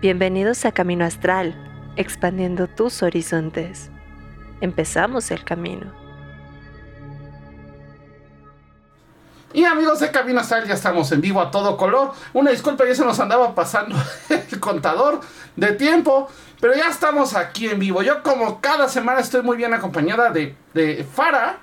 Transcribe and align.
Bienvenidos 0.00 0.64
a 0.64 0.70
Camino 0.70 1.04
Astral, 1.04 1.56
expandiendo 1.96 2.68
tus 2.68 3.02
horizontes. 3.02 3.90
Empezamos 4.60 5.32
el 5.32 5.42
camino. 5.42 5.92
Y 9.52 9.64
amigos 9.64 9.98
de 9.98 10.12
Camino 10.12 10.38
Astral, 10.38 10.68
ya 10.68 10.74
estamos 10.74 11.10
en 11.10 11.20
vivo 11.20 11.40
a 11.40 11.50
todo 11.50 11.76
color. 11.76 12.12
Una 12.32 12.52
disculpa, 12.52 12.86
ya 12.86 12.94
se 12.94 13.04
nos 13.04 13.18
andaba 13.18 13.56
pasando 13.56 13.96
el 14.28 14.60
contador 14.60 15.18
de 15.56 15.72
tiempo, 15.72 16.30
pero 16.60 16.76
ya 16.76 16.90
estamos 16.90 17.34
aquí 17.34 17.66
en 17.66 17.80
vivo. 17.80 18.00
Yo 18.00 18.22
como 18.22 18.60
cada 18.60 18.88
semana 18.88 19.18
estoy 19.18 19.42
muy 19.42 19.56
bien 19.56 19.74
acompañada 19.74 20.30
de, 20.30 20.54
de 20.74 21.02
Fara. 21.12 21.58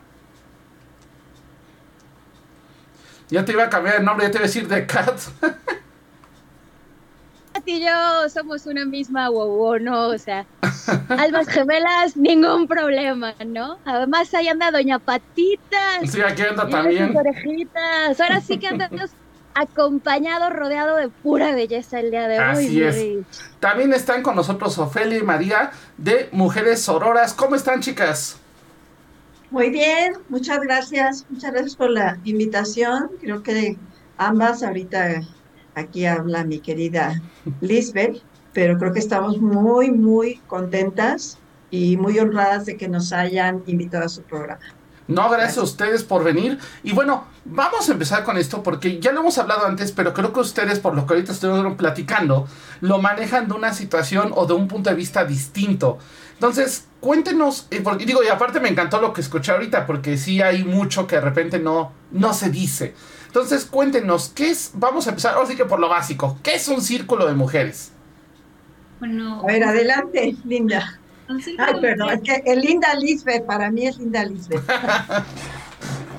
Ya 3.30 3.46
te 3.46 3.54
iba 3.54 3.64
a 3.64 3.70
cambiar 3.70 3.96
el 3.96 4.04
nombre, 4.04 4.26
ya 4.26 4.32
te 4.32 4.38
iba 4.40 4.44
a 4.44 4.48
decir 4.48 4.68
de 4.68 4.86
Kat. 4.86 5.22
y 7.65 7.82
yo 7.82 8.29
somos 8.29 8.65
una 8.65 8.86
misma 8.86 9.29
wow, 9.29 9.79
¿no? 9.79 10.07
O 10.10 10.18
sea, 10.18 10.46
almas 11.10 11.47
gemelas, 11.47 12.15
ningún 12.15 12.68
problema, 12.68 13.33
¿no? 13.46 13.78
Además, 13.86 14.33
ahí 14.33 14.47
anda 14.47 14.71
Doña 14.71 15.00
Patita. 15.00 16.00
Sí, 16.06 16.21
aquí 16.21 16.43
anda 16.43 16.68
también. 16.68 17.15
Orejitas. 17.15 18.20
Ahora 18.20 18.42
sí 18.42 18.57
que 18.57 18.68
andamos 18.68 19.11
acompañado, 19.54 20.50
rodeado 20.50 20.97
de 20.97 21.09
pura 21.09 21.56
belleza 21.56 22.00
el 22.00 22.11
día 22.11 22.28
de 22.28 22.39
hoy. 22.39 22.46
Así 22.46 22.83
es. 22.83 23.28
También 23.59 23.93
están 23.93 24.21
con 24.21 24.36
nosotros 24.36 24.78
Ofelia 24.78 25.18
y 25.18 25.23
María 25.23 25.71
de 25.97 26.29
Mujeres 26.32 26.82
Sororas. 26.82 27.34
¿Cómo 27.34 27.56
están, 27.56 27.82
chicas? 27.82 28.37
Muy 29.51 29.70
bien, 29.70 30.15
muchas 30.28 30.59
gracias. 30.59 31.25
Muchas 31.29 31.51
gracias 31.51 31.75
por 31.75 31.89
la 31.89 32.20
invitación. 32.25 33.11
Creo 33.22 33.42
que 33.42 33.78
ambas 34.17 34.61
ahorita 34.61 35.22
Aquí 35.75 36.06
habla 36.06 36.44
mi 36.44 36.59
querida 36.59 37.22
Lisbeth, 37.61 38.22
pero 38.53 38.78
creo 38.78 38.94
que 38.94 39.00
estamos 39.00 39.40
muy, 39.40 39.92
muy 39.92 40.38
contentas 40.48 41.38
y 41.70 41.98
muy 41.98 42.18
honradas 42.20 42.66
de 42.66 42.78
que 42.78 42.88
nos 42.88 43.12
hayan 43.12 43.64
invitado 43.68 44.06
a 44.06 44.09
su 44.09 44.22
programa. 44.23 44.62
No, 45.08 45.30
gracias, 45.30 45.59
a 45.59 45.64
ustedes 45.64 46.03
por 46.03 46.23
venir. 46.23 46.58
Y 46.84 46.94
bueno, 46.94 47.26
vamos 47.44 47.88
a 47.88 47.92
empezar 47.92 48.23
con 48.23 48.38
esto 48.38 48.64
porque 48.64 49.00
ya 49.00 49.12
lo 49.12 49.20
hemos 49.20 49.38
hablado 49.38 49.68
antes, 49.68 49.92
pero 49.92 50.14
creo 50.14 50.34
que 50.34 50.40
ustedes, 50.40 50.80
por 50.80 50.96
lo 50.96 51.06
que 51.06 51.14
ahorita 51.14 51.31
estuvieron 51.31 51.78
platicando, 51.78 52.48
lo 52.81 52.98
manejan 53.00 53.48
de 53.48 53.53
una 53.53 53.73
situación 53.73 54.31
o 54.34 54.48
de 54.48 54.53
un 54.53 54.68
punto 54.68 54.90
de 54.90 54.96
vista 54.96 55.23
distinto. 55.23 56.00
Entonces, 56.34 56.88
cuéntenos, 57.02 57.68
eh, 57.70 57.84
digo, 58.06 58.23
y 58.23 58.30
aparte 58.30 58.59
me 58.59 58.70
encantó 58.70 59.00
lo 59.00 59.14
que 59.14 59.22
escuché 59.22 59.52
ahorita, 59.52 59.86
porque 59.86 60.18
sí 60.18 60.42
hay 60.42 60.64
mucho 60.64 61.06
que 61.06 61.16
de 61.16 61.22
repente 61.22 61.59
no, 61.59 61.92
no 62.12 62.34
se 62.34 62.50
dice. 62.50 62.96
Entonces, 63.36 63.66
cuéntenos, 63.66 64.30
¿qué 64.30 64.50
es? 64.50 64.72
Vamos 64.75 65.08
a 65.08 65.09
empezar, 65.09 65.33
ahora 65.36 65.45
sí 65.45 65.58
que 65.58 65.66
por 65.66 65.78
lo 65.78 65.89
básico. 65.89 66.39
¿Qué 66.41 66.55
es 66.55 66.69
un 66.69 66.80
círculo 66.81 67.28
de 67.28 67.33
mujeres? 67.33 67.91
Bueno. 69.00 69.41
A 69.44 69.47
ver, 69.47 69.61
adelante, 69.66 70.38
Linda. 70.45 70.97
Ay, 71.58 71.73
perdón, 71.81 72.11
es 72.11 72.22
que 72.22 72.41
es 72.45 72.58
Linda 72.58 72.95
Lisbeth, 72.95 73.45
para 73.45 73.69
mí 73.69 73.88
es 73.88 73.97
Linda 73.97 74.23
Lisbeth. 74.23 74.63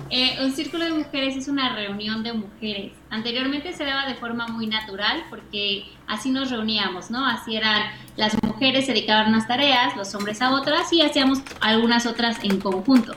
Eh, 0.09 0.39
un 0.41 0.53
círculo 0.53 0.85
de 0.85 0.93
mujeres 0.93 1.37
es 1.37 1.49
una 1.49 1.75
reunión 1.75 2.23
de 2.23 2.33
mujeres. 2.33 2.93
Anteriormente 3.11 3.73
se 3.73 3.85
daba 3.85 4.07
de 4.07 4.15
forma 4.15 4.47
muy 4.47 4.69
natural 4.69 5.25
porque 5.29 5.83
así 6.07 6.31
nos 6.31 6.49
reuníamos, 6.53 7.11
¿no? 7.11 7.27
Así 7.27 7.57
eran, 7.57 7.83
las 8.17 8.41
mujeres 8.41 8.87
se 8.87 8.93
dedicaban 8.93 9.27
a 9.27 9.29
unas 9.31 9.49
tareas, 9.49 9.97
los 9.97 10.15
hombres 10.15 10.41
a 10.43 10.53
otras 10.53 10.93
y 10.93 11.03
hacíamos 11.03 11.41
algunas 11.61 12.07
otras 12.07 12.39
en 12.45 12.61
conjunto. 12.61 13.17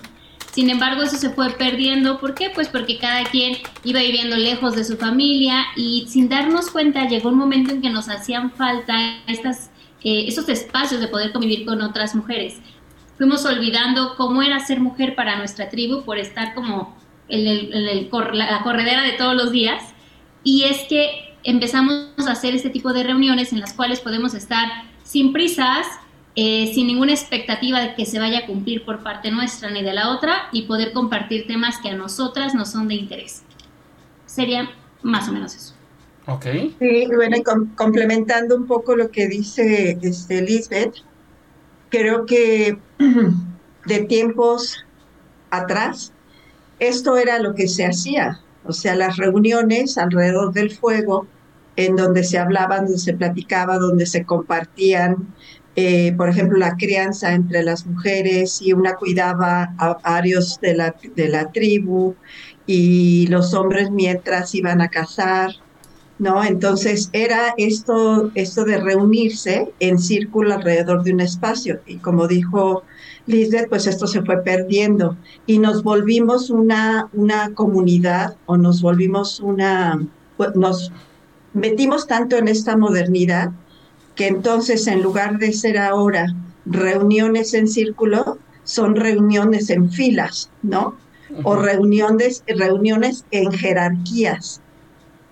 Sin 0.59 0.69
embargo, 0.69 1.03
eso 1.03 1.15
se 1.15 1.29
fue 1.29 1.51
perdiendo. 1.51 2.19
¿Por 2.19 2.35
qué? 2.35 2.49
Pues 2.49 2.67
porque 2.67 2.97
cada 2.97 3.23
quien 3.23 3.55
iba 3.85 4.01
viviendo 4.01 4.35
lejos 4.35 4.75
de 4.75 4.83
su 4.83 4.97
familia 4.97 5.63
y 5.77 6.05
sin 6.09 6.27
darnos 6.27 6.69
cuenta 6.69 7.07
llegó 7.07 7.29
un 7.29 7.37
momento 7.37 7.71
en 7.71 7.81
que 7.81 7.89
nos 7.89 8.09
hacían 8.09 8.51
falta 8.51 8.93
estas, 9.27 9.71
eh, 10.03 10.25
esos 10.27 10.49
espacios 10.49 10.99
de 10.99 11.07
poder 11.07 11.31
convivir 11.31 11.65
con 11.65 11.81
otras 11.81 12.13
mujeres. 12.13 12.57
Fuimos 13.17 13.45
olvidando 13.45 14.15
cómo 14.17 14.43
era 14.43 14.59
ser 14.59 14.81
mujer 14.81 15.15
para 15.15 15.37
nuestra 15.37 15.69
tribu 15.69 16.03
por 16.03 16.17
estar 16.17 16.53
como 16.53 16.93
en, 17.29 18.09
la 18.11 18.61
corredera 18.61 19.03
de 19.03 19.13
todos 19.13 19.35
los 19.37 19.53
días. 19.53 19.81
Y 20.43 20.63
es 20.63 20.79
que 20.89 21.37
empezamos 21.45 22.09
a 22.27 22.33
hacer 22.33 22.53
este 22.53 22.69
tipo 22.69 22.91
de 22.91 23.03
reuniones 23.03 23.53
en 23.53 23.61
las 23.61 23.71
cuales 23.71 24.01
podemos 24.01 24.33
estar 24.33 24.67
sin 25.03 25.31
prisas, 25.31 25.87
eh, 26.35 26.71
sin 26.73 26.87
ninguna 26.87 27.11
expectativa 27.11 27.81
de 27.81 27.95
que 27.95 28.05
se 28.05 28.19
vaya 28.19 28.39
a 28.39 28.45
cumplir 28.45 28.85
por 28.85 29.03
parte 29.03 29.31
nuestra 29.31 29.71
ni 29.71 29.83
de 29.83 29.93
la 29.93 30.09
otra 30.11 30.49
y 30.51 30.63
poder 30.63 30.93
compartir 30.93 31.47
temas 31.47 31.77
que 31.79 31.89
a 31.89 31.95
nosotras 31.95 32.53
no 32.53 32.65
son 32.65 32.87
de 32.87 32.95
interés. 32.95 33.43
Sería 34.25 34.69
más 35.01 35.27
o 35.27 35.31
menos 35.33 35.55
eso. 35.55 35.73
Ok. 36.27 36.45
Sí, 36.79 37.07
bueno, 37.13 37.37
complementando 37.75 38.55
un 38.55 38.67
poco 38.67 38.95
lo 38.95 39.09
que 39.09 39.27
dice 39.27 39.97
este, 40.01 40.41
Lisbeth, 40.41 40.93
creo 41.89 42.25
que 42.25 42.77
de 43.85 43.99
tiempos 44.01 44.85
atrás, 45.49 46.13
esto 46.77 47.17
era 47.17 47.39
lo 47.39 47.55
que 47.55 47.67
se 47.67 47.85
hacía, 47.85 48.39
o 48.63 48.71
sea, 48.71 48.95
las 48.95 49.17
reuniones 49.17 49.97
alrededor 49.97 50.53
del 50.53 50.71
fuego, 50.71 51.25
en 51.75 51.95
donde 51.95 52.23
se 52.23 52.37
hablaba, 52.37 52.77
donde 52.77 52.99
se 52.99 53.13
platicaba, 53.13 53.77
donde 53.77 54.05
se 54.05 54.25
compartían 54.25 55.33
eh, 55.81 56.13
por 56.17 56.27
ejemplo, 56.27 56.57
la 56.57 56.75
crianza 56.75 57.33
entre 57.33 57.63
las 57.63 57.85
mujeres 57.85 58.61
y 58.61 58.73
una 58.73 58.95
cuidaba 58.95 59.73
a 59.77 59.93
varios 60.03 60.59
de 60.59 60.75
la, 60.75 60.93
de 61.15 61.29
la 61.29 61.53
tribu 61.53 62.15
y 62.67 63.27
los 63.27 63.53
hombres 63.53 63.89
mientras 63.89 64.53
iban 64.53 64.81
a 64.81 64.89
cazar, 64.89 65.51
¿no? 66.17 66.43
Entonces 66.43 67.09
era 67.13 67.53
esto, 67.55 68.29
esto 68.35 68.65
de 68.65 68.75
reunirse 68.75 69.71
en 69.79 69.99
círculo 69.99 70.53
alrededor 70.53 71.01
de 71.03 71.13
un 71.13 71.21
espacio 71.21 71.79
y 71.85 71.95
como 71.95 72.27
dijo 72.27 72.83
Lisbeth, 73.25 73.69
pues 73.69 73.87
esto 73.87 74.05
se 74.05 74.21
fue 74.23 74.43
perdiendo 74.43 75.15
y 75.45 75.59
nos 75.59 75.81
volvimos 75.81 76.49
una, 76.49 77.07
una 77.13 77.53
comunidad 77.53 78.35
o 78.47 78.57
nos 78.57 78.81
volvimos 78.81 79.39
una, 79.39 80.05
pues, 80.35 80.53
nos 80.57 80.91
metimos 81.53 82.05
tanto 82.05 82.35
en 82.35 82.49
esta 82.49 82.75
modernidad 82.75 83.53
que 84.19 84.27
entonces 84.27 84.85
en 84.87 85.01
lugar 85.01 85.37
de 85.37 85.53
ser 85.53 85.77
ahora 85.77 86.35
reuniones 86.65 87.53
en 87.53 87.69
círculo, 87.69 88.37
son 88.65 88.97
reuniones 88.97 89.69
en 89.69 89.89
filas, 89.89 90.51
¿no? 90.61 90.97
O 91.43 91.55
reuniones, 91.55 92.43
reuniones 92.45 93.23
en 93.31 93.49
jerarquías. 93.49 94.59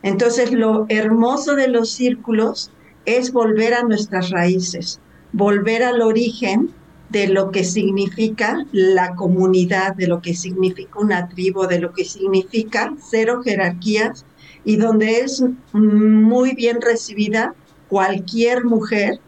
Entonces 0.04 0.54
lo 0.54 0.86
hermoso 0.88 1.58
de 1.58 1.68
los 1.68 1.92
círculos 1.92 2.72
es 3.04 3.34
volver 3.34 3.74
a 3.74 3.84
nuestras 3.84 4.30
raíces, 4.30 5.02
volver 5.34 5.84
al 5.84 6.02
origen 6.02 6.72
de 7.10 7.28
lo 7.28 7.52
que 7.52 7.66
significa 7.66 8.66
la 8.72 9.16
comunidad, 9.16 9.96
de 9.98 10.08
lo 10.08 10.22
que 10.22 10.34
significa 10.34 10.98
una 10.98 11.28
tribu, 11.28 11.68
de 11.68 11.82
lo 11.82 11.92
que 11.92 12.06
significa 12.06 12.94
cero 13.02 13.42
jerarquías 13.44 14.26
y 14.64 14.78
donde 14.78 15.20
es 15.20 15.44
muy 15.74 16.56
bien 16.56 16.80
recibida 16.80 17.54
cualquier 17.90 18.66
mujer. 18.66 19.20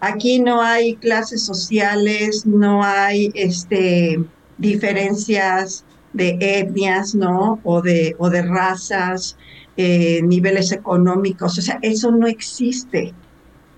Aquí 0.00 0.40
no 0.40 0.62
hay 0.62 0.96
clases 0.96 1.44
sociales, 1.44 2.46
no 2.46 2.82
hay 2.82 3.30
este, 3.34 4.18
diferencias 4.58 5.84
de 6.12 6.38
etnias, 6.40 7.14
¿no? 7.14 7.60
O 7.64 7.82
de, 7.82 8.16
o 8.18 8.30
de 8.30 8.42
razas, 8.42 9.36
eh, 9.76 10.20
niveles 10.22 10.72
económicos, 10.72 11.58
o 11.58 11.62
sea, 11.62 11.78
eso 11.82 12.10
no 12.10 12.26
existe. 12.26 13.14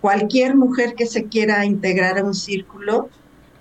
Cualquier 0.00 0.56
mujer 0.56 0.94
que 0.96 1.06
se 1.06 1.24
quiera 1.24 1.64
integrar 1.64 2.18
a 2.18 2.24
un 2.24 2.34
círculo, 2.34 3.08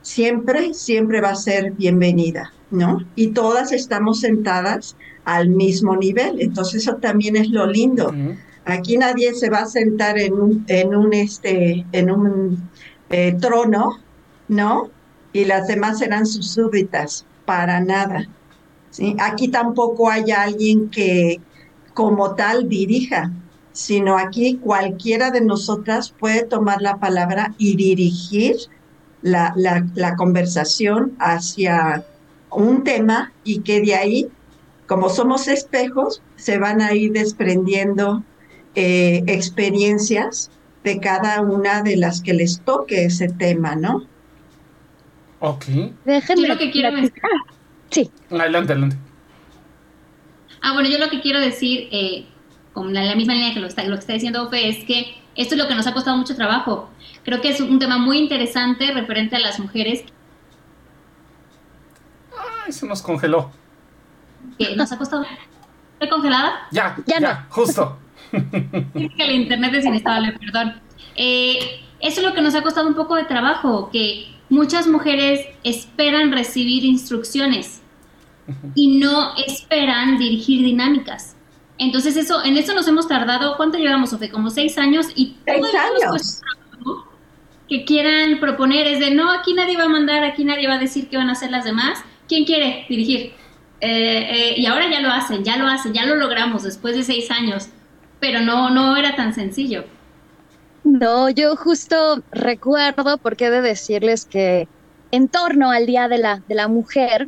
siempre, 0.01 0.73
siempre 0.73 1.21
va 1.21 1.29
a 1.29 1.35
ser 1.35 1.73
bienvenida, 1.73 2.51
¿no? 2.71 2.99
Y 3.15 3.27
todas 3.27 3.71
estamos 3.71 4.21
sentadas 4.21 4.95
al 5.23 5.49
mismo 5.49 5.95
nivel, 5.95 6.41
entonces 6.41 6.81
eso 6.83 6.95
también 6.95 7.35
es 7.35 7.49
lo 7.49 7.67
lindo. 7.67 8.11
Aquí 8.65 8.97
nadie 8.97 9.33
se 9.33 9.49
va 9.49 9.59
a 9.59 9.65
sentar 9.65 10.17
en 10.19 10.33
un, 10.33 10.65
en 10.67 10.95
un, 10.95 11.13
este, 11.13 11.85
en 11.91 12.11
un 12.11 12.69
eh, 13.09 13.35
trono, 13.39 13.99
¿no? 14.47 14.89
Y 15.33 15.45
las 15.45 15.67
demás 15.67 15.99
serán 15.99 16.25
sus 16.25 16.51
súbditas, 16.51 17.25
para 17.45 17.79
nada. 17.79 18.27
¿sí? 18.91 19.15
Aquí 19.19 19.47
tampoco 19.47 20.09
hay 20.09 20.31
alguien 20.31 20.89
que 20.89 21.39
como 21.93 22.35
tal 22.35 22.69
dirija, 22.69 23.31
sino 23.73 24.17
aquí 24.17 24.57
cualquiera 24.57 25.31
de 25.31 25.41
nosotras 25.41 26.13
puede 26.17 26.43
tomar 26.43 26.81
la 26.81 26.97
palabra 26.97 27.53
y 27.57 27.75
dirigir 27.75 28.55
la, 29.21 29.53
la, 29.55 29.85
la 29.95 30.15
conversación 30.15 31.13
hacia 31.19 32.05
un 32.49 32.83
tema 32.83 33.31
y 33.43 33.61
que 33.61 33.81
de 33.81 33.95
ahí, 33.95 34.29
como 34.87 35.09
somos 35.09 35.47
espejos, 35.47 36.21
se 36.35 36.57
van 36.57 36.81
a 36.81 36.93
ir 36.93 37.13
desprendiendo 37.13 38.23
eh, 38.75 39.23
experiencias 39.27 40.49
de 40.83 40.99
cada 40.99 41.41
una 41.41 41.81
de 41.83 41.97
las 41.97 42.21
que 42.21 42.33
les 42.33 42.61
toque 42.61 43.05
ese 43.05 43.29
tema, 43.29 43.75
¿no? 43.75 44.05
Ok. 45.39 45.65
Déjenme. 46.05 46.47
Yo 46.47 46.53
lo 46.53 46.59
que 46.59 46.71
quiero 46.71 46.95
decir. 46.95 47.13
Sí. 47.89 48.09
Adelante, 48.29 48.73
adelante. 48.73 48.97
Ah, 50.61 50.73
bueno, 50.73 50.89
yo 50.89 50.97
lo 50.99 51.09
que 51.09 51.21
quiero 51.21 51.39
decir, 51.39 51.89
eh, 51.91 52.25
con 52.73 52.93
la, 52.93 53.15
misma 53.15 53.33
línea 53.33 53.53
que 53.53 53.59
lo, 53.59 53.67
está, 53.67 53.83
lo 53.83 53.95
que 53.95 54.01
está 54.01 54.13
diciendo 54.13 54.43
Ofe, 54.43 54.69
es 54.69 54.85
que 54.85 55.15
esto 55.35 55.55
es 55.55 55.61
lo 55.61 55.67
que 55.67 55.75
nos 55.75 55.87
ha 55.87 55.93
costado 55.93 56.17
mucho 56.17 56.35
trabajo. 56.35 56.89
Creo 57.23 57.41
que 57.41 57.49
es 57.49 57.59
un 57.59 57.79
tema 57.79 57.97
muy 57.97 58.17
interesante 58.19 58.91
referente 58.93 59.35
a 59.35 59.39
las 59.39 59.59
mujeres. 59.59 60.03
Ay, 62.65 62.71
se 62.71 62.85
nos 62.85 63.01
congeló. 63.01 63.51
Que 64.57 64.75
nos 64.75 64.91
ha 64.91 64.97
costado. 64.97 65.25
¿Estoy 65.93 66.09
congelada? 66.09 66.67
Ya, 66.71 66.97
ya, 67.05 67.19
ya 67.19 67.47
justo. 67.49 67.97
Que 68.31 69.23
el 69.23 69.31
internet 69.31 69.73
es 69.75 69.85
inestable, 69.85 70.33
perdón. 70.33 70.81
Eh, 71.15 71.59
eso 71.99 72.21
es 72.21 72.27
lo 72.27 72.33
que 72.33 72.41
nos 72.41 72.55
ha 72.55 72.61
costado 72.61 72.87
un 72.87 72.95
poco 72.95 73.15
de 73.15 73.25
trabajo, 73.25 73.89
que 73.91 74.27
muchas 74.49 74.87
mujeres 74.87 75.45
esperan 75.63 76.31
recibir 76.31 76.83
instrucciones 76.83 77.81
y 78.75 78.99
no 78.99 79.35
esperan 79.37 80.17
dirigir 80.17 80.63
dinámicas. 80.65 81.35
Entonces 81.77 82.15
eso, 82.17 82.43
en 82.43 82.57
eso 82.57 82.73
nos 82.73 82.87
hemos 82.87 83.07
tardado, 83.07 83.55
¿cuánto 83.57 83.77
llevamos, 83.77 84.13
Ofe? 84.13 84.29
Como 84.29 84.49
seis 84.49 84.77
años 84.77 85.07
y 85.15 85.35
seis 85.45 85.63
años. 85.75 86.41
que 87.67 87.85
quieran 87.85 88.39
proponer 88.39 88.87
es 88.87 88.99
de 88.99 89.11
no, 89.11 89.31
aquí 89.31 89.53
nadie 89.53 89.77
va 89.77 89.85
a 89.85 89.89
mandar, 89.89 90.23
aquí 90.23 90.43
nadie 90.43 90.67
va 90.67 90.75
a 90.75 90.79
decir 90.79 91.07
qué 91.09 91.17
van 91.17 91.29
a 91.29 91.31
hacer 91.33 91.49
las 91.49 91.63
demás. 91.63 92.03
¿Quién 92.27 92.45
quiere 92.45 92.85
dirigir? 92.89 93.33
Eh, 93.79 94.27
eh, 94.29 94.53
y 94.57 94.65
ahora 94.67 94.91
ya 94.91 94.99
lo 94.99 95.09
hacen, 95.09 95.43
ya 95.43 95.57
lo 95.57 95.67
hacen, 95.67 95.93
ya 95.93 96.05
lo 96.05 96.15
logramos 96.15 96.63
después 96.63 96.95
de 96.95 97.03
seis 97.03 97.31
años, 97.31 97.69
pero 98.21 98.39
no, 98.39 98.69
no 98.69 98.95
era 98.95 99.15
tan 99.17 99.33
sencillo. 99.33 99.83
No, 100.85 101.29
yo 101.29 101.55
justo 101.57 102.23
recuerdo, 102.31 103.17
porque 103.17 103.47
he 103.47 103.51
de 103.51 103.61
decirles 103.61 104.25
que 104.25 104.67
en 105.11 105.27
torno 105.27 105.71
al 105.71 105.85
Día 105.85 106.07
de 106.07 106.17
la, 106.17 106.41
de 106.47 106.55
la 106.55 106.67
Mujer, 106.69 107.27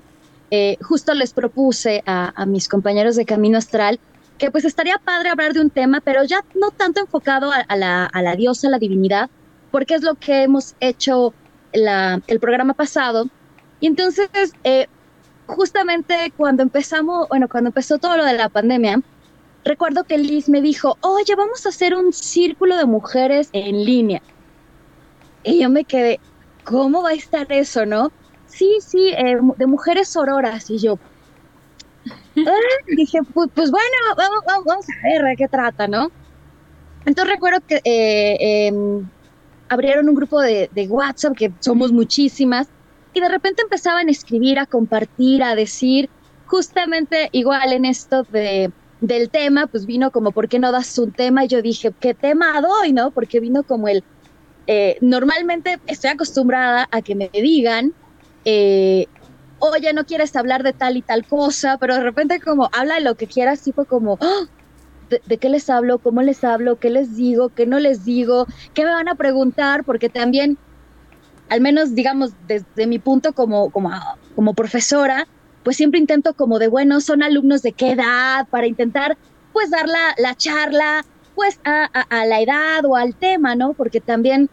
eh, 0.51 0.77
justo 0.81 1.13
les 1.13 1.33
propuse 1.33 2.03
a, 2.05 2.45
mis 2.45 2.69
compañeros 2.69 3.15
de 3.15 3.25
Camino 3.25 3.57
Astral 3.57 3.99
que 4.37 4.51
pues 4.51 4.65
estaría 4.65 4.97
padre 4.97 5.29
hablar 5.29 5.53
de 5.53 5.61
un 5.61 5.69
tema, 5.69 6.01
pero 6.01 6.23
ya 6.23 6.43
no 6.55 6.71
tanto 6.71 6.99
enfocado 6.99 7.51
a, 7.51 7.75
la, 7.75 8.05
a 8.05 8.21
la, 8.21 8.35
diosa, 8.35 8.67
a 8.67 8.71
la 8.71 8.79
divinidad, 8.79 9.29
porque 9.71 9.95
es 9.95 10.01
lo 10.01 10.15
que 10.15 10.43
hemos 10.43 10.75
hecho 10.79 11.33
la, 11.71 12.19
el 12.27 12.39
programa 12.39 12.73
pasado. 12.73 13.29
Y 13.79 13.87
entonces, 13.87 14.29
eh, 14.63 14.87
justamente 15.45 16.33
cuando 16.35 16.63
empezamos, 16.63 17.27
bueno, 17.29 17.47
cuando 17.47 17.69
empezó 17.69 17.99
todo 17.99 18.17
lo 18.17 18.25
de 18.25 18.33
la 18.33 18.49
pandemia, 18.49 19.01
recuerdo 19.63 20.03
que 20.03 20.17
Liz 20.17 20.49
me 20.49 20.61
dijo, 20.61 20.97
oye, 21.01 21.35
vamos 21.35 21.65
a 21.65 21.69
hacer 21.69 21.95
un 21.95 22.11
círculo 22.13 22.77
de 22.77 22.85
mujeres 22.85 23.49
en 23.53 23.83
línea. 23.83 24.21
Y 25.43 25.61
yo 25.61 25.69
me 25.69 25.85
quedé, 25.85 26.19
¿cómo 26.63 27.03
va 27.03 27.09
a 27.09 27.13
estar 27.13 27.51
eso, 27.51 27.85
no? 27.85 28.09
Sí, 28.45 28.77
sí, 28.81 29.09
eh, 29.09 29.35
de 29.57 29.67
mujeres 29.67 30.09
sororas. 30.09 30.69
Y 30.69 30.79
yo, 30.79 30.99
ah", 32.45 32.51
dije, 32.87 33.19
pues, 33.33 33.49
pues, 33.53 33.71
bueno, 33.71 33.95
vamos, 34.17 34.39
vamos, 34.65 34.85
a 34.89 35.07
ver 35.09 35.23
de 35.23 35.35
qué 35.37 35.47
trata, 35.47 35.87
¿no? 35.87 36.09
Entonces 37.05 37.33
recuerdo 37.33 37.59
que 37.67 37.81
eh, 37.83 38.67
em, 38.67 39.09
abrieron 39.69 40.09
un 40.09 40.15
grupo 40.15 40.39
de, 40.41 40.69
de 40.71 40.87
WhatsApp, 40.87 41.33
que 41.35 41.53
somos 41.59 41.91
muchísimas, 41.91 42.67
y 43.13 43.21
de 43.21 43.29
repente 43.29 43.61
empezaban 43.63 44.07
a 44.07 44.11
escribir, 44.11 44.59
a 44.59 44.65
compartir, 44.65 45.43
a 45.43 45.55
decir, 45.55 46.09
justamente 46.45 47.29
igual 47.31 47.73
en 47.73 47.85
esto 47.85 48.23
de 48.29 48.71
del 49.03 49.29
tema, 49.29 49.67
pues 49.67 49.85
vino 49.85 50.11
como, 50.11 50.31
¿por 50.31 50.47
qué 50.47 50.59
no 50.59 50.71
das 50.71 50.97
un 50.97 51.11
tema? 51.11 51.43
Y 51.43 51.49
yo 51.49 51.61
dije, 51.61 51.91
¿qué 51.99 52.13
tema 52.13 52.61
doy? 52.61 52.93
¿No? 52.93 53.11
Porque 53.11 53.41
vino 53.41 53.63
como 53.63 53.89
el, 53.89 54.01
eh, 54.65 54.97
normalmente 55.01 55.77
estoy 55.87 56.11
acostumbrada 56.11 56.87
a 56.89 57.01
que 57.01 57.13
me 57.13 57.29
digan, 57.33 57.93
eh, 58.45 59.07
oye, 59.59 59.91
no 59.91 60.05
quieres 60.05 60.33
hablar 60.37 60.63
de 60.63 60.71
tal 60.71 60.95
y 60.95 61.01
tal 61.01 61.27
cosa, 61.27 61.77
pero 61.79 61.95
de 61.95 62.01
repente 62.01 62.39
como, 62.39 62.69
habla 62.71 62.95
de 62.95 63.01
lo 63.01 63.15
que 63.15 63.27
quieras, 63.27 63.69
fue 63.75 63.85
como, 63.85 64.17
¡Ah! 64.21 64.47
¿De, 65.27 65.37
qué 65.37 65.49
les 65.49 65.69
hablo? 65.69 65.99
¿Cómo 65.99 66.21
les 66.21 66.43
hablo? 66.45 66.79
¿Qué 66.79 66.89
les 66.89 67.15
digo? 67.15 67.49
¿Qué 67.49 67.67
no 67.67 67.79
les 67.79 68.05
digo? 68.05 68.47
¿Qué 68.73 68.85
me 68.85 68.91
van 68.91 69.09
a 69.09 69.15
preguntar? 69.15 69.83
Porque 69.83 70.09
también, 70.09 70.57
al 71.49 71.59
menos 71.59 71.93
digamos, 71.93 72.31
desde 72.47 72.87
mi 72.87 72.99
punto 72.99 73.33
como, 73.33 73.69
como, 73.69 73.91
como 74.33 74.53
profesora, 74.53 75.27
pues 75.63 75.77
siempre 75.77 75.99
intento 75.99 76.33
como 76.33 76.59
de, 76.59 76.67
bueno, 76.67 77.01
son 77.01 77.23
alumnos 77.23 77.61
de 77.61 77.71
qué 77.71 77.91
edad, 77.91 78.47
para 78.49 78.67
intentar 78.67 79.17
pues 79.53 79.69
dar 79.69 79.87
la, 79.87 80.13
la 80.17 80.35
charla 80.35 81.05
pues 81.35 81.59
a, 81.63 81.89
la 82.25 82.41
edad 82.41 82.85
o 82.85 82.95
al 82.95 83.15
tema, 83.15 83.55
¿no? 83.55 83.73
Porque 83.73 84.01
también 84.01 84.49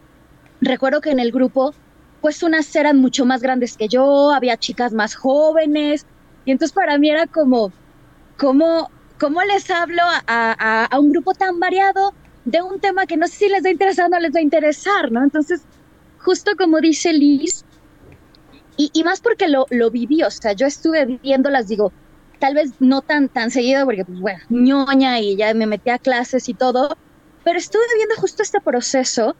recuerdo 0.61 1.01
que 1.01 1.11
en 1.11 1.19
el 1.19 1.31
grupo 1.31 1.73
pues 2.21 2.43
unas 2.43 2.75
eran 2.75 2.97
mucho 2.97 3.25
más 3.25 3.41
grandes 3.41 3.75
que 3.75 3.87
yo, 3.87 4.31
había 4.31 4.57
chicas 4.57 4.93
más 4.93 5.15
jóvenes, 5.15 6.05
y 6.45 6.51
entonces 6.51 6.73
para 6.73 6.99
mí 6.99 7.09
era 7.09 7.25
como, 7.25 7.71
¿cómo, 8.37 8.91
cómo 9.19 9.41
les 9.41 9.69
hablo 9.71 10.03
a, 10.03 10.23
a, 10.27 10.85
a, 10.85 10.99
un 10.99 11.11
grupo 11.11 11.33
tan 11.33 11.59
variado 11.59 12.13
de 12.45 12.61
un 12.61 12.79
tema 12.79 13.07
que 13.07 13.17
no 13.17 13.27
sé 13.27 13.37
si 13.37 13.49
les 13.49 13.63
va 13.63 13.69
a 13.69 13.71
interesar 13.71 14.05
o 14.05 14.09
no 14.09 14.19
les 14.19 14.33
va 14.33 14.39
a 14.39 14.43
interesar, 14.43 15.11
¿no? 15.11 15.23
Entonces, 15.23 15.63
justo 16.19 16.51
como 16.55 16.79
dice 16.79 17.11
Liz, 17.11 17.65
y, 18.93 19.03
más 19.03 19.19
porque 19.19 19.47
lo, 19.47 19.65
lo 19.69 19.91
viví, 19.91 20.23
o 20.23 20.31
sea, 20.31 20.53
yo 20.53 20.65
estuve 20.65 21.19
viéndolas, 21.21 21.67
digo, 21.67 21.91
tal 22.39 22.55
vez 22.55 22.71
no 22.79 23.01
tan, 23.01 23.29
tan 23.29 23.51
seguido, 23.51 23.85
porque 23.85 24.05
pues 24.05 24.19
bueno, 24.19 24.39
ñoña 24.49 25.19
y 25.19 25.35
ya 25.35 25.53
me 25.53 25.67
metí 25.67 25.89
a 25.89 25.99
clases 25.99 26.49
y 26.49 26.53
todo, 26.53 26.97
pero 27.43 27.59
estuve 27.59 27.83
viendo 27.95 28.15
justo 28.15 28.41
este 28.43 28.61
proceso 28.61 29.35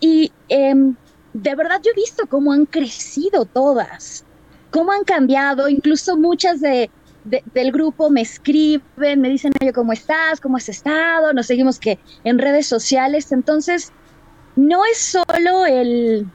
y 0.00 0.32
em, 0.48 0.94
de 1.32 1.54
verdad 1.54 1.80
yo 1.82 1.90
he 1.90 2.00
visto 2.00 2.26
cómo 2.28 2.52
han 2.52 2.66
crecido 2.66 3.44
todas, 3.44 4.24
cómo 4.70 4.92
han 4.92 5.04
cambiado, 5.04 5.68
incluso 5.68 6.16
muchas 6.16 6.60
de, 6.60 6.90
del 7.24 7.72
grupo 7.72 8.08
me 8.08 8.22
escriben, 8.22 9.20
me 9.20 9.28
dicen, 9.28 9.52
oye, 9.60 9.72
¿cómo 9.72 9.92
estás? 9.92 10.40
¿Cómo 10.40 10.56
has 10.56 10.68
estado? 10.68 11.32
Nos 11.32 11.46
seguimos 11.46 11.78
que 11.78 11.98
en 12.24 12.38
redes 12.38 12.66
sociales, 12.66 13.32
entonces 13.32 13.92
no 14.54 14.84
es 14.86 14.98
solo 14.98 15.66
el 15.66 16.26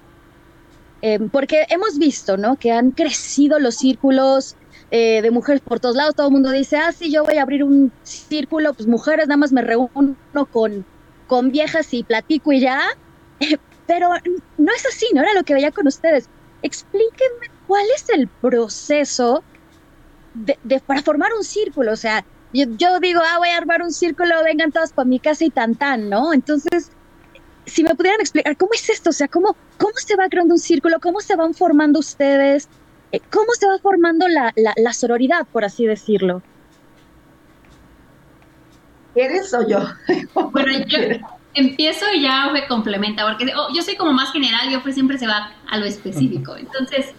eh, 1.02 1.20
porque 1.32 1.66
hemos 1.70 1.98
visto, 1.98 2.38
¿no? 2.38 2.56
Que 2.58 2.72
han 2.72 2.92
crecido 2.92 3.60
los 3.60 3.76
círculos 3.76 4.56
eh, 4.92 5.22
de 5.22 5.32
mujeres 5.32 5.62
por 5.62 5.80
todos 5.80 5.96
lados. 5.96 6.16
Todo 6.16 6.28
el 6.28 6.34
mundo 6.34 6.52
dice, 6.52 6.78
ah, 6.78 6.92
sí, 6.92 7.12
yo 7.12 7.24
voy 7.24 7.38
a 7.38 7.44
abrir 7.44 7.64
un 7.64 7.92
círculo, 8.04 8.74
pues 8.74 8.88
mujeres, 8.88 9.28
nada 9.28 9.38
más 9.38 9.52
me 9.52 9.62
reúno 9.62 10.16
con, 10.52 10.86
con 11.28 11.52
viejas 11.52 11.94
y 11.94 12.04
platico 12.04 12.52
y 12.52 12.60
ya. 12.60 12.82
pero 13.88 14.10
no 14.58 14.72
es 14.74 14.86
así, 14.86 15.08
no 15.14 15.22
era 15.22 15.34
lo 15.34 15.44
que 15.44 15.54
veía 15.54 15.72
con 15.72 15.88
ustedes. 15.88 16.30
Explíquenme 16.62 17.50
cuál 17.68 17.86
es 17.96 18.10
el 18.10 18.28
proceso 18.28 19.44
de, 20.34 20.80
para 20.86 21.02
formar 21.02 21.34
un 21.34 21.44
círculo. 21.44 21.94
O 21.94 21.98
sea, 21.98 22.24
yo, 22.54 22.66
yo, 22.78 23.00
digo, 23.00 23.22
ah, 23.24 23.40
voy 23.40 23.50
a 23.50 23.58
armar 23.58 23.82
un 23.82 23.92
círculo, 23.92 24.44
vengan 24.44 24.72
todas 24.72 24.94
para 24.94 25.08
mi 25.08 25.20
casa 25.20 25.46
y 25.46 25.50
tan 25.50 25.76
tan, 25.76 26.10
¿no? 26.10 26.34
Entonces, 26.34 26.92
si 27.72 27.84
me 27.84 27.96
pudieran 27.96 28.20
explicar 28.20 28.58
cómo 28.58 28.72
es 28.74 28.90
esto, 28.90 29.12
o 29.12 29.14
sea, 29.14 29.30
cómo, 29.30 29.56
cómo 29.78 29.94
se 29.96 30.18
va 30.18 30.28
creando 30.28 30.56
un 30.56 30.60
círculo, 30.60 31.00
cómo 31.00 31.22
se 31.22 31.38
van 31.38 31.54
formando 31.54 32.00
ustedes, 32.00 32.68
eh, 33.14 33.22
cómo 33.32 33.54
se 33.58 33.66
va 33.66 33.80
formando 33.80 34.28
la, 34.28 34.54
la, 34.56 34.94
sororidad, 34.94 35.48
por 35.54 35.64
así 35.64 35.86
decirlo. 35.86 36.42
¿Eres 39.16 39.54
o 39.54 39.66
yo? 39.66 39.80
Bueno, 40.52 40.86
yo 40.86 40.98
empiezo 41.54 42.06
y 42.14 42.24
ya 42.24 42.50
me 42.52 42.68
complementa, 42.68 43.26
porque 43.26 43.54
oh, 43.56 43.70
yo 43.74 43.82
soy 43.82 43.96
como 43.96 44.12
más 44.12 44.34
general 44.34 44.70
y 44.70 44.76
Ofre 44.76 44.92
siempre 44.92 45.18
se 45.18 45.28
va 45.28 45.54
a 45.70 45.78
lo 45.78 45.86
específico. 45.86 46.58
Entonces, 46.58 47.14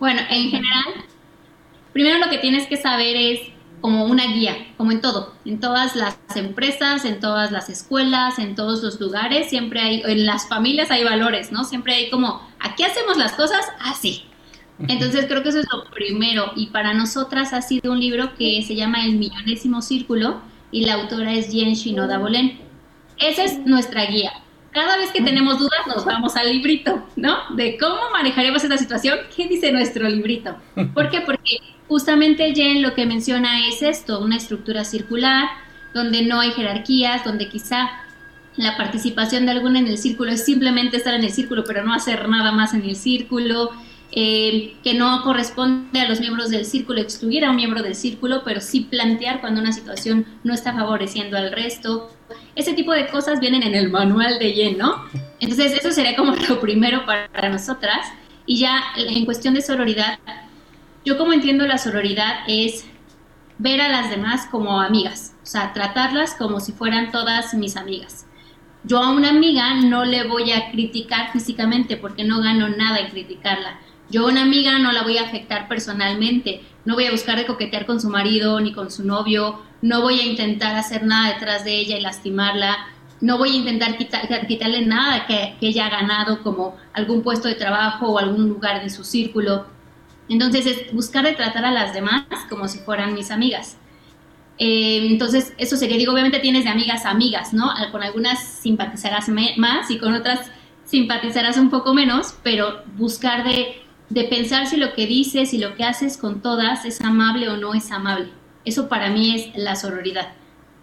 bueno, 0.00 0.22
en 0.30 0.48
general, 0.48 1.04
primero 1.92 2.18
lo 2.18 2.30
que 2.30 2.38
tienes 2.38 2.66
que 2.66 2.78
saber 2.78 3.14
es 3.14 3.40
como 3.80 4.04
una 4.06 4.26
guía, 4.26 4.56
como 4.76 4.92
en 4.92 5.00
todo, 5.00 5.34
en 5.44 5.60
todas 5.60 5.96
las 5.96 6.18
empresas, 6.34 7.04
en 7.04 7.20
todas 7.20 7.52
las 7.52 7.68
escuelas, 7.68 8.38
en 8.38 8.54
todos 8.54 8.82
los 8.82 9.00
lugares, 9.00 9.48
siempre 9.50 9.80
hay, 9.80 10.02
en 10.04 10.26
las 10.26 10.48
familias 10.48 10.90
hay 10.90 11.04
valores, 11.04 11.52
¿no? 11.52 11.64
Siempre 11.64 11.94
hay 11.94 12.10
como, 12.10 12.42
aquí 12.60 12.82
hacemos 12.82 13.16
las 13.16 13.32
cosas 13.32 13.64
así. 13.80 14.24
Entonces 14.86 15.26
creo 15.26 15.42
que 15.42 15.48
eso 15.48 15.58
es 15.58 15.66
lo 15.72 15.84
primero 15.90 16.52
y 16.54 16.68
para 16.68 16.94
nosotras 16.94 17.52
ha 17.52 17.62
sido 17.62 17.90
un 17.92 17.98
libro 17.98 18.34
que 18.36 18.62
se 18.62 18.76
llama 18.76 19.04
El 19.04 19.16
Millonésimo 19.16 19.82
Círculo 19.82 20.40
y 20.70 20.84
la 20.84 20.94
autora 20.94 21.32
es 21.32 21.50
Jen 21.50 21.74
Shinoda 21.74 22.18
Bolén. 22.18 22.60
Esa 23.18 23.44
es 23.44 23.58
nuestra 23.66 24.06
guía. 24.06 24.32
Cada 24.70 24.96
vez 24.96 25.10
que 25.10 25.22
tenemos 25.22 25.58
dudas 25.58 25.86
nos 25.88 26.04
vamos 26.04 26.36
al 26.36 26.52
librito, 26.52 27.04
¿no? 27.16 27.38
De 27.56 27.76
cómo 27.78 27.98
manejaremos 28.12 28.62
esta 28.62 28.78
situación, 28.78 29.18
¿qué 29.34 29.48
dice 29.48 29.72
nuestro 29.72 30.08
librito? 30.08 30.56
¿Por 30.94 31.10
qué? 31.10 31.22
Porque 31.22 31.58
Justamente 31.88 32.54
Jen 32.54 32.82
lo 32.82 32.94
que 32.94 33.06
menciona 33.06 33.66
es 33.66 33.82
esto, 33.82 34.20
una 34.20 34.36
estructura 34.36 34.84
circular, 34.84 35.48
donde 35.94 36.22
no 36.22 36.40
hay 36.40 36.52
jerarquías, 36.52 37.24
donde 37.24 37.48
quizá 37.48 37.90
la 38.56 38.76
participación 38.76 39.46
de 39.46 39.52
alguna 39.52 39.78
en 39.78 39.86
el 39.86 39.98
círculo 39.98 40.32
es 40.32 40.44
simplemente 40.44 40.98
estar 40.98 41.14
en 41.14 41.24
el 41.24 41.30
círculo, 41.30 41.64
pero 41.64 41.84
no 41.84 41.94
hacer 41.94 42.28
nada 42.28 42.52
más 42.52 42.74
en 42.74 42.82
el 42.82 42.96
círculo, 42.96 43.70
eh, 44.10 44.76
que 44.82 44.94
no 44.94 45.22
corresponde 45.22 46.00
a 46.00 46.08
los 46.08 46.20
miembros 46.20 46.50
del 46.50 46.64
círculo 46.64 47.00
excluir 47.00 47.44
a 47.44 47.50
un 47.50 47.56
miembro 47.56 47.82
del 47.82 47.94
círculo, 47.94 48.42
pero 48.44 48.60
sí 48.60 48.80
plantear 48.80 49.40
cuando 49.40 49.60
una 49.60 49.72
situación 49.72 50.26
no 50.44 50.52
está 50.52 50.72
favoreciendo 50.72 51.38
al 51.38 51.52
resto. 51.52 52.10
Ese 52.54 52.72
tipo 52.72 52.92
de 52.92 53.06
cosas 53.06 53.38
vienen 53.38 53.62
en 53.62 53.74
el 53.74 53.90
manual 53.90 54.38
de 54.38 54.52
Jen, 54.52 54.78
¿no? 54.78 55.04
Entonces 55.40 55.72
eso 55.72 55.92
sería 55.92 56.16
como 56.16 56.34
lo 56.48 56.60
primero 56.60 57.06
para 57.06 57.48
nosotras. 57.48 58.08
Y 58.44 58.58
ya 58.58 58.82
en 58.96 59.24
cuestión 59.26 59.54
de 59.54 59.60
sororidad, 59.60 60.18
yo 61.04 61.16
como 61.16 61.32
entiendo 61.32 61.66
la 61.66 61.78
sororidad 61.78 62.40
es 62.46 62.84
ver 63.58 63.80
a 63.80 63.88
las 63.88 64.10
demás 64.10 64.46
como 64.50 64.80
amigas. 64.80 65.34
O 65.42 65.46
sea, 65.46 65.72
tratarlas 65.72 66.34
como 66.34 66.60
si 66.60 66.72
fueran 66.72 67.10
todas 67.10 67.54
mis 67.54 67.76
amigas. 67.76 68.26
Yo 68.84 68.98
a 68.98 69.10
una 69.10 69.30
amiga 69.30 69.74
no 69.74 70.04
le 70.04 70.26
voy 70.26 70.52
a 70.52 70.70
criticar 70.70 71.32
físicamente 71.32 71.96
porque 71.96 72.24
no 72.24 72.40
gano 72.40 72.68
nada 72.68 72.98
en 72.98 73.10
criticarla. 73.10 73.80
Yo 74.10 74.26
a 74.26 74.30
una 74.30 74.42
amiga 74.42 74.78
no 74.78 74.92
la 74.92 75.02
voy 75.02 75.18
a 75.18 75.24
afectar 75.24 75.68
personalmente, 75.68 76.62
no 76.84 76.94
voy 76.94 77.06
a 77.06 77.10
buscar 77.10 77.36
de 77.36 77.44
coquetear 77.44 77.84
con 77.84 78.00
su 78.00 78.08
marido 78.08 78.58
ni 78.60 78.72
con 78.72 78.90
su 78.90 79.04
novio, 79.04 79.60
no 79.82 80.00
voy 80.00 80.20
a 80.20 80.24
intentar 80.24 80.76
hacer 80.76 81.04
nada 81.04 81.34
detrás 81.34 81.64
de 81.64 81.76
ella 81.76 81.98
y 81.98 82.00
lastimarla, 82.00 82.88
no 83.20 83.36
voy 83.36 83.50
a 83.50 83.56
intentar 83.56 83.96
quitarle 84.46 84.86
nada 84.86 85.26
que, 85.26 85.56
ella 85.60 85.86
ha 85.86 85.90
ganado 85.90 86.42
como 86.42 86.76
algún 86.94 87.22
puesto 87.22 87.48
de 87.48 87.56
trabajo 87.56 88.08
o 88.08 88.18
algún 88.18 88.48
lugar 88.48 88.82
de 88.82 88.90
su 88.90 89.04
círculo. 89.04 89.66
Entonces 90.28 90.66
es 90.66 90.92
buscar 90.92 91.24
de 91.24 91.32
tratar 91.32 91.64
a 91.64 91.70
las 91.70 91.94
demás 91.94 92.24
como 92.48 92.68
si 92.68 92.78
fueran 92.78 93.14
mis 93.14 93.30
amigas. 93.30 93.76
Eh, 94.58 95.06
entonces, 95.06 95.54
eso 95.56 95.76
sería, 95.76 95.96
digo, 95.96 96.12
obviamente 96.12 96.40
tienes 96.40 96.64
de 96.64 96.70
amigas 96.70 97.06
a 97.06 97.10
amigas, 97.10 97.52
¿no? 97.52 97.70
Con 97.92 98.02
algunas 98.02 98.42
simpatizarás 98.42 99.28
más 99.56 99.90
y 99.90 99.98
con 99.98 100.14
otras 100.14 100.50
simpatizarás 100.84 101.56
un 101.58 101.70
poco 101.70 101.94
menos, 101.94 102.34
pero 102.42 102.82
buscar 102.96 103.44
de, 103.44 103.82
de 104.08 104.24
pensar 104.24 104.66
si 104.66 104.76
lo 104.76 104.94
que 104.94 105.06
dices 105.06 105.54
y 105.54 105.58
lo 105.58 105.76
que 105.76 105.84
haces 105.84 106.16
con 106.16 106.40
todas 106.40 106.84
es 106.84 107.00
amable 107.00 107.48
o 107.48 107.56
no 107.56 107.74
es 107.74 107.90
amable. 107.92 108.30
Eso 108.64 108.88
para 108.88 109.10
mí 109.10 109.34
es 109.34 109.56
la 109.56 109.76
sororidad. 109.76 110.32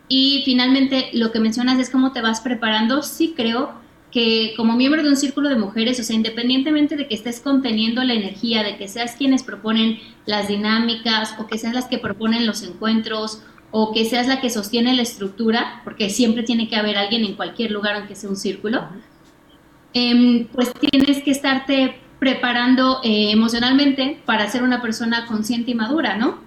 Y 0.08 0.44
finalmente, 0.46 1.10
lo 1.14 1.32
que 1.32 1.40
mencionas 1.40 1.80
es 1.80 1.90
cómo 1.90 2.14
te 2.14 2.22
vas 2.22 2.40
preparando. 2.42 3.02
Sí 3.02 3.34
creo 3.36 3.74
que 4.16 4.54
como 4.56 4.78
miembro 4.78 5.04
de 5.04 5.10
un 5.10 5.18
círculo 5.18 5.50
de 5.50 5.58
mujeres, 5.58 6.00
o 6.00 6.04
sea, 6.04 6.16
independientemente 6.16 6.96
de 6.96 7.06
que 7.06 7.16
estés 7.16 7.42
conteniendo 7.42 8.02
la 8.02 8.14
energía, 8.14 8.64
de 8.64 8.78
que 8.78 8.88
seas 8.88 9.18
quienes 9.18 9.44
proponen 9.44 10.00
las 10.26 10.48
dinámicas 10.48 11.36
o 11.38 11.48
que 11.48 11.58
seas 11.58 11.74
las 11.74 11.88
que 11.88 11.98
proponen 11.98 12.48
los 12.48 12.64
encuentros 12.64 13.42
o 13.72 13.92
que 13.92 14.06
seas 14.06 14.28
la 14.28 14.40
que 14.40 14.50
sostiene 14.50 14.96
la 14.96 15.02
estructura, 15.02 15.82
porque 15.84 16.10
siempre 16.10 16.44
tiene 16.44 16.70
que 16.70 16.78
haber 16.78 16.98
alguien 16.98 17.26
en 17.26 17.34
cualquier 17.34 17.72
lugar, 17.72 17.96
aunque 17.96 18.16
sea 18.16 18.30
un 18.30 18.38
círculo, 18.38 18.88
em, 19.92 20.48
pues 20.48 20.72
tienes 20.80 21.22
que 21.22 21.32
estarte 21.32 22.00
preparando 22.18 23.02
eh, 23.04 23.32
emocionalmente 23.32 24.22
para 24.26 24.48
ser 24.48 24.64
una 24.64 24.82
persona 24.82 25.26
consciente 25.26 25.72
y 25.72 25.76
madura, 25.76 26.16
¿no? 26.16 26.40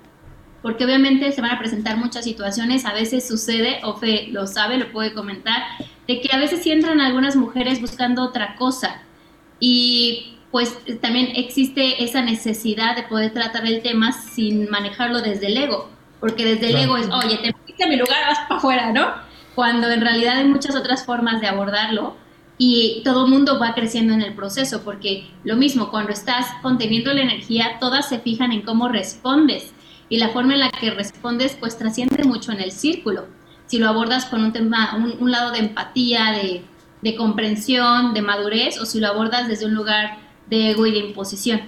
Porque 0.62 0.84
obviamente 0.84 1.30
se 1.32 1.40
van 1.40 1.52
a 1.52 1.58
presentar 1.58 1.96
muchas 1.96 2.24
situaciones, 2.24 2.84
a 2.84 2.92
veces 2.92 3.26
sucede, 3.26 3.80
Ofe 3.84 4.28
lo 4.30 4.46
sabe, 4.46 4.76
lo 4.76 4.90
puede 4.90 5.14
comentar, 5.14 5.62
de 6.06 6.20
que 6.20 6.34
a 6.34 6.38
veces 6.38 6.62
sí 6.62 6.72
entran 6.72 7.00
algunas 7.00 7.36
mujeres 7.36 7.80
buscando 7.80 8.22
otra 8.22 8.56
cosa 8.56 9.02
y 9.60 10.34
pues 10.50 10.78
también 11.00 11.28
existe 11.36 12.02
esa 12.02 12.22
necesidad 12.22 12.96
de 12.96 13.02
poder 13.04 13.32
tratar 13.32 13.66
el 13.66 13.82
tema 13.82 14.12
sin 14.12 14.68
manejarlo 14.70 15.20
desde 15.20 15.46
el 15.46 15.58
ego 15.58 15.90
porque 16.20 16.44
desde 16.44 16.70
el 16.70 16.76
ego 16.76 16.96
es, 16.96 17.08
oye, 17.08 17.36
te 17.38 17.52
metiste 17.52 17.84
a 17.84 17.88
mi 17.88 17.96
lugar, 17.96 18.26
vas 18.28 18.40
para 18.48 18.58
afuera, 18.58 18.92
¿no? 18.92 19.12
Cuando 19.54 19.90
en 19.90 20.00
realidad 20.00 20.38
hay 20.38 20.44
muchas 20.44 20.74
otras 20.74 21.04
formas 21.04 21.40
de 21.40 21.46
abordarlo 21.46 22.16
y 22.58 23.02
todo 23.04 23.24
el 23.24 23.30
mundo 23.30 23.58
va 23.60 23.74
creciendo 23.74 24.14
en 24.14 24.22
el 24.22 24.34
proceso, 24.34 24.82
porque 24.82 25.28
lo 25.44 25.56
mismo, 25.56 25.90
cuando 25.90 26.12
estás 26.12 26.46
conteniendo 26.62 27.12
la 27.12 27.22
energía, 27.22 27.76
todas 27.78 28.08
se 28.08 28.18
fijan 28.18 28.52
en 28.52 28.62
cómo 28.62 28.88
respondes 28.88 29.72
y 30.08 30.18
la 30.18 30.30
forma 30.30 30.54
en 30.54 30.60
la 30.60 30.70
que 30.70 30.90
respondes 30.90 31.56
pues 31.58 31.78
trasciende 31.78 32.24
mucho 32.24 32.52
en 32.52 32.60
el 32.60 32.72
círculo. 32.72 33.26
Si 33.66 33.78
lo 33.78 33.88
abordas 33.88 34.26
con 34.26 34.42
un 34.42 34.52
tema, 34.52 34.96
un, 34.96 35.30
lado 35.30 35.52
de 35.52 35.58
empatía, 35.58 36.32
de, 36.32 36.62
de 37.02 37.16
comprensión, 37.16 38.14
de 38.14 38.22
madurez, 38.22 38.80
o 38.80 38.86
si 38.86 38.98
lo 38.98 39.08
abordas 39.08 39.46
desde 39.46 39.66
un 39.66 39.74
lugar 39.74 40.18
de 40.48 40.70
ego 40.70 40.86
y 40.86 40.92
de 40.92 40.98
imposición. 40.98 41.60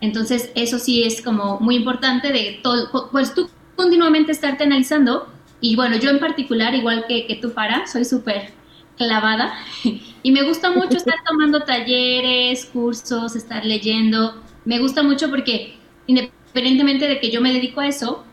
Entonces, 0.00 0.50
eso 0.54 0.78
sí 0.78 1.02
es 1.04 1.22
como 1.22 1.60
muy 1.60 1.76
importante 1.76 2.32
de 2.32 2.60
todo, 2.62 3.10
pues 3.10 3.34
tú 3.34 3.48
continuamente 3.76 4.32
estarte 4.32 4.64
analizando. 4.64 5.28
Y 5.60 5.76
bueno, 5.76 5.96
yo 5.96 6.10
en 6.10 6.18
particular, 6.18 6.74
igual 6.74 7.04
que, 7.06 7.26
que 7.26 7.36
tú, 7.36 7.50
Farah, 7.50 7.86
soy 7.86 8.04
súper 8.04 8.52
clavada 8.96 9.54
y 10.22 10.32
me 10.32 10.42
gusta 10.42 10.70
mucho 10.70 10.96
estar 10.96 11.16
tomando 11.26 11.60
talleres, 11.60 12.66
cursos, 12.66 13.36
estar 13.36 13.64
leyendo. 13.64 14.42
Me 14.64 14.78
gusta 14.78 15.02
mucho 15.02 15.28
porque 15.30 15.76
independientemente 16.06 16.45
de 16.62 17.18
que 17.20 17.30
yo 17.30 17.40
me 17.40 17.52
dedico 17.52 17.80
a 17.80 17.86
eso, 17.88 18.24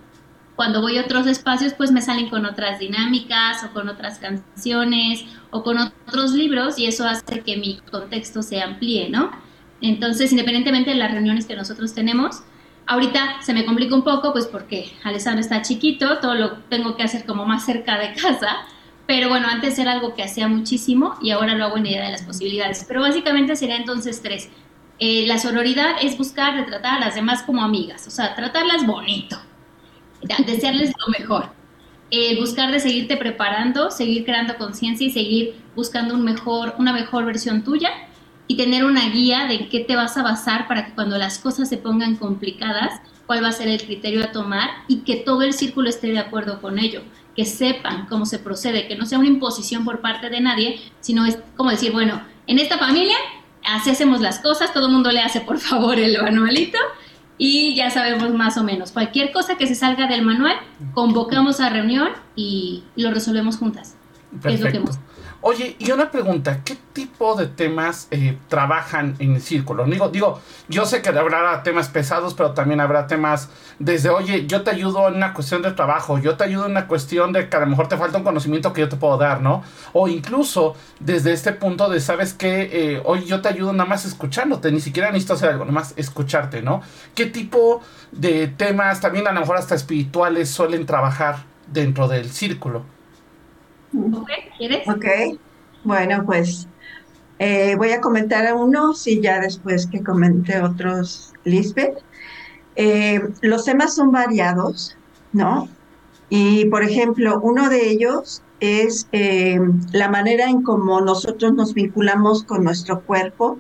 cuando 0.56 0.82
voy 0.82 0.98
a 0.98 1.01
otros 1.01 1.27
espacios, 1.27 1.74
pues 1.74 1.92
me 1.92 2.01
salen 2.01 2.30
con 2.30 2.46
otras 2.46 2.80
dinámicas 2.80 3.63
o 3.63 3.74
con 3.74 3.89
otras 3.89 4.20
canciones 4.20 5.25
o 5.50 5.63
con 5.63 5.77
otros 5.77 6.34
libros 6.34 6.77
y 6.77 6.86
eso 6.86 7.08
hace 7.08 7.42
que 7.42 7.58
mi 7.58 7.80
contexto 7.92 8.42
se 8.42 8.62
amplíe, 8.62 9.10
¿no? 9.10 9.32
Entonces, 9.82 10.32
independientemente 10.32 10.92
de 10.92 10.98
las 10.98 11.12
reuniones 11.12 11.46
que 11.46 11.56
nosotros 11.56 11.94
tenemos, 11.94 12.44
Ahorita 12.86 13.42
se 13.42 13.53
me 13.53 13.65
complica 13.65 13.96
un 13.96 14.03
poco, 14.03 14.34
pues 14.34 14.46
porque 14.46 14.92
Alessandro 15.03 15.39
está 15.39 15.62
chiquito, 15.62 16.20
todo 16.20 16.36
lo 16.36 16.53
tengo 16.70 16.98
que 16.98 17.03
hacer 17.03 17.25
como 17.25 17.46
más 17.46 17.65
cerca 17.65 17.98
de 17.98 18.13
casa, 18.13 18.65
pero 19.08 19.30
bueno, 19.30 19.48
antes 19.48 19.80
era 19.80 19.94
algo 19.94 20.13
que 20.15 20.24
hacía 20.24 20.48
muchísimo 20.48 21.15
y 21.22 21.32
ahora 21.32 21.56
lo 21.56 21.65
hago 21.65 21.77
en 21.77 21.86
idea 21.86 22.06
de 22.06 22.12
las 22.12 22.24
posibilidades. 22.24 22.86
Pero 22.88 23.01
básicamente 23.01 23.56
sería 23.56 23.77
entonces 23.77 24.22
tres. 24.22 24.50
Eh, 25.00 25.25
la 25.27 25.38
sororidad 25.39 25.95
es 26.01 26.17
buscar 26.17 26.55
de 26.55 26.63
tratar 26.63 26.97
a 26.97 27.00
las 27.05 27.15
demás 27.15 27.43
como 27.43 27.63
amigas, 27.63 28.07
o 28.07 28.12
sea, 28.12 28.35
tratarlas 28.35 28.85
bonito, 28.85 29.38
desearles 30.45 30.93
lo 31.05 31.19
mejor. 31.19 31.50
Eh, 32.15 32.39
buscar 32.39 32.71
de 32.71 32.79
seguirte 32.79 33.17
preparando, 33.17 33.89
seguir 33.89 34.23
creando 34.23 34.55
conciencia 34.57 35.07
y 35.07 35.09
seguir 35.09 35.55
buscando 35.75 36.13
un 36.13 36.23
mejor, 36.23 36.75
una 36.77 36.93
mejor 36.93 37.25
versión 37.25 37.63
tuya 37.63 37.89
y 38.47 38.55
tener 38.55 38.85
una 38.85 39.09
guía 39.09 39.47
de 39.47 39.67
qué 39.67 39.79
te 39.79 39.95
vas 39.95 40.15
a 40.15 40.21
basar 40.21 40.67
para 40.67 40.85
que 40.85 40.93
cuando 40.93 41.17
las 41.17 41.39
cosas 41.39 41.69
se 41.69 41.77
pongan 41.77 42.15
complicadas, 42.15 43.01
cuál 43.25 43.43
va 43.43 43.47
a 43.47 43.51
ser 43.51 43.67
el 43.67 43.81
criterio 43.81 44.23
a 44.23 44.31
tomar 44.31 44.69
y 44.88 44.97
que 44.97 45.15
todo 45.15 45.41
el 45.41 45.53
círculo 45.53 45.89
esté 45.89 46.12
de 46.12 46.19
acuerdo 46.19 46.62
con 46.62 46.77
ello, 46.77 47.01
que 47.35 47.45
sepan 47.45 48.05
cómo 48.05 48.27
se 48.27 48.38
procede, 48.38 48.88
que 48.88 48.95
no 48.95 49.07
sea 49.07 49.17
una 49.17 49.27
imposición 49.27 49.83
por 49.83 50.01
parte 50.01 50.29
de 50.29 50.39
nadie, 50.39 50.81
sino 51.00 51.25
es 51.25 51.39
como 51.55 51.71
decir, 51.71 51.91
bueno, 51.91 52.21
en 52.45 52.59
esta 52.59 52.77
familia 52.77 53.15
así 53.65 53.89
hacemos 53.89 54.22
las 54.22 54.39
cosas, 54.39 54.74
todo 54.74 54.88
el 54.88 54.93
mundo 54.93 55.12
le 55.12 55.22
hace 55.22 55.41
por 55.41 55.60
favor 55.60 56.00
el 56.00 56.22
manualito 56.22 56.77
y 57.38 57.75
ya 57.75 57.89
sabemos 57.89 58.34
más 58.34 58.58
o 58.58 58.63
menos. 58.63 58.91
Cualquier 58.91 59.32
cosa 59.32 59.58
que 59.58 59.67
se 59.67 59.75
salga 59.75 60.08
del 60.08 60.24
manual, 60.24 60.55
convocamos 60.93 61.60
a 61.60 61.70
reunión 61.70 62.10
y 62.36 62.84
lo 62.96 63.12
resolvemos 63.12 63.58
juntas. 63.58 63.96
Es 64.43 64.62
lo 64.62 64.72
que 64.72 64.77
hemos 64.77 65.00
Oye, 65.45 65.75
y 65.77 65.91
una 65.91 66.09
pregunta, 66.09 66.62
¿qué 66.63 66.77
tipo 66.93 67.35
de 67.35 67.47
temas 67.47 68.07
eh, 68.12 68.38
trabajan 68.47 69.17
en 69.19 69.35
el 69.35 69.41
círculo? 69.41 69.83
Digo, 69.83 70.07
digo, 70.07 70.39
yo 70.69 70.85
sé 70.85 71.01
que 71.01 71.09
habrá 71.09 71.62
temas 71.63 71.89
pesados, 71.89 72.33
pero 72.33 72.53
también 72.53 72.79
habrá 72.79 73.07
temas 73.07 73.50
desde, 73.77 74.07
oye, 74.09 74.47
yo 74.47 74.62
te 74.63 74.71
ayudo 74.71 75.05
en 75.09 75.15
una 75.15 75.33
cuestión 75.33 75.62
de 75.62 75.73
trabajo, 75.73 76.17
yo 76.17 76.38
te 76.38 76.45
ayudo 76.45 76.67
en 76.67 76.71
una 76.71 76.88
cuestión 76.88 77.33
de 77.33 77.50
que 77.50 77.57
a 77.57 77.59
lo 77.59 77.65
mejor 77.65 77.89
te 77.89 77.97
falta 77.97 78.19
un 78.19 78.23
conocimiento 78.23 78.71
que 78.71 78.79
yo 78.79 78.88
te 78.88 78.95
puedo 78.95 79.17
dar, 79.17 79.41
¿no? 79.41 79.63
O 79.91 80.07
incluso 80.07 80.77
desde 81.01 81.33
este 81.33 81.51
punto 81.51 81.89
de, 81.89 82.00
¿sabes 82.00 82.33
qué? 82.33 82.69
Eh, 82.71 83.01
oye, 83.03 83.25
yo 83.25 83.41
te 83.41 83.50
ayudo 83.50 83.73
nada 83.73 83.89
más 83.89 84.05
escuchándote, 84.05 84.71
ni 84.71 84.79
siquiera 84.79 85.09
necesito 85.12 85.33
hacer 85.33 85.50
algo, 85.50 85.65
nada 85.65 85.75
más 85.75 85.93
escucharte, 85.97 86.62
¿no? 86.62 86.81
¿Qué 87.15 87.25
tipo 87.25 87.81
de 88.13 88.47
temas, 88.47 89.01
también 89.01 89.27
a 89.27 89.33
lo 89.33 89.41
mejor 89.41 89.57
hasta 89.57 89.75
espirituales, 89.75 90.50
suelen 90.50 90.85
trabajar 90.85 91.43
dentro 91.67 92.07
del 92.07 92.31
círculo? 92.31 92.92
¿Quieres? 94.57 94.88
Ok, 94.88 95.05
bueno, 95.83 96.23
pues 96.25 96.67
eh, 97.39 97.75
voy 97.77 97.91
a 97.91 98.01
comentar 98.01 98.45
a 98.47 98.55
unos 98.55 99.05
y 99.07 99.21
ya 99.21 99.39
después 99.39 99.88
que 99.88 100.03
comente 100.03 100.62
otros, 100.62 101.33
Lisbeth. 101.43 101.97
Eh, 102.75 103.21
los 103.41 103.65
temas 103.65 103.95
son 103.95 104.12
variados, 104.12 104.97
¿no? 105.31 105.67
Y, 106.29 106.65
por 106.65 106.83
ejemplo, 106.83 107.39
uno 107.41 107.69
de 107.69 107.89
ellos 107.89 108.41
es 108.59 109.07
eh, 109.12 109.59
la 109.91 110.09
manera 110.09 110.50
en 110.50 110.63
cómo 110.63 111.01
nosotros 111.01 111.53
nos 111.53 111.73
vinculamos 111.73 112.43
con 112.43 112.63
nuestro 112.63 113.01
cuerpo 113.01 113.59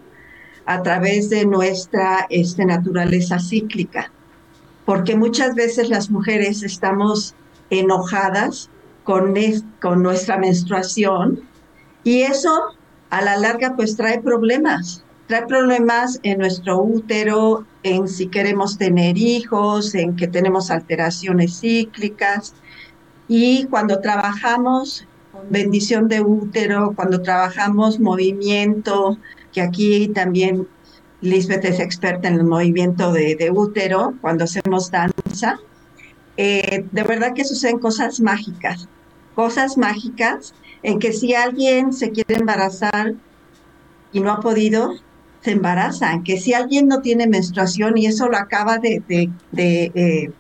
a 0.65 0.81
través 0.81 1.29
de 1.29 1.45
nuestra 1.45 2.25
este, 2.29 2.65
naturaleza 2.65 3.37
cíclica. 3.39 4.11
Porque 4.85 5.15
muchas 5.15 5.55
veces 5.55 5.89
las 5.89 6.09
mujeres 6.09 6.63
estamos 6.63 7.35
enojadas 7.69 8.69
con, 9.03 9.33
con 9.81 10.03
nuestra 10.03 10.37
menstruación 10.37 11.41
y 12.03 12.21
eso 12.21 12.51
a 13.09 13.21
la 13.21 13.37
larga 13.37 13.75
pues 13.75 13.95
trae 13.95 14.21
problemas, 14.21 15.03
trae 15.27 15.45
problemas 15.45 16.19
en 16.23 16.39
nuestro 16.39 16.81
útero, 16.81 17.65
en 17.83 18.07
si 18.07 18.27
queremos 18.27 18.77
tener 18.77 19.17
hijos, 19.17 19.93
en 19.95 20.15
que 20.15 20.27
tenemos 20.27 20.71
alteraciones 20.71 21.59
cíclicas 21.59 22.53
y 23.27 23.65
cuando 23.65 23.99
trabajamos 23.99 25.07
bendición 25.49 26.07
de 26.07 26.21
útero, 26.21 26.93
cuando 26.95 27.21
trabajamos 27.21 27.99
movimiento, 27.99 29.17
que 29.51 29.61
aquí 29.61 30.07
también 30.09 30.67
Lisbeth 31.21 31.65
es 31.65 31.79
experta 31.79 32.27
en 32.27 32.35
el 32.35 32.43
movimiento 32.43 33.11
de, 33.11 33.35
de 33.35 33.49
útero, 33.49 34.13
cuando 34.21 34.43
hacemos 34.43 34.91
danza, 34.91 35.59
eh, 36.35 36.85
de 36.91 37.03
verdad 37.03 37.33
que 37.33 37.45
suceden 37.45 37.79
cosas 37.79 38.19
mágicas, 38.19 38.89
cosas 39.35 39.77
mágicas 39.77 40.53
en 40.83 40.99
que 40.99 41.13
si 41.13 41.33
alguien 41.33 41.93
se 41.93 42.11
quiere 42.11 42.35
embarazar 42.35 43.15
y 44.11 44.19
no 44.19 44.31
ha 44.31 44.39
podido, 44.39 44.93
se 45.41 45.51
embarazan, 45.51 46.23
que 46.23 46.37
si 46.37 46.53
alguien 46.53 46.87
no 46.87 47.01
tiene 47.01 47.27
menstruación, 47.27 47.97
y 47.97 48.05
eso 48.05 48.27
lo 48.29 48.37
acaba 48.37 48.77
de, 48.77 49.01
de, 49.07 49.29
de, 49.51 50.31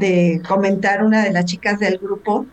eh, 0.00 0.42
comentar 0.48 1.04
una 1.04 1.22
de 1.22 1.32
las 1.32 1.44
chicas 1.44 1.78
del 1.78 1.98
grupo, 1.98 2.46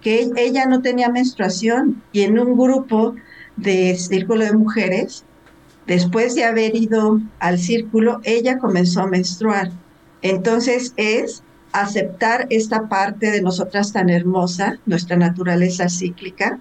que 0.00 0.30
ella 0.36 0.66
no 0.66 0.82
tenía 0.82 1.08
menstruación 1.08 2.02
y 2.12 2.22
en 2.22 2.38
un 2.38 2.56
grupo 2.56 3.16
de 3.56 3.96
círculo 3.96 4.44
de 4.44 4.52
mujeres, 4.52 5.24
después 5.86 6.34
de 6.36 6.44
haber 6.44 6.76
ido 6.76 7.20
al 7.40 7.58
círculo, 7.58 8.20
ella 8.22 8.58
comenzó 8.58 9.00
a 9.00 9.08
menstruar. 9.08 9.72
Entonces 10.22 10.92
es 10.96 11.42
aceptar 11.72 12.46
esta 12.50 12.88
parte 12.88 13.30
de 13.30 13.42
nosotras 13.42 13.92
tan 13.92 14.10
hermosa, 14.10 14.78
nuestra 14.86 15.16
naturaleza 15.16 15.88
cíclica, 15.88 16.58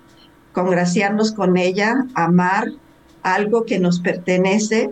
congraciarnos 0.51 1.31
con 1.31 1.57
ella, 1.57 2.05
amar 2.13 2.71
algo 3.23 3.65
que 3.65 3.79
nos 3.79 3.99
pertenece 3.99 4.89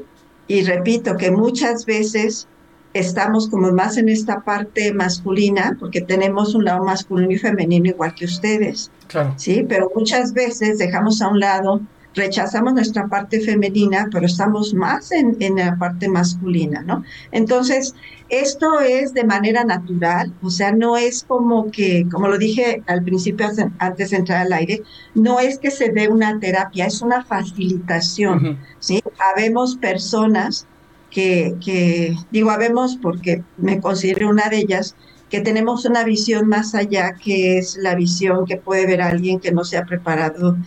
y 0.47 0.63
repito 0.63 1.17
que 1.17 1.31
muchas 1.31 1.85
veces 1.85 2.47
estamos 2.93 3.49
como 3.49 3.71
más 3.71 3.97
en 3.97 4.07
esta 4.07 4.41
parte 4.41 4.93
masculina, 4.93 5.75
porque 5.79 6.01
tenemos 6.01 6.55
un 6.55 6.63
lado 6.63 6.83
masculino 6.83 7.31
y 7.31 7.37
femenino 7.37 7.87
igual 7.87 8.15
que 8.15 8.25
ustedes. 8.25 8.89
Claro. 9.07 9.33
Sí, 9.37 9.65
pero 9.67 9.91
muchas 9.93 10.33
veces 10.33 10.77
dejamos 10.77 11.21
a 11.21 11.27
un 11.27 11.39
lado, 11.39 11.81
rechazamos 12.15 12.73
nuestra 12.73 13.07
parte 13.07 13.41
femenina, 13.41 14.07
pero 14.11 14.25
estamos 14.25 14.73
más 14.73 15.11
en, 15.11 15.35
en 15.39 15.57
la 15.57 15.77
parte 15.77 16.07
masculina, 16.07 16.81
¿no? 16.81 17.03
Entonces, 17.31 17.93
esto 18.29 18.79
es 18.79 19.13
de 19.13 19.23
manera 19.23 19.63
natural, 19.63 20.33
o 20.41 20.49
sea, 20.49 20.71
no 20.71 20.97
es 20.97 21.23
como 21.23 21.69
que, 21.69 22.07
como 22.11 22.27
lo 22.27 22.37
dije 22.37 22.81
al 22.87 23.03
principio 23.03 23.47
antes 23.77 24.09
de 24.09 24.17
entrar 24.17 24.45
al 24.45 24.53
aire, 24.53 24.81
no 25.13 25.39
es 25.39 25.59
que 25.59 25.69
se 25.69 25.91
dé 25.91 26.07
una 26.07 26.39
terapia, 26.39 26.85
es 26.87 27.01
una 27.01 27.23
facilitación, 27.23 28.59
¿sí? 28.79 29.03
Habemos 29.33 29.75
personas 29.75 30.65
que, 31.11 32.15
digo, 32.31 32.51
habemos 32.51 32.97
porque 32.97 33.43
me 33.57 33.79
considero 33.79 34.29
una 34.29 34.49
de 34.49 34.57
ellas, 34.57 34.95
que 35.29 35.39
tenemos 35.41 35.85
una 35.85 36.03
visión 36.03 36.47
más 36.47 36.75
allá, 36.75 37.13
que 37.13 37.57
es 37.57 37.77
la 37.77 37.95
visión 37.95 38.45
que 38.45 38.57
puede 38.57 38.85
ver 38.85 39.01
alguien 39.01 39.39
que 39.39 39.51
no 39.51 39.63
se 39.63 39.77
ha 39.77 39.85
preparado 39.85 40.57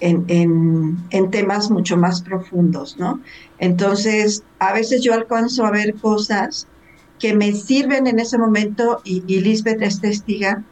en, 0.00 0.98
en, 1.10 1.30
temas 1.30 1.70
mucho 1.70 1.96
más 1.96 2.22
profundos, 2.22 2.96
¿no? 2.98 3.20
Entonces, 3.58 4.42
a 4.58 4.72
veces 4.72 5.02
yo 5.02 5.14
alcanzo 5.14 5.64
a 5.64 5.70
ver 5.70 5.94
cosas 5.94 6.66
que 7.18 7.34
me 7.34 7.52
sirven 7.52 8.06
en 8.06 8.18
ese 8.18 8.36
momento 8.36 9.00
y, 9.04 9.22
y 9.26 9.40
Lisbeth 9.40 9.80
es 9.80 10.00
testiga 10.00 10.62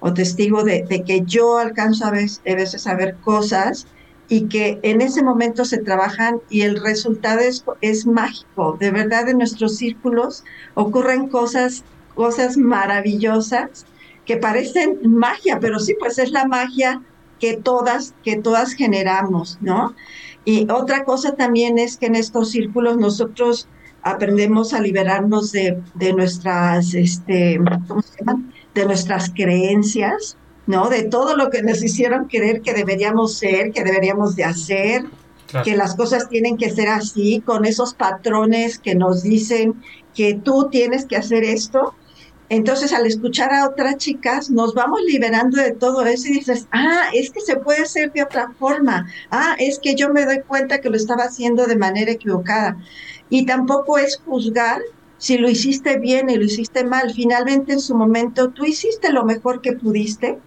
o 0.00 0.12
testigo 0.12 0.64
de, 0.64 0.84
de 0.88 1.02
que 1.02 1.22
yo 1.24 1.58
alcanzo 1.58 2.06
a 2.06 2.10
veces, 2.10 2.42
a 2.46 2.54
veces 2.54 2.86
a 2.86 2.94
ver 2.94 3.16
cosas 3.24 3.86
y 4.28 4.48
que 4.48 4.78
en 4.82 5.00
ese 5.00 5.22
momento 5.22 5.64
se 5.64 5.78
trabajan 5.78 6.40
y 6.50 6.62
el 6.62 6.80
resultado 6.82 7.40
es, 7.40 7.64
es 7.80 8.06
mágico. 8.06 8.76
De 8.78 8.90
verdad, 8.90 9.28
en 9.28 9.38
nuestros 9.38 9.76
círculos 9.76 10.44
ocurren 10.74 11.28
cosas, 11.28 11.84
cosas 12.14 12.56
maravillosas 12.56 13.86
que 14.24 14.36
parecen 14.36 14.98
magia, 15.04 15.58
pero 15.60 15.78
sí, 15.78 15.94
pues 15.98 16.18
es 16.18 16.30
la 16.30 16.46
magia 16.46 17.02
que 17.38 17.56
todas, 17.56 18.14
que 18.22 18.36
todas 18.36 18.74
generamos, 18.74 19.58
¿no? 19.60 19.94
Y 20.44 20.70
otra 20.70 21.04
cosa 21.04 21.32
también 21.32 21.78
es 21.78 21.96
que 21.96 22.06
en 22.06 22.16
estos 22.16 22.50
círculos 22.50 22.96
nosotros 22.96 23.68
aprendemos 24.02 24.74
a 24.74 24.80
liberarnos 24.80 25.52
de, 25.52 25.82
de 25.94 26.12
nuestras, 26.12 26.94
este, 26.94 27.58
¿cómo 27.88 28.02
se 28.02 28.18
llaman? 28.18 28.52
De 28.74 28.84
nuestras 28.84 29.30
creencias, 29.30 30.36
¿no? 30.66 30.88
De 30.88 31.04
todo 31.04 31.36
lo 31.36 31.50
que 31.50 31.62
nos 31.62 31.82
hicieron 31.82 32.26
creer 32.26 32.60
que 32.60 32.74
deberíamos 32.74 33.38
ser, 33.38 33.72
que 33.72 33.82
deberíamos 33.82 34.36
de 34.36 34.44
hacer, 34.44 35.04
que 35.62 35.76
las 35.76 35.94
cosas 35.94 36.28
tienen 36.28 36.56
que 36.56 36.70
ser 36.70 36.88
así, 36.88 37.40
con 37.44 37.64
esos 37.64 37.94
patrones 37.94 38.78
que 38.78 38.94
nos 38.94 39.22
dicen 39.22 39.82
que 40.14 40.34
tú 40.34 40.68
tienes 40.70 41.06
que 41.06 41.16
hacer 41.16 41.44
esto. 41.44 41.94
Entonces, 42.54 42.92
al 42.92 43.04
escuchar 43.04 43.52
a 43.52 43.66
otras 43.66 43.96
chicas, 43.96 44.48
nos 44.48 44.74
vamos 44.74 45.00
liberando 45.08 45.60
de 45.60 45.72
todo 45.72 46.04
eso 46.06 46.28
y 46.28 46.34
dices, 46.34 46.68
ah, 46.70 47.10
es 47.12 47.30
que 47.30 47.40
se 47.40 47.56
puede 47.56 47.82
hacer 47.82 48.12
de 48.12 48.22
otra 48.22 48.52
forma. 48.60 49.08
Ah, 49.32 49.56
es 49.58 49.80
que 49.80 49.96
yo 49.96 50.12
me 50.12 50.24
doy 50.24 50.40
cuenta 50.46 50.80
que 50.80 50.88
lo 50.88 50.96
estaba 50.96 51.24
haciendo 51.24 51.66
de 51.66 51.76
manera 51.76 52.12
equivocada. 52.12 52.76
Y 53.28 53.44
tampoco 53.44 53.98
es 53.98 54.20
juzgar 54.24 54.80
si 55.18 55.36
lo 55.36 55.50
hiciste 55.50 55.98
bien 55.98 56.30
y 56.30 56.36
lo 56.36 56.44
hiciste 56.44 56.84
mal. 56.84 57.12
Finalmente, 57.12 57.72
en 57.72 57.80
su 57.80 57.96
momento, 57.96 58.50
tú 58.50 58.64
hiciste 58.64 59.12
lo 59.12 59.24
mejor 59.24 59.60
que 59.60 59.72
pudiste 59.72 60.38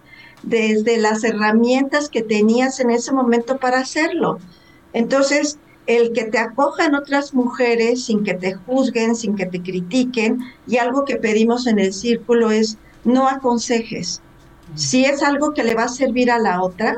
desde 0.42 0.96
las 0.96 1.24
herramientas 1.24 2.08
que 2.08 2.22
tenías 2.22 2.80
en 2.80 2.90
ese 2.90 3.12
momento 3.12 3.58
para 3.58 3.80
hacerlo. 3.80 4.38
Entonces, 4.94 5.58
el 5.88 6.12
que 6.12 6.24
te 6.24 6.38
acojan 6.38 6.94
otras 6.94 7.32
mujeres 7.32 8.04
sin 8.04 8.22
que 8.22 8.34
te 8.34 8.52
juzguen, 8.52 9.16
sin 9.16 9.34
que 9.34 9.46
te 9.46 9.62
critiquen, 9.62 10.38
y 10.66 10.76
algo 10.76 11.06
que 11.06 11.16
pedimos 11.16 11.66
en 11.66 11.78
el 11.78 11.94
círculo 11.94 12.50
es 12.50 12.76
no 13.04 13.26
aconsejes. 13.26 14.20
Si 14.74 15.06
es 15.06 15.22
algo 15.22 15.54
que 15.54 15.64
le 15.64 15.74
va 15.74 15.84
a 15.84 15.88
servir 15.88 16.30
a 16.30 16.38
la 16.38 16.62
otra, 16.62 16.94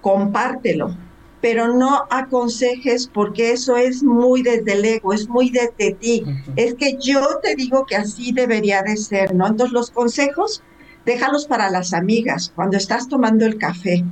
compártelo, 0.00 0.96
pero 1.42 1.74
no 1.74 2.04
aconsejes 2.08 3.10
porque 3.12 3.52
eso 3.52 3.76
es 3.76 4.02
muy 4.02 4.42
desde 4.42 4.72
el 4.72 4.84
ego, 4.86 5.12
es 5.12 5.28
muy 5.28 5.50
desde 5.50 5.92
ti. 5.92 6.24
Es 6.56 6.74
que 6.74 6.96
yo 6.98 7.20
te 7.42 7.54
digo 7.56 7.84
que 7.84 7.96
así 7.96 8.32
debería 8.32 8.82
de 8.82 8.96
ser, 8.96 9.34
¿no? 9.34 9.46
Entonces 9.48 9.74
los 9.74 9.90
consejos 9.90 10.62
déjalos 11.04 11.46
para 11.46 11.68
las 11.68 11.92
amigas, 11.92 12.52
cuando 12.56 12.78
estás 12.78 13.06
tomando 13.06 13.44
el 13.44 13.58
café. 13.58 14.02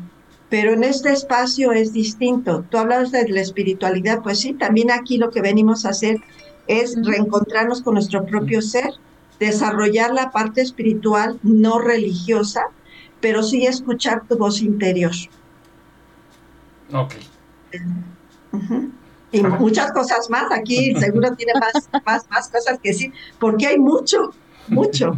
Pero 0.50 0.72
en 0.72 0.82
este 0.82 1.12
espacio 1.12 1.72
es 1.72 1.92
distinto. 1.92 2.64
Tú 2.68 2.76
hablas 2.78 3.12
de 3.12 3.28
la 3.28 3.40
espiritualidad, 3.40 4.20
pues 4.22 4.40
sí, 4.40 4.52
también 4.52 4.90
aquí 4.90 5.16
lo 5.16 5.30
que 5.30 5.40
venimos 5.40 5.86
a 5.86 5.90
hacer 5.90 6.16
es 6.66 6.96
reencontrarnos 7.04 7.82
con 7.82 7.94
nuestro 7.94 8.26
propio 8.26 8.60
ser, 8.60 8.90
desarrollar 9.38 10.12
la 10.12 10.30
parte 10.32 10.60
espiritual 10.60 11.38
no 11.42 11.78
religiosa, 11.78 12.62
pero 13.20 13.42
sí 13.42 13.64
escuchar 13.64 14.26
tu 14.28 14.36
voz 14.36 14.60
interior. 14.60 15.12
Ok. 16.92 17.14
Y 19.32 19.42
muchas 19.42 19.92
cosas 19.92 20.28
más. 20.30 20.50
Aquí 20.50 20.94
seguro 20.96 21.32
tiene 21.36 21.52
más, 21.60 21.88
más, 22.06 22.28
más 22.28 22.48
cosas 22.48 22.78
que 22.82 22.90
decir, 22.90 23.12
porque 23.38 23.68
hay 23.68 23.78
mucho, 23.78 24.32
mucho 24.66 25.16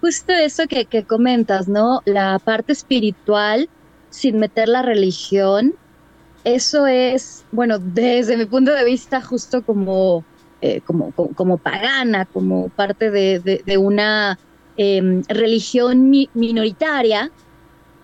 justo 0.00 0.32
eso 0.32 0.64
que, 0.68 1.04
comentas, 1.04 1.68
¿no? 1.68 2.02
La 2.04 2.38
parte 2.38 2.72
espiritual 2.72 3.68
sin 4.10 4.38
meter 4.38 4.68
la 4.68 4.82
religión, 4.82 5.74
eso 6.44 6.86
es, 6.86 7.44
bueno, 7.52 7.78
desde 7.78 8.36
mi 8.36 8.46
punto 8.46 8.72
de 8.72 8.84
vista, 8.84 9.20
justo 9.20 9.62
como, 9.62 10.24
eh, 10.60 10.80
como, 10.82 11.12
como, 11.12 11.58
pagana, 11.58 12.24
como 12.24 12.68
parte 12.68 13.10
de, 13.10 13.78
una 13.78 14.38
em, 14.76 15.22
religión 15.28 16.08
minoritaria. 16.34 17.30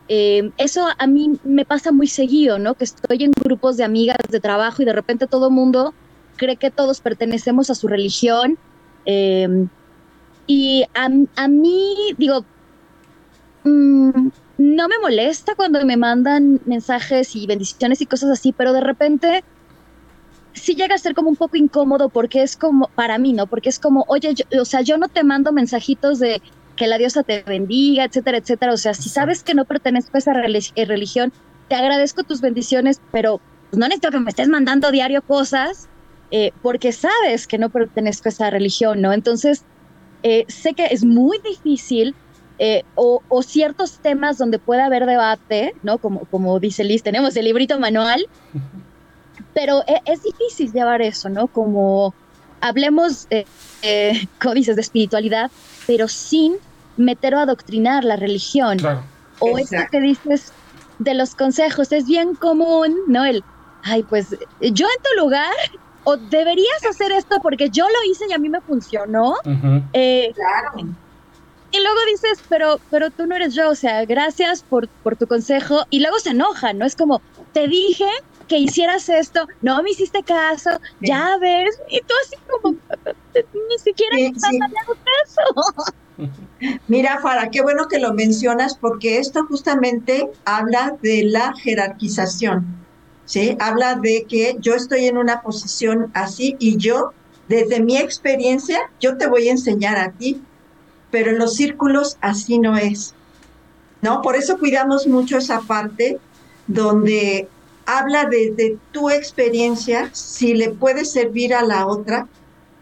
Em, 0.09 0.51
eso 0.59 0.89
a 0.99 1.07
mí 1.07 1.39
me 1.45 1.65
pasa 1.65 1.93
muy 1.93 2.09
seguido, 2.09 2.59
¿no? 2.59 2.75
Que 2.75 2.85
estoy 2.85 3.23
en 3.25 3.33
grupos 3.33 3.77
de 3.77 3.85
amigas 3.85 4.19
de 4.29 4.41
trabajo 4.41 4.83
y 4.83 4.85
de 4.85 4.93
repente 4.93 5.27
todo 5.27 5.47
el 5.49 5.55
mundo 5.55 5.95
cree 6.37 6.57
que 6.57 6.71
todos 6.71 7.01
pertenecemos 7.01 7.71
a 7.71 7.75
su 7.75 7.87
religión. 7.87 8.59
Y 10.47 10.85
a, 10.95 11.09
a 11.37 11.49
mí, 11.49 12.15
digo, 12.19 12.45
mm, 13.65 14.29
no 14.59 14.89
me 14.89 14.99
molesta 15.01 15.55
cuando 15.55 15.85
me 15.85 15.97
mandan 15.97 16.61
mensajes 16.67 17.35
y 17.37 17.47
bendiciones 17.47 18.01
y 18.01 18.07
cosas 18.07 18.31
así, 18.31 18.53
pero 18.53 18.73
de 18.73 18.81
repente 18.81 19.45
sí 20.53 20.75
llega 20.75 20.95
a 20.95 20.99
ser 20.99 21.15
como 21.15 21.31
un 21.31 21.37
poco 21.37 21.57
incómodo 21.57 22.09
porque 22.09 22.43
es 22.43 22.57
como, 22.57 22.89
para 22.95 23.19
mí, 23.19 23.33
¿no? 23.33 23.47
Porque 23.47 23.69
es 23.69 23.79
como, 23.79 24.05
oye, 24.09 24.35
o 24.61 24.65
sea, 24.65 24.83
yo 24.83 24.99
no 24.99 25.09
te 25.09 25.25
mando 25.25 25.53
mensajitos 25.53 26.19
de 26.19 26.43
que 26.77 26.87
la 26.87 26.99
diosa 26.99 27.23
te 27.23 27.43
bendiga, 27.43 28.05
etcétera, 28.05 28.39
etcétera. 28.39 28.73
O 28.73 28.77
sea, 28.77 28.95
si 28.95 29.09
sabes 29.09 29.43
que 29.43 29.55
no 29.55 29.65
pertenezco 29.65 30.17
a 30.17 30.19
esa 30.19 30.33
eh, 30.33 30.85
religión, 30.85 31.33
te 31.69 31.75
agradezco 31.75 32.23
tus 32.23 32.41
bendiciones, 32.41 33.01
pero 33.11 33.41
pues, 33.71 33.79
no 33.79 33.87
necesito 33.87 34.11
que 34.11 34.21
me 34.21 34.31
estés 34.31 34.49
mandando 34.49 34.91
diario 34.91 35.23
cosas 35.23 35.89
eh, 36.31 36.53
porque 36.63 36.93
sabes 36.93 37.47
que 37.47 37.59
no 37.59 37.69
pertenezco 37.71 38.29
a 38.29 38.33
esa 38.33 38.51
religión, 38.51 39.01
¿no? 39.01 39.13
Entonces, 39.13 39.65
eh, 40.23 40.45
sé 40.49 40.75
que 40.75 40.87
es 40.87 41.05
muy 41.05 41.39
difícil 41.39 42.15
eh, 42.59 42.85
o, 42.95 43.21
ciertos 43.43 43.99
temas 43.99 44.39
donde 44.39 44.59
puede 44.59 44.83
haber 44.83 45.07
debate, 45.07 45.75
¿no? 45.83 45.99
Como, 45.99 46.21
como 46.27 46.61
dice 46.61 46.85
Liz, 46.85 47.03
tenemos 47.03 47.35
el 47.37 47.47
librito 47.47 47.79
manual, 47.81 48.29
pero 49.53 49.83
e, 49.89 50.01
es, 50.05 50.23
difícil 50.23 50.73
llevar 50.73 51.03
eso, 51.03 51.29
¿no? 51.29 51.49
Como 51.49 52.15
hablemos, 52.61 53.27
eh, 53.31 53.47
como 54.41 54.55
dices, 54.55 54.77
de 54.77 54.83
espiritualidad, 54.83 55.51
pero 55.87 56.07
sin 56.07 56.55
meter 56.97 57.35
o 57.35 57.41
adoctrinar 57.41 58.05
la 58.05 58.17
religión. 58.17 58.79
O 59.41 59.59
eso 59.59 59.77
que 59.91 60.01
dices 60.01 60.53
de 61.01 61.15
los 61.15 61.35
consejos, 61.35 61.91
es 61.91 62.07
bien 62.07 62.35
común, 62.35 62.97
¿no? 63.09 63.25
El, 63.25 63.43
ay, 63.83 64.05
pues 64.05 64.37
yo 64.61 64.87
en 64.87 65.03
tu 65.03 65.21
lugar 65.21 65.51
o 66.05 66.17
deberías 66.17 66.85
hacer 66.89 67.13
esto 67.13 67.37
porque 67.43 67.71
yo 67.71 67.85
lo 67.85 68.11
hice 68.11 68.27
y 68.29 68.33
a 68.33 68.39
mí 68.39 68.49
me 68.49 68.61
funcionó. 68.61 69.35
Eh, 69.93 70.33
claro. 70.35 70.89
Y 71.75 71.81
luego 71.81 71.99
dices, 72.11 72.45
pero, 72.49 72.81
pero 72.91 73.11
tú 73.11 73.27
no 73.27 73.35
eres 73.35 73.55
yo, 73.55 73.71
o 73.71 73.75
sea, 73.75 74.05
gracias 74.05 74.63
por, 74.63 74.89
por 74.89 75.17
tu 75.17 75.27
consejo. 75.27 75.85
Y 75.89 76.01
luego 76.01 76.19
se 76.19 76.31
enoja, 76.31 76.75
¿no? 76.75 76.85
Es 76.85 76.95
como, 76.95 77.23
te 77.53 77.67
dije 77.67 78.07
que 78.47 78.59
hicieras 78.59 79.09
esto, 79.09 79.47
no 79.63 79.83
me 79.83 79.91
hiciste 79.91 80.23
caso, 80.23 80.71
ya 81.01 81.39
ves, 81.41 81.81
y 81.89 82.01
tú 82.01 82.15
así 82.23 82.37
como, 82.51 82.77
ni 83.35 83.79
siquiera 83.79 84.15
me 84.15 84.27
estás 84.27 84.53
caso. 85.25 85.93
Mira, 86.89 87.19
Fara, 87.21 87.51
qué 87.51 87.63
bueno 87.63 87.89
que 87.89 87.99
lo 87.99 88.13
mencionas 88.13 88.77
porque 88.77 89.19
esto 89.19 89.47
justamente 89.47 90.29
habla 90.45 90.97
de 91.01 91.25
la 91.25 91.55
jerarquización, 91.55 92.82
¿sí? 93.25 93.57
Habla 93.61 93.97
de 93.97 94.25
que 94.29 94.57
yo 94.61 94.75
estoy 94.75 95.07
en 95.07 95.17
una 95.17 95.43
posición 95.43 96.11
así 96.15 96.57
y 96.59 96.77
yo, 96.77 97.13
desde 97.49 97.83
mi 97.83 97.97
experiencia, 97.97 98.79
yo 99.01 99.17
te 99.17 99.27
voy 99.27 99.49
a 99.49 99.53
enseñar 99.53 99.99
a 99.99 100.13
ti, 100.13 100.43
pero 101.11 101.31
en 101.31 101.39
los 101.39 101.55
círculos 101.55 102.17
así 102.21 102.59
no 102.59 102.77
es, 102.77 103.15
¿no? 104.01 104.23
Por 104.23 104.37
eso 104.37 104.59
cuidamos 104.59 105.07
mucho 105.07 105.39
esa 105.39 105.61
parte 105.61 106.19
donde 106.67 107.49
habla 107.87 108.27
de, 108.27 108.79
tu 108.93 109.11
experiencia, 109.11 110.11
si 110.13 110.55
le 110.55 110.71
puede 110.71 111.05
servir 111.05 111.55
a 111.55 111.63
la 111.63 111.87
otra 111.87 112.29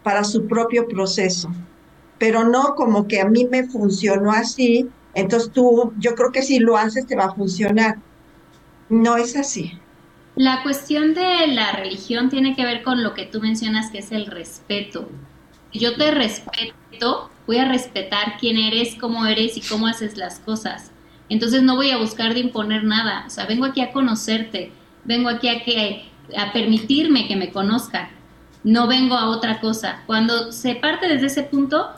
para 0.03 0.23
su 0.23 0.47
propio 0.47 0.87
proceso, 0.87 1.49
pero 2.17 2.43
no 2.43 2.75
como 2.75 3.07
que 3.07 3.19
a 3.19 3.25
mí 3.25 3.45
me 3.45 3.67
funcionó 3.67 4.31
así, 4.31 4.89
entonces 5.13 5.51
tú, 5.51 5.93
yo 5.99 6.15
creo 6.15 6.31
que 6.31 6.41
si 6.41 6.59
lo 6.59 6.77
haces 6.77 7.05
te 7.05 7.15
va 7.15 7.25
a 7.25 7.35
funcionar. 7.35 7.97
No 8.89 9.17
es 9.17 9.35
así. 9.35 9.80
La 10.35 10.63
cuestión 10.63 11.13
de 11.13 11.47
la 11.47 11.73
religión 11.73 12.29
tiene 12.29 12.55
que 12.55 12.65
ver 12.65 12.83
con 12.83 13.03
lo 13.03 13.13
que 13.13 13.25
tú 13.25 13.41
mencionas 13.41 13.91
que 13.91 13.97
es 13.97 14.11
el 14.13 14.27
respeto. 14.27 15.09
Yo 15.73 15.95
te 15.95 16.11
respeto, 16.11 17.29
voy 17.47 17.57
a 17.57 17.67
respetar 17.67 18.37
quién 18.39 18.57
eres, 18.57 18.95
cómo 18.95 19.25
eres 19.25 19.57
y 19.57 19.61
cómo 19.61 19.87
haces 19.87 20.17
las 20.17 20.39
cosas. 20.39 20.91
Entonces 21.27 21.63
no 21.63 21.75
voy 21.75 21.91
a 21.91 21.97
buscar 21.97 22.33
de 22.33 22.41
imponer 22.41 22.83
nada, 22.83 23.25
o 23.27 23.29
sea, 23.29 23.45
vengo 23.45 23.65
aquí 23.65 23.81
a 23.81 23.91
conocerte, 23.91 24.71
vengo 25.05 25.29
aquí 25.29 25.47
a, 25.47 25.63
que, 25.63 26.05
a 26.37 26.51
permitirme 26.51 27.27
que 27.27 27.37
me 27.37 27.51
conozcan, 27.51 28.09
no 28.63 28.87
vengo 28.87 29.15
a 29.15 29.29
otra 29.29 29.59
cosa. 29.59 30.03
Cuando 30.05 30.51
se 30.51 30.75
parte 30.75 31.07
desde 31.07 31.27
ese 31.27 31.43
punto, 31.43 31.89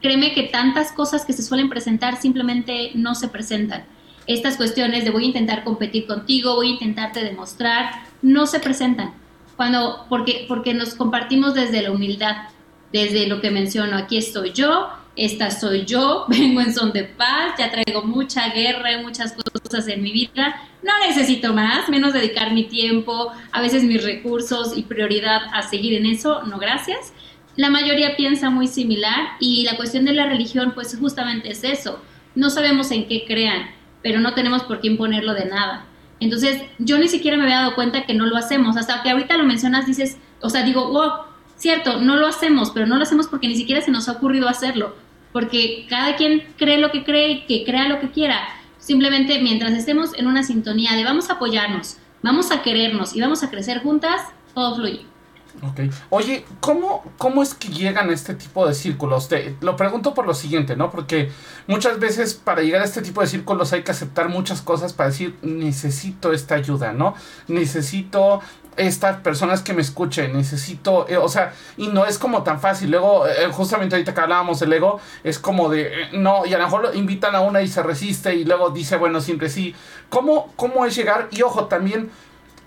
créeme 0.00 0.32
que 0.32 0.44
tantas 0.44 0.92
cosas 0.92 1.24
que 1.24 1.32
se 1.32 1.42
suelen 1.42 1.68
presentar 1.68 2.20
simplemente 2.20 2.92
no 2.94 3.14
se 3.14 3.28
presentan. 3.28 3.84
Estas 4.26 4.56
cuestiones 4.56 5.04
de 5.04 5.10
voy 5.10 5.24
a 5.24 5.28
intentar 5.28 5.64
competir 5.64 6.06
contigo, 6.06 6.56
voy 6.56 6.68
a 6.68 6.72
intentarte 6.72 7.22
demostrar, 7.22 7.90
no 8.22 8.46
se 8.46 8.60
presentan. 8.60 9.14
Cuando, 9.56 10.04
porque, 10.08 10.44
porque 10.48 10.74
nos 10.74 10.94
compartimos 10.94 11.54
desde 11.54 11.82
la 11.82 11.92
humildad, 11.92 12.48
desde 12.92 13.26
lo 13.26 13.40
que 13.40 13.50
menciono, 13.50 13.96
aquí 13.96 14.16
estoy 14.16 14.52
yo, 14.52 14.88
esta 15.16 15.50
soy 15.50 15.84
yo, 15.84 16.26
vengo 16.28 16.60
en 16.60 16.74
son 16.74 16.92
de 16.92 17.04
paz, 17.04 17.54
ya 17.58 17.70
traigo 17.70 18.02
mucha 18.02 18.50
guerra, 18.50 19.00
muchas 19.02 19.32
cosas 19.32 19.88
en 19.88 20.02
mi 20.02 20.12
vida, 20.12 20.60
no 20.82 20.92
necesito 21.06 21.52
más, 21.52 21.88
menos 21.88 22.12
dedicar 22.12 22.52
mi 22.52 22.64
tiempo, 22.64 23.32
a 23.50 23.60
veces 23.60 23.82
mis 23.82 24.04
recursos 24.04 24.76
y 24.76 24.82
prioridad 24.82 25.42
a 25.52 25.62
seguir 25.62 25.94
en 25.94 26.06
eso, 26.06 26.42
no 26.42 26.58
gracias. 26.58 27.12
La 27.56 27.70
mayoría 27.70 28.16
piensa 28.16 28.50
muy 28.50 28.66
similar 28.66 29.28
y 29.40 29.64
la 29.64 29.76
cuestión 29.76 30.04
de 30.04 30.12
la 30.12 30.26
religión 30.26 30.72
pues 30.74 30.96
justamente 30.98 31.50
es 31.50 31.64
eso, 31.64 32.00
no 32.34 32.50
sabemos 32.50 32.90
en 32.90 33.08
qué 33.08 33.24
crean, 33.26 33.70
pero 34.06 34.20
no 34.20 34.34
tenemos 34.34 34.62
por 34.62 34.80
qué 34.80 34.86
imponerlo 34.86 35.34
de 35.34 35.46
nada. 35.46 35.84
Entonces 36.20 36.62
yo 36.78 36.96
ni 36.98 37.08
siquiera 37.08 37.36
me 37.36 37.42
había 37.42 37.56
dado 37.56 37.74
cuenta 37.74 38.06
que 38.06 38.14
no 38.14 38.24
lo 38.24 38.36
hacemos, 38.36 38.76
hasta 38.76 39.02
que 39.02 39.10
ahorita 39.10 39.36
lo 39.36 39.42
mencionas 39.42 39.84
dices, 39.84 40.16
o 40.40 40.48
sea, 40.48 40.62
digo, 40.62 40.92
wow, 40.92 41.24
cierto, 41.56 42.00
no 42.00 42.14
lo 42.14 42.28
hacemos, 42.28 42.70
pero 42.70 42.86
no 42.86 42.98
lo 42.98 43.02
hacemos 43.02 43.26
porque 43.26 43.48
ni 43.48 43.56
siquiera 43.56 43.80
se 43.80 43.90
nos 43.90 44.08
ha 44.08 44.12
ocurrido 44.12 44.48
hacerlo 44.48 44.94
porque 45.32 45.84
cada 45.90 46.16
quien 46.16 46.44
cree 46.56 46.78
lo 46.78 46.90
que 46.90 47.04
cree 47.04 47.30
y 47.30 47.40
que 47.42 47.64
crea 47.64 47.88
lo 47.88 48.00
que 48.00 48.10
quiera. 48.10 48.48
Simplemente 48.78 49.38
mientras 49.42 49.72
estemos 49.72 50.14
en 50.16 50.28
una 50.28 50.42
sintonía 50.42 50.94
de 50.96 51.04
vamos 51.04 51.28
a 51.28 51.34
apoyarnos, 51.34 51.98
vamos 52.22 52.50
a 52.52 52.62
querernos 52.62 53.14
y 53.14 53.20
vamos 53.20 53.42
a 53.42 53.50
crecer 53.50 53.82
juntas, 53.82 54.22
todo 54.54 54.76
fluye. 54.76 55.15
Ok. 55.62 55.92
Oye, 56.10 56.44
¿cómo, 56.60 57.02
¿cómo 57.18 57.42
es 57.42 57.54
que 57.54 57.68
llegan 57.68 58.10
a 58.10 58.12
este 58.12 58.34
tipo 58.34 58.66
de 58.66 58.74
círculos? 58.74 59.28
Te, 59.28 59.56
lo 59.60 59.76
pregunto 59.76 60.12
por 60.14 60.26
lo 60.26 60.34
siguiente, 60.34 60.76
¿no? 60.76 60.90
Porque 60.90 61.30
muchas 61.66 61.98
veces 61.98 62.34
para 62.34 62.62
llegar 62.62 62.82
a 62.82 62.84
este 62.84 63.02
tipo 63.02 63.20
de 63.20 63.26
círculos 63.26 63.72
hay 63.72 63.82
que 63.82 63.90
aceptar 63.90 64.28
muchas 64.28 64.60
cosas 64.60 64.92
para 64.92 65.10
decir, 65.10 65.36
necesito 65.42 66.32
esta 66.32 66.56
ayuda, 66.56 66.92
¿no? 66.92 67.14
Necesito 67.48 68.40
estas 68.76 69.18
personas 69.18 69.62
que 69.62 69.72
me 69.72 69.80
escuchen, 69.80 70.36
necesito, 70.36 71.08
eh, 71.08 71.16
o 71.16 71.28
sea, 71.28 71.54
y 71.76 71.88
no 71.88 72.04
es 72.04 72.18
como 72.18 72.42
tan 72.42 72.60
fácil. 72.60 72.90
Luego, 72.90 73.26
eh, 73.26 73.48
justamente 73.50 73.94
ahorita 73.96 74.14
que 74.14 74.20
hablábamos 74.20 74.60
del 74.60 74.72
ego, 74.72 75.00
es 75.24 75.38
como 75.38 75.68
de, 75.70 76.02
eh, 76.02 76.08
no, 76.12 76.44
y 76.44 76.52
a 76.52 76.58
lo 76.58 76.64
mejor 76.64 76.90
invitan 76.94 77.34
a 77.34 77.40
una 77.40 77.62
y 77.62 77.68
se 77.68 77.82
resiste 77.82 78.34
y 78.34 78.44
luego 78.44 78.70
dice, 78.70 78.96
bueno, 78.96 79.20
siempre 79.20 79.48
sí. 79.48 79.74
¿Cómo, 80.10 80.52
cómo 80.56 80.84
es 80.84 80.94
llegar? 80.94 81.28
Y 81.30 81.42
ojo, 81.42 81.66
también, 81.66 82.10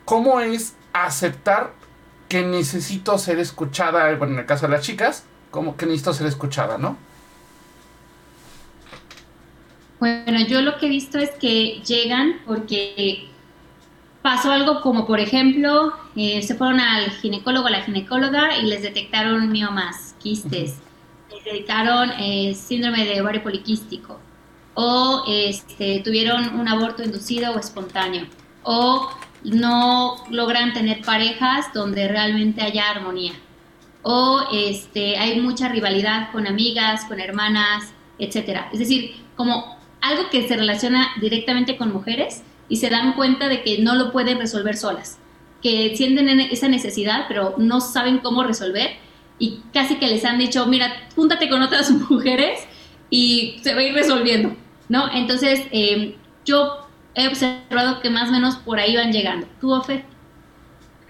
¿cómo 0.06 0.40
es 0.40 0.76
aceptar 0.94 1.79
que 2.30 2.44
necesito 2.44 3.18
ser 3.18 3.40
escuchada? 3.40 4.16
Bueno, 4.16 4.36
en 4.36 4.40
el 4.40 4.46
caso 4.46 4.68
de 4.68 4.74
las 4.74 4.86
chicas, 4.86 5.26
como 5.52 5.76
que 5.76 5.86
necesito 5.86 6.14
ser 6.14 6.28
escuchada, 6.28 6.78
¿no? 6.78 6.96
Bueno, 10.00 10.40
yo 10.48 10.62
lo 10.62 10.78
que 10.78 10.86
he 10.86 10.90
visto 10.90 11.18
es 11.18 11.32
que 11.32 11.82
llegan 11.86 12.40
porque 12.46 13.28
pasó 14.22 14.52
algo 14.52 14.82
como, 14.82 15.06
por 15.06 15.20
ejemplo, 15.20 15.94
eh, 16.16 16.42
se 16.42 16.56
fueron 16.56 16.80
al 16.80 17.10
ginecólogo, 17.12 17.68
a 17.68 17.72
la 17.72 17.82
ginecóloga 17.82 18.58
y 18.58 18.68
les 18.68 18.82
detectaron 18.82 19.52
miomas, 19.52 20.16
quistes, 20.20 20.76
les 21.30 21.44
detectaron 21.44 22.12
eh, 22.12 22.54
síndrome 22.56 23.06
de 23.06 23.22
ovario 23.22 23.44
poliquístico, 23.44 24.20
o 24.76 25.26
este, 25.28 26.02
tuvieron 26.02 26.58
un 26.58 26.68
aborto 26.70 27.04
inducido 27.04 27.52
o 27.54 27.60
espontáneo, 27.60 28.26
o 28.64 29.10
no 29.44 30.16
logran 30.30 30.74
tener 30.74 31.02
parejas 31.02 31.74
donde 31.74 32.08
realmente 32.08 32.62
haya 32.62 32.90
armonía, 32.90 33.34
o 34.02 34.48
este, 34.52 35.18
hay 35.18 35.40
mucha 35.42 35.68
rivalidad 35.70 36.32
con 36.32 36.48
amigas, 36.48 37.06
con 37.06 37.20
hermanas, 37.20 37.94
etc. 38.18 38.62
Es 38.72 38.80
decir, 38.80 39.16
como 39.36 39.78
algo 40.02 40.30
que 40.30 40.48
se 40.48 40.56
relaciona 40.56 41.10
directamente 41.20 41.78
con 41.78 41.92
mujeres, 41.92 42.44
y 42.70 42.78
se 42.78 42.90
dan 42.90 43.14
cuenta 43.14 43.50
de 43.50 43.64
que 43.64 43.80
no 43.80 43.96
lo 43.96 44.12
pueden 44.12 44.38
resolver 44.38 44.78
solas, 44.78 45.18
que 45.62 45.96
sienten 45.98 46.40
esa 46.40 46.70
necesidad, 46.70 47.26
pero 47.28 47.56
no 47.58 47.82
saben 47.82 48.20
cómo 48.20 48.44
resolver 48.44 48.92
y 49.40 49.62
casi 49.74 49.96
que 49.96 50.08
les 50.08 50.24
han 50.24 50.38
dicho, 50.38 50.66
mira, 50.68 51.10
júntate 51.16 51.50
con 51.50 51.62
otras 51.62 51.92
mujeres 52.10 52.62
y 53.10 53.58
se 53.62 53.74
va 53.74 53.82
a 53.82 53.84
ir 53.84 53.94
resolviendo, 53.94 54.56
¿no? 54.88 55.12
Entonces, 55.12 55.64
em, 55.72 56.14
yo 56.46 56.88
he 57.20 57.28
observado 57.28 58.02
que 58.02 58.10
más 58.10 58.30
o 58.30 58.32
menos 58.32 58.58
por 58.58 58.80
ahí 58.80 58.96
van 58.96 59.12
llegando. 59.12 59.48
¿Tú, 59.60 59.74
Ofe? 59.74 60.06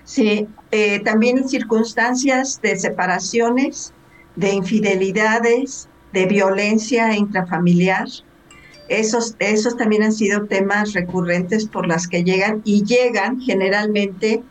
Sí, 0.03 0.47
eh, 0.71 0.99
también 1.01 1.47
circunstancias 1.47 2.59
de 2.61 2.75
separaciones, 2.77 3.93
de 4.35 4.53
infidelidades, 4.53 5.87
de 6.13 6.25
violencia 6.25 7.15
intrafamiliar, 7.15 8.07
esos, 8.87 9.35
esos 9.37 9.77
también 9.77 10.01
han 10.01 10.13
sido 10.13 10.45
temas 10.45 10.93
recurrentes 10.93 11.67
por 11.67 11.87
las 11.87 12.07
que 12.07 12.23
llegan 12.23 12.61
y 12.65 12.83
llegan 12.83 13.39
generalmente 13.39 14.41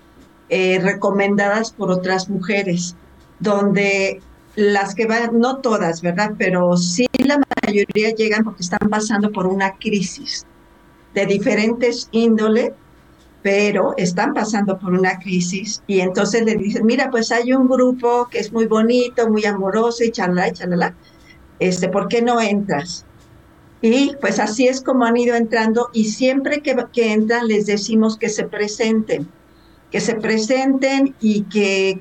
eh, 0.48 0.78
recomendadas 0.80 1.72
por 1.72 1.90
otras 1.90 2.28
mujeres, 2.28 2.94
donde 3.40 4.20
las 4.54 4.94
que 4.94 5.06
van, 5.06 5.40
no 5.40 5.56
todas, 5.56 6.02
¿verdad? 6.02 6.34
Pero 6.38 6.76
sí 6.76 7.08
la 7.18 7.40
mayoría 7.66 8.10
llegan 8.14 8.44
porque 8.44 8.62
están 8.62 8.88
pasando 8.88 9.32
por 9.32 9.46
una 9.46 9.74
crisis 9.74 10.46
de 11.18 11.26
diferentes 11.26 12.08
índole, 12.12 12.74
pero 13.42 13.94
están 13.96 14.34
pasando 14.34 14.78
por 14.78 14.92
una 14.92 15.18
crisis 15.18 15.82
y 15.86 16.00
entonces 16.00 16.44
le 16.44 16.54
dicen, 16.54 16.86
mira, 16.86 17.10
pues 17.10 17.32
hay 17.32 17.52
un 17.52 17.68
grupo 17.68 18.28
que 18.30 18.38
es 18.38 18.52
muy 18.52 18.66
bonito, 18.66 19.28
muy 19.28 19.44
amoroso 19.44 20.04
y 20.04 20.10
chalala, 20.10 20.48
y 20.48 20.52
chalala, 20.52 20.94
este, 21.58 21.88
¿por 21.88 22.08
qué 22.08 22.22
no 22.22 22.40
entras? 22.40 23.04
Y 23.80 24.14
pues 24.20 24.38
así 24.38 24.66
es 24.68 24.80
como 24.80 25.04
han 25.04 25.16
ido 25.16 25.34
entrando 25.34 25.88
y 25.92 26.06
siempre 26.06 26.62
que, 26.62 26.76
entran 26.94 27.48
les 27.48 27.66
decimos 27.66 28.16
que 28.16 28.28
se 28.28 28.44
presenten, 28.44 29.28
que 29.90 30.00
se 30.00 30.14
presenten 30.14 31.14
y 31.20 31.42
que, 31.44 32.00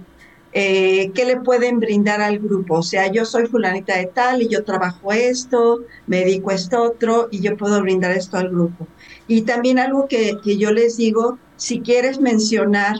eh, 0.54 1.12
que 1.12 1.26
le 1.26 1.38
pueden 1.38 1.80
brindar 1.80 2.22
al 2.22 2.40
grupo. 2.40 2.80
O 2.80 2.84
sea, 2.84 3.12
yo 3.12 3.26
soy 3.26 3.46
fulanita 3.46 3.96
de 3.98 4.08
tal 4.08 4.42
y 4.42 4.48
yo 4.48 4.64
trabajo 4.64 5.12
esto, 5.12 5.82
me 6.08 6.18
dedico 6.18 6.52
esto 6.52 6.82
otro 6.82 7.30
y 7.32 7.42
yo 7.42 7.56
puedo 7.58 7.80
brindar 7.82 8.12
esto 8.12 8.38
al 8.38 8.50
grupo. 8.50 8.88
Y 9.28 9.42
también 9.42 9.80
algo 9.80 10.08
que, 10.08 10.38
que 10.44 10.58
yo 10.58 10.72
les 10.72 10.98
digo, 10.98 11.38
si 11.58 11.82
quieres 11.82 12.20
mencionar 12.20 12.96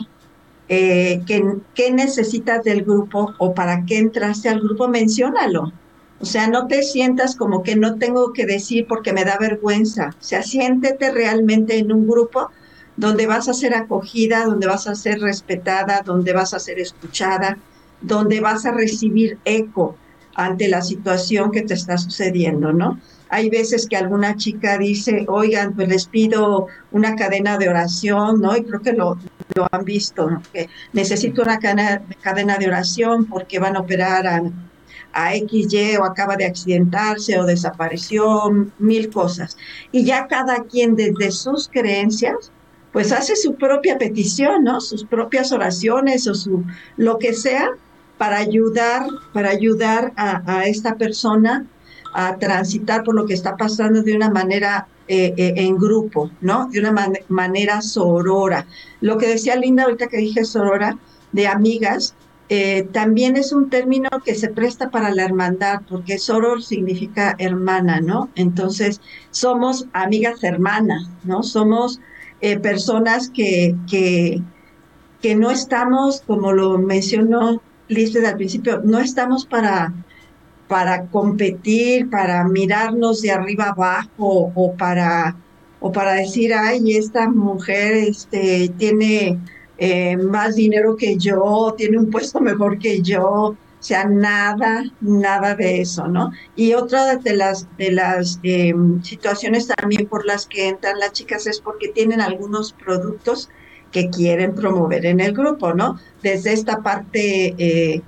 eh, 0.68 1.22
qué 1.26 1.90
necesitas 1.92 2.62
del 2.64 2.84
grupo 2.84 3.34
o 3.38 3.54
para 3.54 3.84
qué 3.86 3.98
entraste 3.98 4.48
al 4.48 4.60
grupo, 4.60 4.88
menciónalo 4.88 5.72
o 6.20 6.24
sea, 6.24 6.48
no 6.48 6.66
te 6.66 6.82
sientas 6.82 7.36
como 7.36 7.62
que 7.62 7.76
no 7.76 7.96
tengo 7.96 8.32
que 8.32 8.44
decir 8.44 8.86
porque 8.88 9.12
me 9.12 9.24
da 9.24 9.38
vergüenza. 9.38 10.16
O 10.18 10.22
sea, 10.22 10.42
siéntete 10.42 11.12
realmente 11.12 11.78
en 11.78 11.92
un 11.92 12.08
grupo 12.08 12.50
donde 12.96 13.26
vas 13.26 13.48
a 13.48 13.54
ser 13.54 13.74
acogida, 13.74 14.44
donde 14.44 14.66
vas 14.66 14.88
a 14.88 14.96
ser 14.96 15.20
respetada, 15.20 16.02
donde 16.04 16.32
vas 16.32 16.54
a 16.54 16.58
ser 16.58 16.80
escuchada, 16.80 17.58
donde 18.00 18.40
vas 18.40 18.66
a 18.66 18.72
recibir 18.72 19.38
eco 19.44 19.96
ante 20.38 20.68
la 20.68 20.82
situación 20.82 21.50
que 21.50 21.62
te 21.62 21.74
está 21.74 21.98
sucediendo, 21.98 22.72
¿no? 22.72 22.98
hay 23.30 23.50
veces 23.50 23.86
que 23.86 23.96
alguna 23.96 24.36
chica 24.36 24.78
dice, 24.78 25.26
oigan, 25.28 25.74
pues 25.74 25.88
les 25.88 26.06
pido 26.06 26.66
una 26.92 27.14
cadena 27.14 27.58
de 27.58 27.68
oración, 27.68 28.40
¿no? 28.40 28.56
Y 28.56 28.64
creo 28.64 28.80
que 28.80 28.92
lo, 28.92 29.18
lo 29.54 29.66
han 29.70 29.84
visto, 29.84 30.30
¿no? 30.30 30.42
Que 30.52 30.68
necesito 30.92 31.42
una 31.42 31.58
cadena, 31.58 32.02
cadena 32.22 32.56
de 32.56 32.68
oración 32.68 33.26
porque 33.26 33.58
van 33.58 33.76
a 33.76 33.80
operar 33.80 34.26
a, 34.26 34.42
a 35.12 35.32
XY 35.32 35.96
o 36.00 36.04
acaba 36.04 36.36
de 36.36 36.46
accidentarse 36.46 37.38
o 37.38 37.44
desapareció, 37.44 38.50
mil 38.78 39.10
cosas. 39.10 39.56
Y 39.92 40.04
ya 40.04 40.26
cada 40.26 40.64
quien 40.64 40.96
desde 40.96 41.30
sus 41.30 41.68
creencias, 41.68 42.50
pues 42.92 43.12
hace 43.12 43.36
su 43.36 43.56
propia 43.56 43.98
petición, 43.98 44.64
¿no? 44.64 44.80
Sus 44.80 45.04
propias 45.04 45.52
oraciones 45.52 46.26
o 46.26 46.34
su 46.34 46.64
lo 46.96 47.18
que 47.18 47.34
sea 47.34 47.72
para 48.18 48.38
ayudar, 48.38 49.06
para 49.32 49.50
ayudar 49.50 50.12
a, 50.16 50.66
esta 50.66 50.96
persona 50.96 51.66
a 52.14 52.36
transitar 52.36 53.04
por 53.04 53.14
lo 53.14 53.26
que 53.26 53.34
está 53.34 53.56
pasando 53.56 54.02
de 54.02 54.14
una 54.14 54.28
manera 54.28 54.88
eh, 55.06 55.32
eh, 55.36 55.54
en 55.56 55.76
grupo, 55.76 56.30
¿no? 56.40 56.68
De 56.68 56.80
una 56.80 56.92
manera 57.28 57.80
sorora. 57.80 58.66
Lo 59.00 59.16
que 59.16 59.28
decía 59.28 59.56
Linda 59.56 59.84
ahorita 59.84 60.08
que 60.08 60.18
dije 60.18 60.44
sorora, 60.44 60.98
de 61.32 61.46
amigas, 61.46 62.14
eh, 62.48 62.88
también 62.92 63.36
es 63.36 63.52
un 63.52 63.70
término 63.70 64.08
que 64.24 64.34
se 64.34 64.48
presta 64.48 64.90
para 64.90 65.14
la 65.14 65.24
hermandad, 65.24 65.82
porque 65.88 66.18
soror 66.18 66.62
significa 66.62 67.36
hermana, 67.38 68.00
¿no? 68.00 68.30
Entonces, 68.34 69.00
somos 69.30 69.86
amigas 69.92 70.42
hermanas, 70.42 71.08
¿no? 71.24 71.42
Somos 71.42 72.00
personas 72.62 73.30
que, 73.30 73.74
que 73.90 75.34
no 75.34 75.50
estamos, 75.50 76.22
como 76.24 76.52
lo 76.52 76.78
mencionó 76.78 77.60
Liz 77.88 78.14
al 78.16 78.36
principio, 78.36 78.80
no 78.84 78.98
estamos 78.98 79.46
para 79.46 79.92
para 80.68 81.06
competir, 81.06 82.08
para 82.10 82.44
mirarnos 82.44 83.22
de 83.22 83.32
arriba 83.32 83.70
abajo 83.70 84.52
o 84.54 84.74
para, 84.76 85.34
o 85.80 85.90
para 85.90 86.12
decir, 86.12 86.52
ay, 86.54 86.96
esta 86.96 87.28
mujer 87.28 87.94
este, 87.94 88.70
tiene 88.76 89.38
eh, 89.78 90.16
más 90.18 90.54
dinero 90.54 90.94
que 90.94 91.16
yo, 91.16 91.74
tiene 91.76 91.98
un 91.98 92.10
puesto 92.10 92.40
mejor 92.42 92.78
que 92.78 93.00
yo, 93.00 93.24
o 93.24 93.82
sea, 93.82 94.04
nada, 94.04 94.84
nada 95.00 95.54
de 95.54 95.80
eso, 95.80 96.06
¿no? 96.08 96.32
Y 96.56 96.74
otra 96.74 97.16
de 97.16 97.36
las, 97.36 97.66
de 97.78 97.92
las 97.92 98.40
eh, 98.42 98.74
situaciones 99.02 99.68
también 99.68 100.06
por 100.06 100.26
las 100.26 100.46
que 100.46 100.68
entran 100.68 100.98
las 100.98 101.12
chicas 101.12 101.46
es 101.46 101.60
porque 101.60 101.88
tienen 101.88 102.20
algunos 102.20 102.72
productos 102.72 103.48
que 103.92 104.10
quieren 104.10 104.54
promover 104.54 105.06
en 105.06 105.20
el 105.20 105.32
grupo, 105.32 105.74
¿no? 105.74 105.98
Desde 106.22 106.52
esta 106.52 106.82
parte 106.82 107.54
eh, 107.58 108.02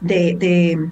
de 0.00 0.88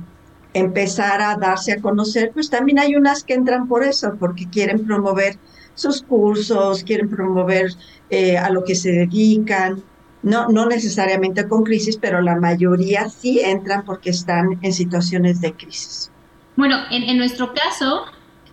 empezar 0.54 1.20
a 1.20 1.37
darse 1.37 1.72
a 1.72 1.80
conocer, 1.80 2.30
pues 2.33 2.48
también 2.48 2.78
hay 2.78 2.94
unas 2.94 3.24
que 3.24 3.35
entran 3.35 3.68
por 3.68 3.85
eso, 3.85 4.16
porque 4.18 4.48
quieren 4.48 4.87
promover 4.87 5.37
sus 5.74 6.02
cursos, 6.02 6.85
quieren 6.85 7.09
promover 7.11 7.72
eh, 8.11 8.38
a 8.38 8.48
lo 8.50 8.64
que 8.64 8.76
se 8.76 8.92
dedican, 8.92 9.83
no, 10.22 10.48
no 10.48 10.66
necesariamente 10.66 11.46
con 11.48 11.64
crisis, 11.64 11.98
pero 11.98 12.22
la 12.22 12.37
mayoría 12.37 13.09
sí 13.09 13.40
entran 13.40 13.85
porque 13.85 14.11
están 14.11 14.59
en 14.62 14.72
situaciones 14.72 15.40
de 15.40 15.52
crisis. 15.52 16.11
Bueno, 16.57 16.76
en, 16.90 17.02
en 17.02 17.18
nuestro 17.18 17.52
caso, 17.52 18.04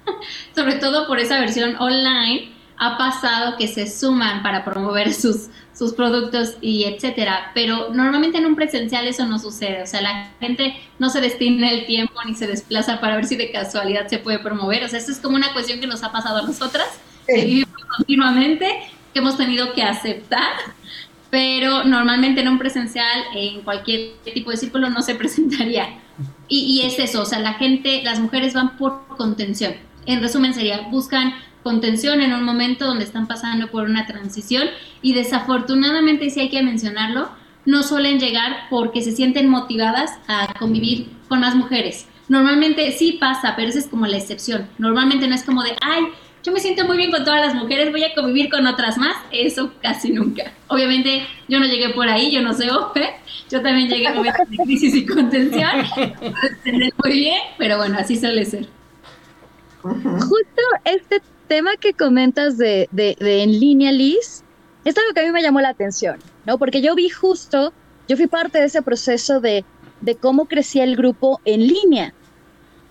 sobre 0.56 0.76
todo 0.76 1.08
por 1.08 1.20
esa 1.20 1.40
versión 1.40 1.76
online, 1.78 2.52
ha 2.84 2.98
pasado 2.98 3.58
que 3.58 3.68
se 3.68 3.88
suman 3.88 4.42
para 4.42 4.66
promover 4.66 5.14
sus, 5.14 5.50
sus 5.72 5.94
productos 5.94 6.58
y 6.62 6.86
etcétera, 6.86 7.52
pero 7.54 7.94
normalmente 7.94 8.40
en 8.40 8.48
un 8.48 8.56
presencial 8.56 9.08
eso 9.08 9.26
no 9.28 9.38
sucede, 9.38 9.84
o 9.84 9.86
sea, 9.86 10.02
la 10.02 10.32
gente 10.40 10.76
no 10.98 11.10
se 11.10 11.22
destina 11.22 11.70
el 11.70 11.86
tiempo 11.86 12.16
ni 12.26 12.34
se 12.34 12.48
desplaza 12.48 13.00
para 13.00 13.16
ver 13.16 13.26
si 13.26 13.36
de 13.36 13.52
casualidad 13.52 14.08
se 14.08 14.18
puede 14.18 14.40
promover, 14.40 14.84
o 14.84 14.88
sea, 14.88 14.98
eso 14.98 15.12
es 15.12 15.20
como 15.20 15.36
una 15.36 15.54
cuestión 15.54 15.80
que 15.80 15.86
nos 15.86 16.02
ha 16.04 16.12
pasado 16.12 16.40
a 16.40 16.42
nosotras, 16.42 16.88
que 17.28 17.46
vivimos 17.46 17.86
continuamente, 17.98 18.68
que 19.14 19.20
hemos 19.20 19.38
tenido 19.38 19.74
que 19.74 19.84
aceptar, 19.84 20.54
pero 21.30 21.84
normalmente 21.84 22.42
en 22.42 22.48
un 22.48 22.58
presencial, 22.58 23.22
en 23.36 23.62
cualquier 23.62 24.14
tipo 24.34 24.50
de 24.50 24.58
círculo 24.58 24.90
no 24.90 25.04
se 25.04 25.14
presentaría. 25.22 26.00
Y, 26.48 26.64
y 26.64 26.82
es 26.86 26.98
eso, 26.98 27.22
o 27.22 27.26
sea, 27.26 27.40
la 27.40 27.54
gente, 27.54 28.02
las 28.04 28.20
mujeres 28.20 28.54
van 28.56 28.76
por 28.78 29.08
contención. 29.18 29.76
En 30.06 30.20
resumen 30.20 30.54
sería, 30.54 30.82
buscan 30.90 31.34
contención 31.64 32.22
en 32.22 32.34
un 32.34 32.44
momento 32.44 32.86
donde 32.86 33.04
están 33.04 33.28
pasando 33.28 33.68
por 33.68 33.84
una 33.84 34.06
transición 34.08 34.68
y 35.02 35.14
desafortunadamente, 35.14 36.30
si 36.30 36.40
hay 36.40 36.50
que 36.50 36.64
mencionarlo, 36.64 37.30
no 37.66 37.84
suelen 37.84 38.20
llegar 38.20 38.68
porque 38.70 39.02
se 39.02 39.12
sienten 39.12 39.48
motivadas 39.48 40.12
a 40.28 40.54
convivir 40.58 41.10
con 41.28 41.40
más 41.42 41.56
mujeres. 41.56 42.08
Normalmente 42.28 42.92
sí 42.92 43.18
pasa, 43.20 43.56
pero 43.56 43.70
esa 43.70 43.80
es 43.80 43.88
como 43.88 44.08
la 44.08 44.18
excepción. 44.18 44.68
Normalmente 44.78 45.28
no 45.28 45.36
es 45.36 45.44
como 45.44 45.64
de, 45.64 45.76
ay, 45.82 46.06
yo 46.44 46.52
me 46.52 46.60
siento 46.60 46.86
muy 46.86 46.98
bien 46.98 47.12
con 47.12 47.24
todas 47.24 47.42
las 47.46 47.54
mujeres, 47.54 47.92
voy 47.92 48.04
a 48.04 48.16
convivir 48.16 48.50
con 48.50 48.66
otras 48.66 48.98
más. 48.98 49.16
Eso 49.32 49.74
casi 49.82 50.12
nunca. 50.12 50.52
Obviamente 50.68 51.28
yo 51.48 51.60
no 51.60 51.68
llegué 51.68 51.90
por 51.90 52.08
ahí, 52.08 52.32
yo 52.32 52.42
no 52.42 52.54
sé 52.54 52.72
Ofe. 52.72 53.16
Yo 53.50 53.62
también 53.62 53.90
llegué 53.90 54.08
a 54.08 54.14
momentos 54.14 54.50
de 54.50 54.58
crisis 54.58 54.96
y 54.96 55.06
contención. 55.06 55.70
muy 57.04 57.12
bien, 57.12 57.42
pero 57.58 57.78
bueno, 57.78 57.98
así 58.00 58.16
suele 58.16 58.46
ser. 58.46 58.68
Justo 59.84 60.62
este 60.86 61.22
tema 61.52 61.76
que 61.76 61.92
comentas 61.92 62.58
de, 62.58 62.88
de, 62.94 63.18
en 63.20 63.60
línea, 63.60 63.92
Liz, 63.92 64.42
es 64.86 64.98
algo 64.98 65.14
que 65.14 65.20
a 65.20 65.26
mí 65.26 65.32
me 65.32 65.42
llamó 65.42 65.60
la 65.60 65.68
atención, 65.68 66.18
¿no? 66.46 66.58
Porque 66.58 66.82
yo 66.82 66.96
vi 66.96 67.10
justo, 67.10 67.74
yo 68.08 68.16
fui 68.16 68.28
parte 68.28 68.60
de 68.60 68.68
ese 68.68 68.82
proceso 68.82 69.42
de, 69.42 69.66
de 70.00 70.16
cómo 70.16 70.46
crecía 70.46 70.86
el 70.86 70.96
grupo 70.96 71.42
en 71.44 71.68
línea, 71.68 72.14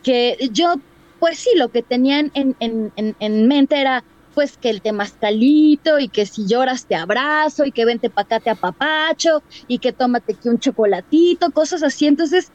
que 0.03 0.37
yo, 0.53 0.75
pues 1.21 1.39
sí, 1.39 1.49
lo 1.57 1.71
que 1.71 1.83
tenían 1.83 2.33
en, 2.35 2.55
en, 2.61 2.93
en, 2.97 3.49
mente 3.49 3.81
era, 3.81 4.05
pues 4.35 4.59
que 4.59 4.69
el 4.69 4.83
temazcalito 4.83 5.99
y 5.99 6.09
que 6.09 6.27
si 6.27 6.47
lloras 6.47 6.85
te 6.85 6.97
abrazo 6.97 7.65
y 7.65 7.73
que 7.73 7.87
vente 7.87 8.11
pa' 8.11 8.23
acá 8.23 8.41
te 8.41 8.51
apapacho 8.51 9.43
y 9.69 9.79
que 9.79 9.95
tómate 9.95 10.35
aquí 10.35 10.51
un 10.51 10.59
chocolatito, 10.59 11.51
cosas 11.51 11.83
así. 11.83 12.07
Entonces, 12.07 12.53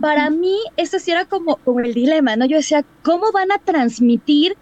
para 0.00 0.30
mí, 0.30 0.56
eso 0.76 1.00
sí 1.00 1.10
era 1.10 1.24
como, 1.24 1.56
como 1.56 1.80
el 1.80 1.94
dilema, 1.94 2.36
¿no? 2.36 2.46
Yo 2.46 2.58
decía, 2.58 2.84
¿cómo 3.02 3.32
van 3.32 3.50
a 3.50 3.58
transmitir 3.58 4.56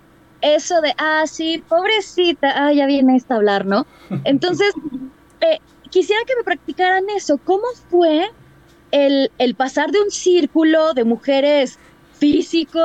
eso 0.54 0.80
de, 0.80 0.94
ah, 0.98 1.24
sí, 1.26 1.62
pobrecita, 1.68 2.52
ah, 2.54 2.72
ya 2.72 2.86
viene 2.86 3.20
a 3.28 3.34
hablar, 3.34 3.66
¿no? 3.66 3.86
Entonces, 4.24 4.72
eh, 5.40 5.58
quisiera 5.90 6.22
que 6.26 6.36
me 6.36 6.44
practicaran 6.44 7.04
eso. 7.16 7.38
¿Cómo 7.38 7.64
fue 7.90 8.30
el, 8.92 9.30
el 9.38 9.54
pasar 9.54 9.90
de 9.90 10.00
un 10.00 10.10
círculo 10.10 10.94
de 10.94 11.04
mujeres 11.04 11.78
físico 12.18 12.80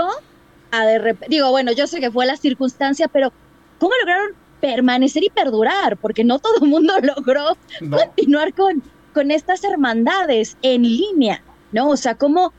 a 0.71 0.85
de 0.85 0.99
repente, 0.99 1.27
digo, 1.29 1.51
bueno, 1.51 1.71
yo 1.71 1.85
sé 1.85 1.99
que 1.99 2.11
fue 2.11 2.25
la 2.25 2.37
circunstancia, 2.37 3.07
pero 3.07 3.31
¿cómo 3.79 3.93
lograron 3.99 4.31
permanecer 4.59 5.23
y 5.23 5.29
perdurar? 5.29 5.97
Porque 5.97 6.23
no 6.23 6.39
todo 6.39 6.63
el 6.63 6.69
mundo 6.69 6.93
logró 7.15 7.57
continuar 7.79 8.53
con, 8.53 8.81
con 9.13 9.31
estas 9.31 9.63
hermandades 9.63 10.57
en 10.61 10.83
línea, 10.83 11.43
¿no? 11.71 11.89
O 11.89 11.97
sea, 11.97 12.15
¿cómo, 12.15 12.53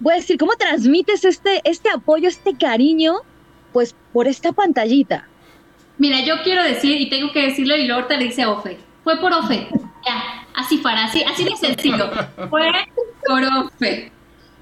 voy 0.00 0.14
a 0.14 0.16
decir, 0.16 0.38
cómo 0.38 0.52
transmites 0.54 1.24
este, 1.24 1.60
este 1.64 1.90
apoyo, 1.90 2.28
este 2.28 2.56
cariño 2.56 3.16
pues 3.76 3.94
por 4.10 4.26
esta 4.26 4.52
pantallita. 4.52 5.28
Mira, 5.98 6.22
yo 6.22 6.42
quiero 6.42 6.62
decir, 6.62 6.98
y 6.98 7.10
tengo 7.10 7.30
que 7.30 7.42
decirlo, 7.42 7.76
y 7.76 7.86
Lorta 7.86 8.16
le 8.16 8.24
dice 8.24 8.46
Ofe, 8.46 8.78
fue 9.04 9.20
por 9.20 9.34
Ofe. 9.34 9.68
Ya, 10.02 10.46
así 10.54 10.78
para, 10.78 11.04
así, 11.04 11.22
así 11.22 11.44
de 11.44 11.54
sencillo. 11.56 12.10
Fue 12.48 12.70
por 13.28 13.44
Ofe. 13.44 14.10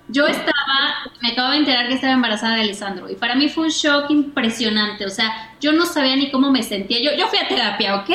Yo 0.09 0.27
estaba, 0.27 0.97
me 1.23 1.29
acabo 1.29 1.53
de 1.53 1.59
enterar 1.59 1.87
que 1.87 1.95
estaba 1.95 2.13
embarazada 2.13 2.57
de 2.57 2.63
Alessandro, 2.63 3.09
y 3.09 3.15
para 3.15 3.37
mí 3.37 3.49
fue 3.49 3.67
un 3.67 3.71
shock 3.71 4.11
impresionante. 4.11 5.07
O 5.07 5.11
sea, 5.11 5.55
yo 5.61 5.71
no 5.71 5.87
sabía 5.87 6.17
ni 6.17 6.33
cómo 6.33 6.51
me 6.51 6.65
sentía. 6.65 6.99
Yo, 7.01 7.17
yo 7.17 7.29
fui 7.29 7.39
a 7.39 7.47
terapia, 7.47 7.95
¿ok? 7.95 8.11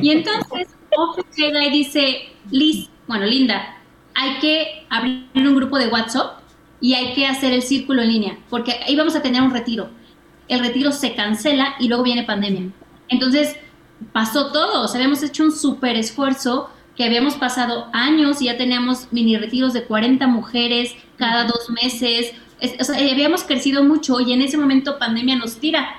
Y 0.00 0.12
entonces 0.12 0.68
Ofe 0.96 1.22
llega 1.36 1.64
y 1.64 1.70
dice, 1.70 2.28
Liz, 2.52 2.88
bueno, 3.08 3.26
Linda, 3.26 3.78
hay 4.14 4.38
que 4.38 4.86
abrir 4.90 5.26
un 5.34 5.56
grupo 5.56 5.76
de 5.76 5.88
WhatsApp 5.88 6.38
y 6.80 6.94
hay 6.94 7.14
que 7.14 7.26
hacer 7.26 7.52
el 7.52 7.62
círculo 7.62 8.02
en 8.02 8.10
línea, 8.10 8.38
porque 8.48 8.74
ahí 8.86 8.94
vamos 8.94 9.16
a 9.16 9.22
tener 9.22 9.42
un 9.42 9.50
retiro 9.50 9.90
el 10.48 10.60
retiro 10.60 10.92
se 10.92 11.14
cancela 11.14 11.74
y 11.78 11.88
luego 11.88 12.02
viene 12.04 12.24
pandemia. 12.24 12.70
Entonces, 13.08 13.56
pasó 14.12 14.52
todo, 14.52 14.82
o 14.82 14.88
sea, 14.88 14.98
habíamos 14.98 15.22
hecho 15.22 15.44
un 15.44 15.52
súper 15.52 15.96
esfuerzo 15.96 16.70
que 16.96 17.04
habíamos 17.04 17.34
pasado 17.34 17.88
años 17.92 18.40
y 18.40 18.46
ya 18.46 18.56
teníamos 18.56 19.08
mini 19.12 19.36
retiros 19.36 19.72
de 19.72 19.84
40 19.84 20.26
mujeres 20.26 20.94
cada 21.18 21.44
dos 21.44 21.70
meses, 21.70 22.32
o 22.80 22.84
sea, 22.84 22.96
habíamos 22.96 23.44
crecido 23.44 23.84
mucho 23.84 24.20
y 24.20 24.32
en 24.32 24.42
ese 24.42 24.56
momento 24.56 24.98
pandemia 24.98 25.36
nos 25.36 25.56
tira. 25.56 25.96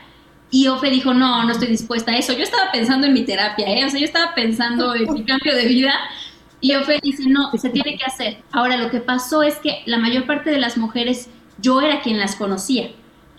Y 0.49 0.67
Ofe 0.67 0.89
dijo, 0.89 1.13
no, 1.13 1.43
no 1.43 1.51
estoy 1.51 1.67
dispuesta 1.67 2.11
a 2.11 2.17
eso. 2.17 2.31
Yo 2.33 2.43
estaba 2.43 2.71
pensando 2.71 3.05
en 3.05 3.13
mi 3.13 3.25
terapia, 3.25 3.67
¿eh? 3.67 3.85
o 3.85 3.89
sea, 3.89 3.99
yo 3.99 4.05
estaba 4.05 4.33
pensando 4.33 4.95
en 4.95 5.11
mi 5.13 5.25
cambio 5.25 5.53
de 5.53 5.65
vida. 5.65 5.93
Y 6.61 6.73
Ofe 6.75 6.99
dice, 7.03 7.23
no, 7.27 7.51
se 7.51 7.69
tiene 7.69 7.97
que 7.97 8.05
hacer. 8.05 8.37
Ahora, 8.51 8.77
lo 8.77 8.89
que 8.89 8.99
pasó 8.99 9.43
es 9.43 9.55
que 9.57 9.83
la 9.85 9.97
mayor 9.97 10.25
parte 10.25 10.49
de 10.49 10.57
las 10.57 10.77
mujeres, 10.77 11.29
yo 11.59 11.81
era 11.81 12.01
quien 12.01 12.17
las 12.17 12.35
conocía. 12.35 12.91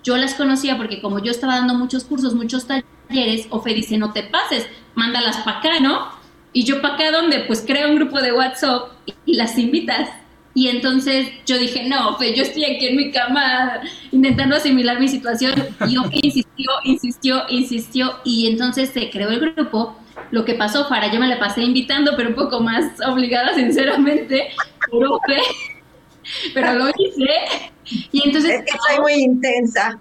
Yo 0.03 0.17
las 0.17 0.35
conocía 0.35 0.77
porque 0.77 1.01
como 1.01 1.19
yo 1.19 1.31
estaba 1.31 1.57
dando 1.57 1.75
muchos 1.75 2.05
cursos, 2.05 2.35
muchos 2.35 2.67
talleres, 2.67 3.47
Ofe 3.51 3.75
dice, 3.75 3.99
no 3.99 4.13
te 4.13 4.23
pases, 4.23 4.67
mándalas 4.95 5.39
para 5.39 5.59
acá, 5.59 5.81
¿no? 5.81 6.09
Y 6.53 6.65
yo 6.65 6.81
para 6.81 6.95
acá 6.95 7.11
donde 7.11 7.41
pues 7.41 7.63
creo 7.67 7.89
un 7.89 7.97
grupo 7.97 8.21
de 8.21 8.33
WhatsApp 8.33 8.91
y, 9.27 9.35
las 9.35 9.59
invitas. 9.59 10.09
Y 10.55 10.69
entonces 10.69 11.29
yo 11.47 11.59
dije, 11.59 11.89
no, 11.89 12.11
Ofe, 12.11 12.35
yo 12.35 12.43
estoy 12.43 12.65
aquí 12.65 12.87
en 12.87 12.97
mi 12.97 13.13
cama 13.13 13.81
intentando 14.11 14.57
asimilar 14.57 14.99
mi 14.99 15.09
situación. 15.09 15.55
Y 15.87 15.97
Ofe 15.99 16.19
insistió, 16.23 16.71
insistió, 16.85 17.43
insistió. 17.49 18.17
Y 18.25 18.49
entonces 18.49 18.91
se 18.91 19.11
creó 19.11 19.31
el 19.31 19.41
grupo. 19.41 19.97
Lo 20.31 20.45
que 20.45 20.55
pasó, 20.55 20.87
Fara, 20.89 21.13
yo 21.13 21.21
me 21.21 21.29
la 21.29 21.39
pasé 21.39 21.63
invitando, 21.63 22.15
pero 22.17 22.31
un 22.31 22.35
poco 22.35 22.61
más 22.61 22.85
obligada, 23.07 23.55
sinceramente, 23.55 24.49
por 24.91 25.07
Ofe. 25.07 25.39
Pero 26.55 26.75
lo 26.75 26.89
hice. 26.89 27.71
Y 28.13 28.27
entonces... 28.27 28.61
Es 28.61 28.65
que 28.65 28.79
soy 28.89 29.01
muy 29.01 29.15
intensa, 29.15 29.99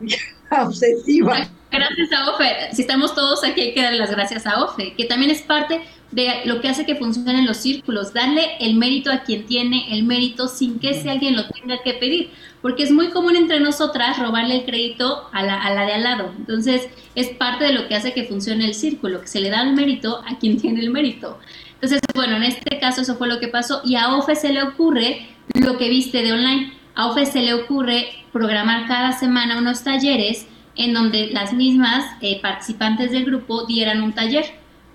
obsesiva. 0.52 1.48
Gracias 1.72 2.12
a 2.14 2.32
Ofe. 2.32 2.74
Si 2.74 2.82
estamos 2.82 3.14
todos 3.14 3.44
aquí, 3.44 3.62
hay 3.62 3.74
que 3.74 3.82
darle 3.82 4.00
las 4.00 4.12
gracias 4.12 4.46
a 4.48 4.64
Ofe, 4.64 4.94
que 4.96 5.06
también 5.06 5.32
es 5.32 5.42
parte 5.42 5.82
de 6.12 6.46
lo 6.46 6.62
que 6.62 6.70
hace 6.70 6.86
que 6.86 6.96
funcionen 6.96 7.46
los 7.46 7.58
círculos, 7.58 8.14
darle 8.14 8.56
el 8.62 8.76
mérito 8.76 9.12
a 9.12 9.24
quien 9.24 9.46
tiene 9.46 9.94
el 9.94 10.04
mérito 10.04 10.48
sin 10.48 10.80
que 10.80 10.92
ese 10.92 11.10
alguien 11.10 11.36
lo 11.36 11.46
tenga 11.50 11.82
que 11.84 11.94
pedir, 11.94 12.30
porque 12.62 12.84
es 12.84 12.92
muy 12.92 13.10
común 13.10 13.36
entre 13.36 13.60
nosotras 13.60 14.18
robarle 14.18 14.60
el 14.60 14.66
crédito 14.66 15.28
a 15.34 15.44
la, 15.44 15.62
a 15.62 15.74
la 15.74 15.86
de 15.86 15.94
al 15.94 16.04
lado. 16.04 16.32
Entonces, 16.38 16.88
es 17.16 17.30
parte 17.30 17.66
de 17.66 17.74
lo 17.74 17.88
que 17.88 17.96
hace 17.96 18.14
que 18.14 18.24
funcione 18.24 18.66
el 18.66 18.74
círculo, 18.74 19.22
que 19.22 19.28
se 19.28 19.42
le 19.42 19.50
da 19.50 19.62
el 19.64 19.74
mérito 19.74 20.24
a 20.26 20.40
quien 20.40 20.58
tiene 20.60 20.80
el 20.80 20.92
mérito. 20.92 21.38
Entonces, 21.74 22.00
bueno, 22.16 22.38
en 22.38 22.44
este 22.44 22.80
caso 22.80 23.02
eso 23.02 23.16
fue 23.18 23.28
lo 23.28 23.40
que 23.40 23.50
pasó 23.50 23.82
y 23.84 23.96
a 23.96 24.16
Ofe 24.16 24.36
se 24.36 24.52
le 24.52 24.64
ocurre 24.64 25.28
lo 25.54 25.78
que 25.78 25.90
viste 25.90 26.22
de 26.22 26.34
online. 26.34 26.74
A 26.96 27.08
Ofe 27.08 27.26
se 27.26 27.42
le 27.42 27.54
ocurre 27.54 28.08
programar 28.32 28.88
cada 28.88 29.12
semana 29.12 29.58
unos 29.58 29.84
talleres 29.84 30.48
en 30.76 30.94
donde 30.94 31.28
las 31.28 31.54
mismas 31.54 32.06
eh, 32.22 32.40
participantes 32.42 33.12
del 33.12 33.26
grupo 33.26 33.66
dieran 33.66 34.02
un 34.02 34.14
taller. 34.14 34.46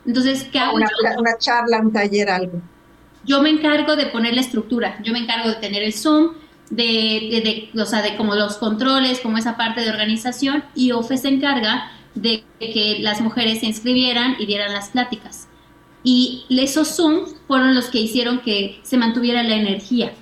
Entonces, 0.07 0.45
¿qué 0.51 0.59
hago 0.59 0.77
una, 0.77 0.87
yo? 0.87 1.21
Una 1.21 1.39
charla, 1.39 1.81
un 1.81 1.93
taller, 1.93 2.31
algo. 2.31 2.61
Yo 3.25 3.41
me 3.41 3.51
encargo 3.51 3.95
de 3.95 4.07
poner 4.07 4.35
la 4.35 4.41
estructura, 4.41 4.99
yo 5.05 5.13
me 5.13 5.21
encargo 5.21 5.49
de 5.49 5.55
tener 5.57 5.83
el 5.83 5.93
Zoom, 5.93 6.33
de, 6.71 6.83
de, 7.31 7.71
de, 7.75 7.81
o 7.81 7.87
sea, 7.87 8.03
de 8.03 8.17
como 8.17 8.35
los 8.35 8.57
controles, 8.57 9.21
como 9.21 9.39
esa 9.39 9.57
parte 9.57 9.83
de 9.83 9.91
organización, 9.91 10.65
y 10.75 10.91
OFE 10.91 11.19
se 11.19 11.29
encarga 11.29 11.91
de 12.15 12.45
que 12.59 12.99
las 13.01 13.21
mujeres 13.21 13.61
se 13.61 13.67
inscribieran 13.67 14.37
y 14.39 14.47
dieran 14.47 14.73
las 14.73 14.89
pláticas. 14.89 15.49
Y 16.03 16.47
esos 16.51 16.97
Zoom 16.97 17.27
fueron 17.47 17.75
los 17.75 17.87
que 17.87 18.01
hicieron 18.01 18.41
que 18.41 18.81
se 18.83 18.97
mantuviera 18.97 19.43
la 19.43 19.55
energía. 19.55 20.13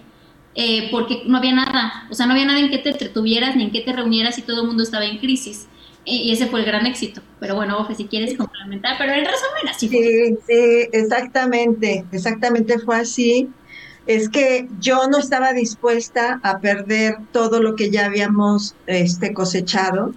Eh, 0.55 0.89
porque 0.91 1.23
no 1.27 1.39
había 1.39 1.55
nada, 1.55 2.09
o 2.11 2.15
sea, 2.15 2.27
no 2.27 2.33
había 2.33 2.45
nada 2.45 2.59
en 2.59 2.71
que 2.71 2.79
te 2.79 2.91
entretuvieras 2.91 3.55
ni 3.55 3.65
en 3.65 3.71
que 3.71 3.83
te 3.83 3.93
reunieras 3.93 4.37
y 4.39 4.43
todo 4.43 4.63
el 4.63 4.67
mundo 4.67 4.83
estaba 4.83 5.05
en 5.05 5.19
crisis. 5.19 5.69
Y 6.05 6.33
ese 6.33 6.47
fue 6.47 6.61
el 6.61 6.67
gran 6.67 6.87
éxito. 6.87 7.21
Pero 7.39 7.55
bueno, 7.55 7.79
Ofe, 7.79 7.95
si 7.95 8.07
quieres 8.07 8.37
complementar, 8.37 8.97
pero 8.99 9.13
en 9.13 9.25
resumen 9.25 9.69
así 9.69 9.89
fue. 9.89 9.99
Sí, 9.99 10.39
sí, 10.47 10.89
exactamente, 10.93 12.05
exactamente 12.11 12.79
fue 12.79 12.97
así. 12.97 13.49
Es 14.07 14.29
que 14.29 14.67
yo 14.81 15.09
no 15.09 15.19
estaba 15.19 15.53
dispuesta 15.53 16.41
a 16.43 16.59
perder 16.59 17.19
todo 17.33 17.63
lo 17.63 17.77
que 17.77 17.91
ya 17.91 18.07
habíamos 18.07 18.75
este, 18.87 19.33
cosechado 19.35 20.15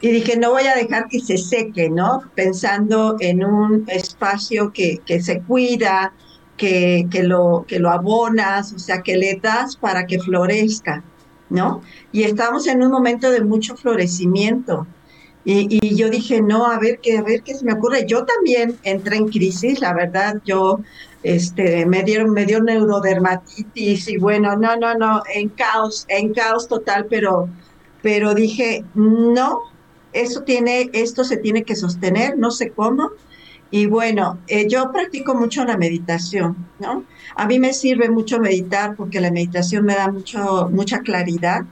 y 0.00 0.08
dije, 0.08 0.36
no 0.38 0.50
voy 0.50 0.66
a 0.66 0.74
dejar 0.74 1.08
que 1.08 1.20
se 1.20 1.36
seque, 1.36 1.90
¿no? 1.90 2.22
Pensando 2.34 3.16
en 3.20 3.44
un 3.44 3.84
espacio 3.88 4.72
que, 4.72 5.00
que 5.04 5.20
se 5.20 5.40
cuida, 5.42 6.12
que, 6.56 7.06
que, 7.10 7.22
lo, 7.22 7.64
que 7.66 7.78
lo 7.78 7.90
abonas, 7.90 8.72
o 8.72 8.78
sea, 8.78 9.02
que 9.02 9.16
le 9.16 9.38
das 9.42 9.76
para 9.76 10.06
que 10.06 10.18
florezca, 10.18 11.02
¿no? 11.50 11.82
Y 12.12 12.22
estamos 12.22 12.66
en 12.66 12.82
un 12.82 12.90
momento 12.90 13.30
de 13.30 13.42
mucho 13.42 13.76
florecimiento. 13.76 14.86
Y, 15.44 15.68
y, 15.70 15.94
yo 15.94 16.10
dije, 16.10 16.42
no, 16.42 16.66
a 16.66 16.78
ver 16.78 16.98
qué, 17.00 17.18
a 17.18 17.22
ver 17.22 17.42
qué 17.42 17.54
se 17.54 17.64
me 17.64 17.74
ocurre. 17.74 18.04
Yo 18.06 18.24
también 18.24 18.76
entré 18.82 19.16
en 19.16 19.28
crisis, 19.28 19.80
la 19.80 19.94
verdad, 19.94 20.40
yo 20.44 20.80
este, 21.22 21.86
me 21.86 22.02
dieron, 22.02 22.32
me 22.32 22.46
dio 22.46 22.62
neurodermatitis 22.62 24.08
y 24.08 24.16
bueno, 24.16 24.56
no, 24.56 24.76
no, 24.76 24.94
no, 24.94 25.22
en 25.32 25.48
caos, 25.50 26.04
en 26.08 26.32
caos 26.32 26.68
total, 26.68 27.06
pero, 27.08 27.48
pero 28.02 28.34
dije, 28.34 28.84
no, 28.94 29.60
eso 30.12 30.42
tiene, 30.42 30.90
esto 30.92 31.24
se 31.24 31.36
tiene 31.36 31.62
que 31.62 31.76
sostener, 31.76 32.38
no 32.38 32.50
sé 32.50 32.70
cómo. 32.70 33.10
Y 33.70 33.86
bueno, 33.86 34.38
eh, 34.46 34.68
yo 34.68 34.92
practico 34.92 35.34
mucho 35.34 35.64
la 35.64 35.76
meditación, 35.76 36.56
¿no? 36.78 37.04
A 37.34 37.46
mí 37.46 37.58
me 37.58 37.72
sirve 37.72 38.08
mucho 38.08 38.38
meditar 38.38 38.94
porque 38.94 39.20
la 39.20 39.30
meditación 39.30 39.84
me 39.84 39.94
da 39.94 40.10
mucho, 40.10 40.68
mucha 40.72 41.00
claridad 41.00 41.62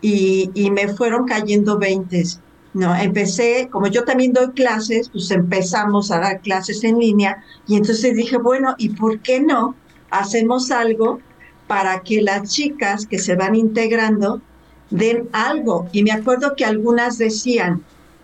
y, 0.00 0.50
y 0.54 0.70
me 0.70 0.88
fueron 0.88 1.26
cayendo 1.26 1.78
veintes. 1.78 2.40
No, 2.72 2.94
empecé, 2.94 3.68
como 3.70 3.86
yo 3.86 4.04
también 4.04 4.32
doy 4.32 4.50
clases, 4.50 5.08
pues 5.08 5.30
empezamos 5.30 6.10
a 6.10 6.20
dar 6.20 6.40
clases 6.40 6.84
en 6.84 6.98
línea 6.98 7.42
y 7.66 7.76
entonces 7.76 8.14
dije, 8.14 8.36
bueno, 8.36 8.74
¿y 8.76 8.90
por 8.90 9.20
qué 9.20 9.40
no 9.40 9.74
hacemos 10.10 10.70
algo 10.70 11.20
para 11.66 12.00
que 12.00 12.20
las 12.20 12.50
chicas 12.50 13.06
que 13.06 13.18
se 13.18 13.34
van 13.34 13.54
integrando 13.54 14.42
den 14.90 15.28
algo? 15.32 15.88
Y 15.92 16.02
me 16.02 16.12
acuerdo 16.12 16.54
que 16.54 16.66
algunas 16.66 17.16
decían, 17.16 17.82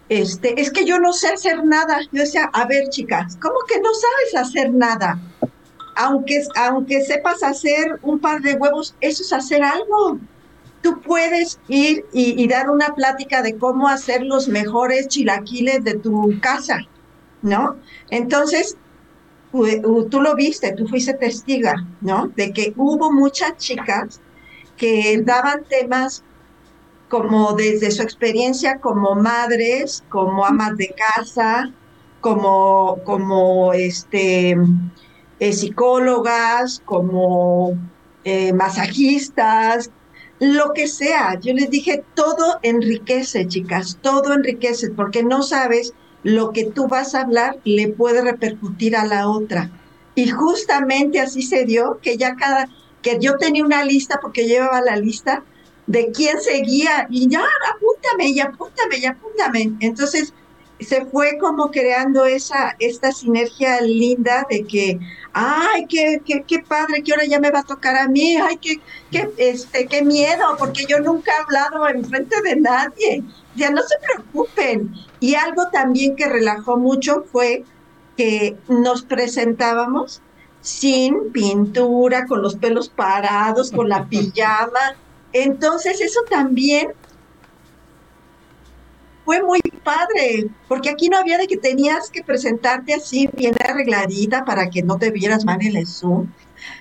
este, 0.09 0.61
es 0.61 0.71
que 0.71 0.85
yo 0.85 0.99
no 0.99 1.13
sé 1.13 1.29
hacer 1.29 1.65
nada. 1.65 2.01
Yo 2.13 2.23
decía, 2.23 2.51
a 2.53 2.67
ver, 2.67 2.89
chicas, 2.89 3.39
¿cómo 3.41 3.57
que 3.67 3.81
no 3.81 3.91
sabes 3.95 4.47
hacer 4.47 4.73
nada? 4.73 5.21
Aunque, 5.97 6.43
aunque 6.57 7.03
sepas 7.03 7.43
hacer 7.43 7.99
un 8.03 8.19
par 8.19 8.41
de 8.41 8.55
huevos, 8.55 8.95
eso 9.01 9.23
es 9.23 9.33
hacer 9.33 9.63
algo 9.63 10.19
tú 10.83 11.01
puedes 11.01 11.61
ir 11.69 12.05
y, 12.13 12.43
y, 12.43 12.49
dar 12.49 12.69
una 12.69 12.95
plática 12.95 13.41
de 13.41 13.57
cómo 13.57 13.89
hacer 13.89 14.23
los 14.23 14.49
mejores 14.49 15.07
chilaquiles 15.07 15.85
de 15.85 15.95
tu 15.95 16.39
casa, 16.41 16.81
¿no? 17.41 17.77
Entonces, 18.11 18.77
tú 19.53 20.21
lo 20.21 20.35
viste, 20.35 20.73
tú 20.73 20.87
fuiste 20.87 21.15
testiga, 21.15 21.75
¿no? 22.01 22.29
De 22.37 22.53
que 22.53 22.73
hubo 22.77 23.13
muchas 23.13 23.57
chicas 23.59 24.21
que 24.77 25.21
daban 25.23 25.65
temas 25.69 26.25
como 27.13 27.53
desde 27.53 27.91
su 27.91 28.01
experiencia 28.01 28.79
como 28.79 29.15
madres, 29.15 30.03
como 30.09 30.47
amas 30.47 30.79
de 30.79 30.95
casa, 30.97 31.71
como, 32.23 33.01
como 33.05 33.75
este, 33.75 34.57
eh, 35.39 35.53
psicólogas, 35.53 36.81
como 36.87 37.77
eh, 38.25 38.55
masajistas, 38.55 39.91
lo 40.41 40.73
que 40.73 40.89
sea. 40.89 41.39
Yo 41.39 41.53
les 41.53 41.69
dije, 41.69 42.03
todo 42.15 42.59
enriquece, 42.63 43.47
chicas, 43.47 43.99
todo 44.01 44.33
enriquece, 44.33 44.89
porque 44.89 45.23
no 45.23 45.43
sabes 45.43 45.93
lo 46.23 46.53
que 46.53 46.65
tú 46.65 46.89
vas 46.89 47.15
a 47.15 47.21
hablar 47.21 47.59
le 47.65 47.89
puede 47.89 48.23
repercutir 48.23 48.97
a 48.97 49.05
la 49.05 49.29
otra. 49.29 49.71
Y 50.15 50.31
justamente 50.31 51.21
así 51.21 51.43
se 51.43 51.67
dio, 51.67 51.99
que 52.01 52.17
ya 52.17 52.37
cada, 52.37 52.71
que 53.03 53.19
yo 53.21 53.37
tenía 53.37 53.67
una 53.67 53.85
lista, 53.85 54.19
porque 54.23 54.47
llevaba 54.47 54.81
la 54.81 54.97
lista 54.97 55.45
de 55.93 56.11
quién 56.11 56.41
seguía, 56.41 57.07
y 57.11 57.29
ya, 57.29 57.45
apúntame, 57.71 58.31
y 58.31 58.41
apúntame, 58.41 58.97
y 58.97 59.05
apúntame. 59.05 59.73
Entonces, 59.81 60.33
se 60.81 61.05
fue 61.05 61.37
como 61.39 61.71
creando 61.71 62.25
esa, 62.25 62.75
esta 62.79 63.13
sinergia 63.13 63.79
linda 63.83 64.47
de 64.49 64.65
que, 64.65 64.99
ay, 65.35 65.87
qué, 65.91 66.23
qué, 66.25 66.45
qué 66.49 66.61
padre, 66.61 67.03
que 67.03 67.13
ahora 67.13 67.27
ya 67.27 67.39
me 67.39 67.51
va 67.51 67.59
a 67.59 67.65
tocar 67.65 67.95
a 67.97 68.09
mí, 68.09 68.37
ay, 68.37 68.57
qué, 68.57 68.81
qué, 69.11 69.29
este, 69.37 69.87
qué 69.87 70.03
miedo, 70.03 70.57
porque 70.59 70.87
yo 70.89 70.99
nunca 71.01 71.31
he 71.31 71.43
hablado 71.43 71.87
en 71.87 72.03
frente 72.07 72.41
de 72.41 72.57
nadie. 72.57 73.23
Ya 73.55 73.71
no 73.71 73.83
se 73.83 73.97
preocupen. 73.99 74.95
Y 75.21 75.35
algo 75.35 75.69
también 75.71 76.17
que 76.17 76.27
relajó 76.27 76.79
mucho 76.79 77.27
fue 77.31 77.65
que 78.17 78.57
nos 78.67 79.03
presentábamos 79.03 80.23
sin 80.63 81.33
pintura, 81.33 82.27
con 82.27 82.41
los 82.41 82.57
pelos 82.57 82.89
parados, 82.89 83.71
con 83.71 83.91
la 83.91 84.05
pijama. 84.09 84.97
Entonces 85.33 86.01
eso 86.01 86.21
también 86.29 86.93
fue 89.25 89.43
muy 89.43 89.61
padre, 89.85 90.49
porque 90.69 90.91
aquí 90.91 91.09
no 91.09 91.17
había 91.17 91.39
de 91.39 91.47
que 91.47 91.57
tenías 91.57 92.11
que 92.11 92.23
presentarte 92.23 92.95
así 92.95 93.29
bien 93.35 93.55
arregladita 93.65 94.45
para 94.45 94.69
que 94.69 94.83
no 94.83 94.99
te 94.99 95.11
vieras 95.11 95.45
mal 95.45 95.59
en 95.63 95.77
el 95.77 95.87
Zoom. 95.87 96.29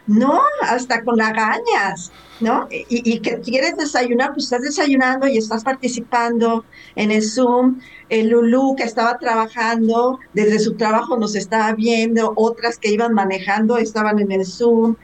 No, 0.05 0.41
hasta 0.61 1.03
con 1.03 1.17
lagañas, 1.17 2.11
¿no? 2.39 2.67
Y, 2.69 3.19
que 3.19 3.39
quieres 3.39 3.77
desayunar, 3.77 4.33
pues 4.33 4.45
estás 4.45 4.61
desayunando 4.61 5.27
y 5.27 5.37
estás 5.37 5.63
participando 5.63 6.65
en 6.95 7.11
el 7.11 7.23
Zoom. 7.23 7.79
El 8.09 8.29
Lulu 8.29 8.75
que 8.75 8.83
estaba 8.83 9.17
trabajando, 9.17 10.19
desde 10.33 10.59
su 10.59 10.75
trabajo 10.75 11.17
nos 11.17 11.35
estaba 11.35 11.73
viendo, 11.73 12.33
otras 12.35 12.77
que 12.77 12.91
iban 12.91 13.13
manejando 13.13 13.77
estaban 13.77 14.19
en 14.19 14.31
el 14.31 14.45
Zoom. 14.45 14.95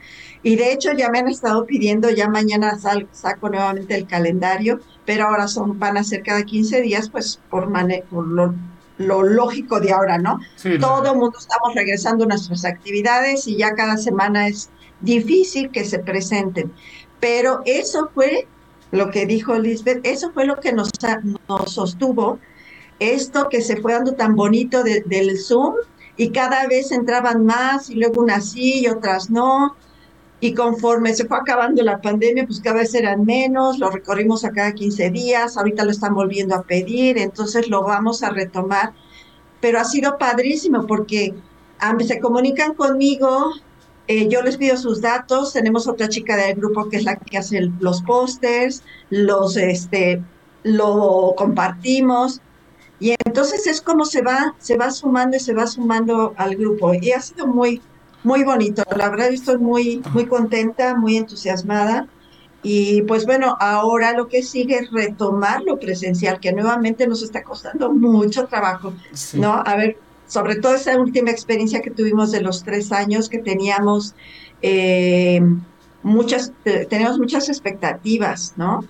Y 0.42 0.56
de 0.56 0.72
hecho 0.72 0.92
ya 0.92 1.10
me 1.10 1.18
han 1.18 1.28
estado 1.28 1.66
pidiendo, 1.66 2.10
ya 2.10 2.28
mañana 2.28 2.78
sal, 2.78 3.08
saco 3.12 3.48
nuevamente 3.48 3.96
el 3.96 4.06
calendario, 4.06 4.80
pero 5.04 5.26
ahora 5.26 5.48
son, 5.48 5.78
van 5.78 5.96
a 5.96 6.04
ser 6.04 6.22
cada 6.22 6.42
15 6.42 6.82
días, 6.82 7.10
pues 7.10 7.40
por, 7.50 7.68
mane 7.68 8.04
por 8.10 8.26
lo, 8.26 8.54
lo, 8.98 9.22
lógico 9.22 9.80
de 9.80 9.92
ahora, 9.92 10.18
¿no? 10.18 10.38
Sí, 10.56 10.78
Todo 10.78 11.12
el 11.12 11.18
mundo 11.18 11.38
estamos 11.38 11.74
regresando 11.74 12.24
a 12.24 12.28
nuestras 12.28 12.64
actividades 12.64 13.46
y 13.48 13.56
ya 13.56 13.74
cada 13.74 13.96
semana 13.96 14.48
es 14.48 14.70
difícil 15.00 15.70
que 15.70 15.84
se 15.84 15.98
presenten. 15.98 16.72
Pero 17.20 17.62
eso 17.64 18.10
fue 18.14 18.46
lo 18.90 19.10
que 19.10 19.26
dijo 19.26 19.58
Lisbeth, 19.58 20.00
eso 20.04 20.30
fue 20.32 20.46
lo 20.46 20.56
que 20.60 20.72
nos, 20.72 20.90
nos 21.48 21.72
sostuvo, 21.72 22.38
esto 23.00 23.48
que 23.48 23.60
se 23.60 23.76
fue 23.76 23.92
dando 23.92 24.14
tan 24.14 24.34
bonito 24.34 24.82
de, 24.82 25.02
del 25.06 25.38
Zoom 25.38 25.74
y 26.16 26.30
cada 26.30 26.66
vez 26.66 26.90
entraban 26.90 27.44
más 27.44 27.90
y 27.90 27.94
luego 27.94 28.22
unas 28.22 28.50
sí 28.50 28.80
y 28.80 28.88
otras 28.88 29.30
no 29.30 29.76
y 30.40 30.54
conforme 30.54 31.14
se 31.14 31.26
fue 31.26 31.38
acabando 31.38 31.82
la 31.82 32.00
pandemia, 32.00 32.46
pues 32.46 32.60
cada 32.60 32.76
vez 32.76 32.94
eran 32.94 33.24
menos, 33.24 33.78
lo 33.78 33.90
recorrimos 33.90 34.44
a 34.44 34.52
cada 34.52 34.72
15 34.72 35.10
días, 35.10 35.56
ahorita 35.56 35.84
lo 35.84 35.90
están 35.90 36.14
volviendo 36.14 36.54
a 36.54 36.62
pedir, 36.62 37.18
entonces 37.18 37.68
lo 37.68 37.82
vamos 37.82 38.22
a 38.22 38.30
retomar, 38.30 38.92
pero 39.60 39.80
ha 39.80 39.84
sido 39.84 40.16
padrísimo 40.16 40.86
porque 40.86 41.34
se 42.06 42.20
comunican 42.20 42.74
conmigo, 42.74 43.52
eh, 44.06 44.28
yo 44.28 44.42
les 44.42 44.56
pido 44.56 44.76
sus 44.76 45.00
datos, 45.00 45.52
tenemos 45.52 45.88
otra 45.88 46.08
chica 46.08 46.36
del 46.36 46.54
grupo 46.54 46.88
que 46.88 46.98
es 46.98 47.04
la 47.04 47.16
que 47.16 47.38
hace 47.38 47.60
los 47.80 48.02
pósters, 48.02 48.82
los, 49.10 49.56
este, 49.56 50.22
lo 50.62 51.34
compartimos, 51.36 52.40
y 53.00 53.14
entonces 53.24 53.66
es 53.66 53.80
como 53.80 54.04
se 54.04 54.22
va, 54.22 54.54
se 54.58 54.76
va 54.76 54.90
sumando 54.90 55.36
y 55.36 55.40
se 55.40 55.52
va 55.52 55.66
sumando 55.66 56.32
al 56.36 56.54
grupo, 56.54 56.94
y 56.94 57.10
ha 57.10 57.20
sido 57.20 57.46
muy, 57.46 57.82
muy 58.28 58.44
bonito. 58.44 58.82
La 58.94 59.08
verdad 59.08 59.32
estoy 59.32 59.56
muy, 59.56 60.02
muy 60.12 60.26
contenta, 60.26 60.94
muy 60.94 61.16
entusiasmada. 61.16 62.06
Y 62.62 63.02
pues 63.02 63.24
bueno, 63.24 63.56
ahora 63.58 64.12
lo 64.12 64.28
que 64.28 64.42
sigue 64.42 64.76
es 64.76 64.90
retomar 64.90 65.62
lo 65.62 65.78
presencial, 65.78 66.38
que 66.38 66.52
nuevamente 66.52 67.06
nos 67.06 67.22
está 67.22 67.42
costando 67.42 67.90
mucho 67.90 68.46
trabajo, 68.46 68.92
¿no? 69.32 69.62
A 69.64 69.76
ver, 69.76 69.96
sobre 70.26 70.56
todo 70.56 70.74
esa 70.74 70.98
última 70.98 71.30
experiencia 71.30 71.80
que 71.80 71.90
tuvimos 71.90 72.30
de 72.30 72.42
los 72.42 72.64
tres 72.64 72.92
años 72.92 73.30
que 73.30 73.38
teníamos 73.38 74.14
eh, 74.60 75.40
muchas, 76.02 76.52
teníamos 76.64 77.18
muchas 77.18 77.48
expectativas, 77.48 78.52
¿no? 78.56 78.84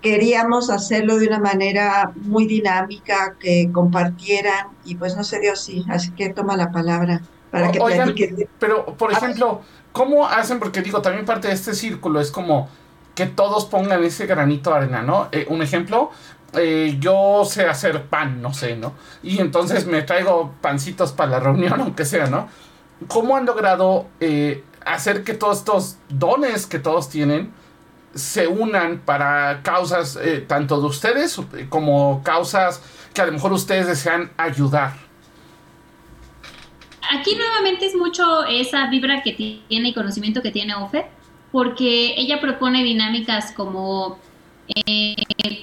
Queríamos 0.00 0.70
hacerlo 0.70 1.18
de 1.18 1.26
una 1.26 1.40
manera 1.40 2.12
muy 2.14 2.46
dinámica, 2.46 3.34
que 3.40 3.70
compartieran, 3.72 4.68
y 4.84 4.94
pues 4.94 5.16
no 5.16 5.24
se 5.24 5.40
dio 5.40 5.54
así, 5.54 5.84
así 5.88 6.12
que 6.12 6.28
toma 6.28 6.56
la 6.56 6.70
palabra 6.70 7.22
para 7.50 7.72
que 7.72 8.48
Pero, 8.58 8.86
por 8.96 9.12
ejemplo, 9.12 9.62
¿cómo 9.92 10.26
hacen? 10.26 10.58
Porque 10.58 10.82
digo, 10.82 11.02
también 11.02 11.24
parte 11.24 11.48
de 11.48 11.54
este 11.54 11.74
círculo 11.74 12.20
es 12.20 12.30
como 12.30 12.68
que 13.14 13.26
todos 13.26 13.66
pongan 13.66 14.02
ese 14.04 14.26
granito 14.26 14.70
de 14.70 14.76
arena, 14.76 15.02
¿no? 15.02 15.28
Eh, 15.32 15.46
un 15.50 15.62
ejemplo, 15.62 16.10
eh, 16.54 16.96
yo 17.00 17.44
sé 17.44 17.66
hacer 17.66 18.04
pan, 18.04 18.40
no 18.40 18.54
sé, 18.54 18.76
¿no? 18.76 18.94
Y 19.22 19.40
entonces 19.40 19.86
me 19.86 20.02
traigo 20.02 20.54
pancitos 20.60 21.12
para 21.12 21.32
la 21.32 21.40
reunión, 21.40 21.80
aunque 21.80 22.04
sea, 22.04 22.26
¿no? 22.26 22.48
¿Cómo 23.08 23.36
han 23.36 23.46
logrado 23.46 24.06
eh, 24.20 24.64
hacer 24.84 25.24
que 25.24 25.34
todos 25.34 25.58
estos 25.58 25.96
dones 26.08 26.66
que 26.66 26.78
todos 26.78 27.08
tienen 27.08 27.52
se 28.14 28.46
unan 28.46 29.02
para 29.04 29.60
causas 29.62 30.18
tanto 30.48 30.80
de 30.80 30.86
ustedes 30.88 31.40
como 31.68 32.22
causas 32.24 32.82
que 33.14 33.22
a 33.22 33.26
lo 33.26 33.32
mejor 33.32 33.52
ustedes 33.52 33.86
desean 33.86 34.32
ayudar? 34.36 35.09
Aquí 37.10 37.34
nuevamente 37.34 37.86
es 37.86 37.94
mucho 37.94 38.44
esa 38.44 38.86
vibra 38.86 39.22
que 39.22 39.32
tiene 39.32 39.88
y 39.88 39.94
conocimiento 39.94 40.42
que 40.42 40.50
tiene 40.50 40.74
Ofe, 40.74 41.06
porque 41.52 42.14
ella 42.16 42.40
propone 42.40 42.84
dinámicas 42.84 43.52
como 43.52 44.18
eh, 44.74 45.16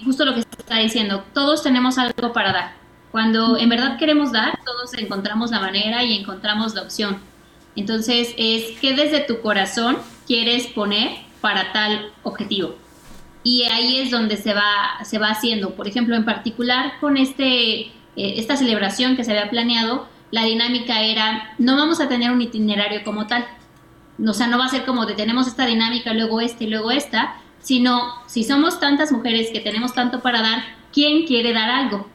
justo 0.04 0.26
lo 0.26 0.34
que 0.34 0.42
está 0.42 0.80
diciendo, 0.80 1.24
todos 1.34 1.64
tenemos 1.64 1.98
algo 1.98 2.34
para 2.34 2.52
dar. 2.52 2.74
Cuando 3.12 3.58
en 3.58 3.70
verdad 3.70 3.98
queremos 3.98 4.32
dar, 4.32 4.60
todos 4.66 4.94
encontramos 4.96 5.52
la 5.52 5.60
manera 5.60 6.04
y 6.04 6.18
encontramos 6.18 6.76
la 6.76 6.82
opción. 6.82 7.20
Entonces 7.76 8.34
es 8.38 8.78
que 8.80 8.96
desde 8.96 9.22
tu 9.22 9.42
corazón 9.42 9.98
quieres 10.26 10.68
poner 10.68 11.12
para 11.42 11.72
tal 11.72 12.12
objetivo. 12.24 12.76
Y 13.44 13.64
ahí 13.64 14.00
es 14.00 14.12
donde 14.12 14.36
se 14.36 14.54
va, 14.54 15.04
se 15.06 15.20
va 15.20 15.30
haciendo. 15.30 15.76
Por 15.76 15.88
ejemplo, 15.88 16.16
en 16.16 16.26
particular 16.26 17.00
con 17.00 17.16
este, 17.16 17.82
eh, 17.82 17.92
esta 18.16 18.58
celebración 18.58 19.16
que 19.16 19.24
se 19.24 19.32
había 19.32 19.50
planeado, 19.50 20.08
la 20.32 20.44
dinámica 20.44 21.02
era, 21.02 21.54
no 21.58 21.76
vamos 21.78 22.00
a 22.00 22.08
tener 22.08 22.32
un 22.32 22.42
itinerario 22.42 23.04
como 23.04 23.28
tal. 23.28 23.46
O 24.26 24.34
sea, 24.34 24.48
no 24.48 24.58
va 24.58 24.66
a 24.66 24.70
ser 24.70 24.86
como 24.86 25.06
de 25.06 25.14
tenemos 25.14 25.48
esta 25.48 25.66
dinámica, 25.66 26.14
luego 26.14 26.42
esta 26.42 26.64
y 26.64 26.68
luego 26.68 26.92
esta, 26.92 27.36
sino 27.60 28.14
si 28.28 28.44
somos 28.44 28.80
tantas 28.80 29.12
mujeres 29.12 29.50
que 29.52 29.60
tenemos 29.60 29.94
tanto 29.94 30.22
para 30.22 30.42
dar, 30.42 30.64
¿quién 30.94 31.26
quiere 31.26 31.54
dar 31.54 31.70
algo? 31.70 32.08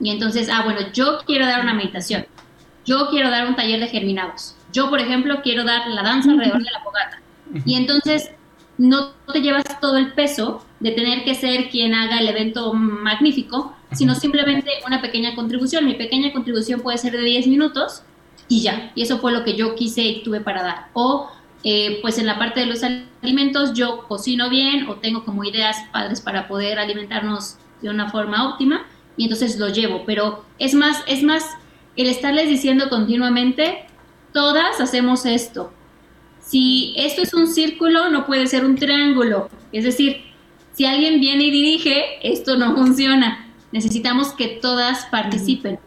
Y 0.00 0.10
entonces, 0.10 0.48
ah, 0.50 0.62
bueno, 0.64 0.80
yo 0.92 1.20
quiero 1.26 1.46
dar 1.46 1.62
una 1.62 1.72
meditación, 1.72 2.26
yo 2.84 3.08
quiero 3.08 3.30
dar 3.30 3.46
un 3.46 3.56
taller 3.56 3.80
de 3.80 3.88
germinados, 3.88 4.56
yo, 4.72 4.90
por 4.90 5.00
ejemplo, 5.00 5.40
quiero 5.42 5.64
dar 5.64 5.86
la 5.88 6.02
danza 6.02 6.32
alrededor 6.32 6.62
de 6.62 6.70
la 6.70 6.82
fogata. 6.82 7.20
Y 7.64 7.76
entonces 7.76 8.30
no 8.76 9.12
te 9.32 9.40
llevas 9.40 9.64
todo 9.80 9.96
el 9.96 10.12
peso 10.12 10.66
de 10.80 10.90
tener 10.90 11.24
que 11.24 11.34
ser 11.34 11.70
quien 11.70 11.94
haga 11.94 12.18
el 12.18 12.28
evento 12.28 12.74
magnífico, 12.74 13.75
sino 13.92 14.14
simplemente 14.14 14.70
una 14.86 15.00
pequeña 15.00 15.34
contribución. 15.34 15.84
Mi 15.84 15.94
pequeña 15.94 16.32
contribución 16.32 16.80
puede 16.80 16.98
ser 16.98 17.12
de 17.12 17.22
10 17.22 17.46
minutos 17.46 18.02
y 18.48 18.62
ya. 18.62 18.92
Y 18.94 19.02
eso 19.02 19.18
fue 19.18 19.32
lo 19.32 19.44
que 19.44 19.54
yo 19.54 19.74
quise 19.74 20.02
y 20.02 20.22
tuve 20.22 20.40
para 20.40 20.62
dar. 20.62 20.88
O 20.92 21.28
eh, 21.64 21.98
pues 22.02 22.18
en 22.18 22.26
la 22.26 22.38
parte 22.38 22.60
de 22.60 22.66
los 22.66 22.82
alimentos 23.22 23.72
yo 23.74 24.06
cocino 24.06 24.48
bien 24.50 24.88
o 24.88 24.96
tengo 24.96 25.24
como 25.24 25.44
ideas 25.44 25.76
padres 25.92 26.20
para 26.20 26.46
poder 26.46 26.78
alimentarnos 26.78 27.56
de 27.82 27.90
una 27.90 28.10
forma 28.10 28.48
óptima 28.48 28.86
y 29.16 29.24
entonces 29.24 29.58
lo 29.58 29.68
llevo. 29.68 30.04
Pero 30.06 30.44
es 30.58 30.74
más, 30.74 31.02
es 31.06 31.22
más 31.22 31.44
el 31.96 32.08
estarles 32.08 32.48
diciendo 32.48 32.88
continuamente, 32.88 33.86
todas 34.32 34.80
hacemos 34.80 35.26
esto. 35.26 35.72
Si 36.40 36.94
esto 36.96 37.22
es 37.22 37.34
un 37.34 37.48
círculo, 37.48 38.10
no 38.10 38.26
puede 38.26 38.46
ser 38.46 38.64
un 38.64 38.76
triángulo. 38.76 39.48
Es 39.72 39.84
decir, 39.84 40.22
si 40.72 40.84
alguien 40.84 41.20
viene 41.20 41.44
y 41.44 41.50
dirige, 41.50 42.04
esto 42.22 42.56
no 42.56 42.76
funciona. 42.76 43.45
Necesitamos 43.72 44.32
que 44.32 44.48
todas 44.48 45.06
participen. 45.06 45.78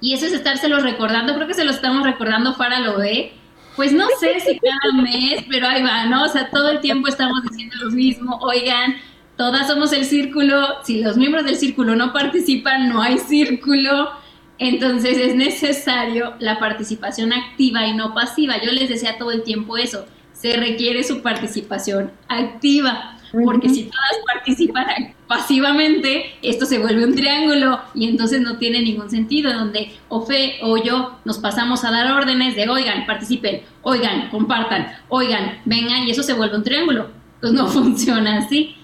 Y 0.00 0.12
eso 0.12 0.26
es 0.26 0.32
estárselo 0.32 0.80
recordando, 0.80 1.34
creo 1.34 1.46
que 1.46 1.54
se 1.54 1.64
lo 1.64 1.70
estamos 1.70 2.04
recordando, 2.04 2.54
Fara 2.54 2.80
lo 2.80 2.98
ve. 2.98 3.32
Pues 3.76 3.92
no 3.92 4.06
sé 4.20 4.38
si 4.40 4.58
cada 4.58 5.02
mes, 5.02 5.44
pero 5.48 5.66
ahí 5.66 5.82
va, 5.82 6.06
¿no? 6.06 6.24
O 6.24 6.28
sea, 6.28 6.50
todo 6.50 6.70
el 6.70 6.80
tiempo 6.80 7.08
estamos 7.08 7.42
diciendo 7.42 7.74
lo 7.82 7.90
mismo. 7.90 8.38
Oigan, 8.42 8.96
todas 9.36 9.66
somos 9.66 9.92
el 9.92 10.04
círculo. 10.04 10.64
Si 10.84 11.02
los 11.02 11.16
miembros 11.16 11.44
del 11.44 11.56
círculo 11.56 11.96
no 11.96 12.12
participan, 12.12 12.88
no 12.88 13.02
hay 13.02 13.18
círculo. 13.18 14.10
Entonces 14.58 15.18
es 15.18 15.34
necesario 15.34 16.34
la 16.38 16.60
participación 16.60 17.32
activa 17.32 17.86
y 17.86 17.94
no 17.94 18.14
pasiva. 18.14 18.62
Yo 18.62 18.70
les 18.70 18.88
decía 18.88 19.18
todo 19.18 19.32
el 19.32 19.42
tiempo 19.42 19.76
eso. 19.76 20.06
Se 20.32 20.56
requiere 20.56 21.02
su 21.02 21.22
participación 21.22 22.12
activa 22.28 23.13
porque 23.42 23.68
si 23.68 23.84
todas 23.84 24.12
participan 24.32 24.86
pasivamente, 25.26 26.34
esto 26.42 26.66
se 26.66 26.78
vuelve 26.78 27.04
un 27.04 27.14
triángulo 27.14 27.80
y 27.94 28.08
entonces 28.08 28.40
no 28.40 28.58
tiene 28.58 28.82
ningún 28.82 29.10
sentido, 29.10 29.52
donde 29.52 29.92
o 30.08 30.24
Fe 30.24 30.58
o 30.62 30.76
yo 30.76 31.18
nos 31.24 31.38
pasamos 31.38 31.84
a 31.84 31.90
dar 31.90 32.12
órdenes 32.12 32.54
de, 32.54 32.68
oigan, 32.68 33.06
participen, 33.06 33.62
oigan, 33.82 34.28
compartan, 34.30 34.88
oigan, 35.08 35.58
vengan, 35.64 36.06
y 36.06 36.10
eso 36.10 36.22
se 36.22 36.34
vuelve 36.34 36.56
un 36.56 36.64
triángulo. 36.64 37.08
Pues 37.40 37.52
no 37.52 37.66
funciona 37.68 38.38
así. 38.38 38.76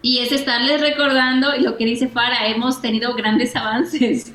Y 0.00 0.18
es 0.20 0.32
estarles 0.32 0.80
recordando, 0.80 1.56
y 1.56 1.62
lo 1.62 1.76
que 1.76 1.84
dice 1.84 2.08
Fara, 2.08 2.46
hemos 2.46 2.80
tenido 2.80 3.14
grandes 3.14 3.56
avances. 3.56 4.32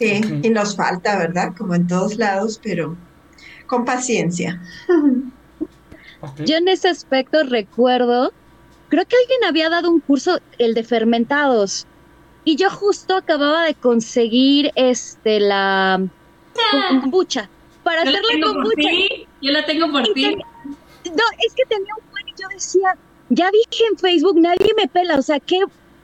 Sí, 0.00 0.20
y 0.42 0.50
nos 0.50 0.76
falta, 0.76 1.18
¿verdad? 1.18 1.54
Como 1.56 1.74
en 1.74 1.86
todos 1.86 2.16
lados, 2.16 2.60
pero 2.62 2.96
con 3.66 3.84
paciencia. 3.84 4.62
Yo 6.44 6.56
en 6.56 6.68
ese 6.68 6.88
aspecto 6.88 7.42
recuerdo, 7.44 8.32
creo 8.88 9.04
que 9.06 9.16
alguien 9.16 9.44
había 9.44 9.70
dado 9.70 9.90
un 9.90 10.00
curso, 10.00 10.40
el 10.58 10.74
de 10.74 10.82
fermentados, 10.82 11.86
y 12.44 12.56
yo 12.56 12.70
justo 12.70 13.16
acababa 13.16 13.64
de 13.64 13.74
conseguir 13.74 14.72
este 14.74 15.38
la 15.38 16.00
kombucha 17.00 17.48
para 17.82 18.02
hacer 18.02 18.14
la 18.14 18.46
kombucha. 18.46 18.88
Yo 19.40 19.52
la 19.52 19.64
tengo 19.66 19.90
por 19.92 20.02
ti. 20.12 20.34
no, 20.34 21.24
es 21.46 21.54
que 21.54 21.64
tenía 21.68 21.94
un 21.94 22.10
buen 22.10 22.28
y 22.28 22.40
yo 22.40 22.48
decía, 22.48 22.96
ya 23.28 23.50
dije 23.50 23.84
en 23.90 23.98
Facebook, 23.98 24.40
nadie 24.40 24.72
me 24.76 24.88
pela, 24.88 25.16
o 25.16 25.22
sea, 25.22 25.38
¿qué? 25.40 25.60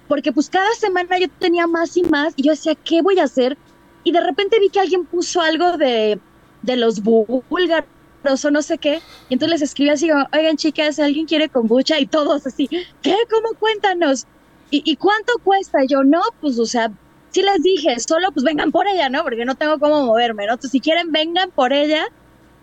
Porque 0.06 0.32
pues 0.32 0.50
cada 0.50 0.70
semana 0.74 1.18
yo 1.18 1.28
tenía 1.38 1.66
más 1.66 1.96
y 1.96 2.02
más 2.02 2.34
y 2.36 2.42
yo 2.42 2.52
decía, 2.52 2.74
¿qué 2.74 3.02
voy 3.02 3.18
a 3.18 3.24
hacer? 3.24 3.56
Y 4.04 4.12
de 4.12 4.20
repente 4.20 4.60
vi 4.60 4.68
que 4.68 4.80
alguien 4.80 5.06
puso 5.06 5.40
algo 5.40 5.76
de, 5.78 6.20
de 6.62 6.76
los 6.76 7.02
búlgaros 7.02 7.88
o 8.24 8.50
no 8.50 8.62
sé 8.62 8.78
qué. 8.78 9.00
Y 9.28 9.34
entonces 9.34 9.60
les 9.60 9.70
escribí 9.70 9.90
así, 9.90 10.10
oigan 10.10 10.56
chicas, 10.56 10.98
¿alguien 10.98 11.26
quiere 11.26 11.48
kombucha? 11.48 11.98
Y 12.00 12.06
todos 12.06 12.46
así, 12.46 12.68
¿qué? 13.02 13.16
¿Cómo 13.30 13.58
cuéntanos? 13.58 14.26
¿Y, 14.70 14.96
cuánto 14.96 15.34
cuesta? 15.44 15.84
Y 15.84 15.88
yo, 15.88 16.02
no, 16.02 16.20
pues, 16.40 16.58
o 16.58 16.66
sea, 16.66 16.90
sí 17.30 17.42
les 17.42 17.62
dije, 17.62 18.00
solo 18.00 18.32
pues 18.32 18.42
vengan 18.42 18.72
por 18.72 18.88
ella, 18.88 19.08
¿no? 19.08 19.22
Porque 19.22 19.44
no 19.44 19.54
tengo 19.54 19.78
cómo 19.78 20.04
moverme, 20.04 20.46
¿no? 20.46 20.54
Entonces, 20.54 20.72
si 20.72 20.80
quieren, 20.80 21.12
vengan 21.12 21.52
por 21.52 21.72
ella. 21.72 22.04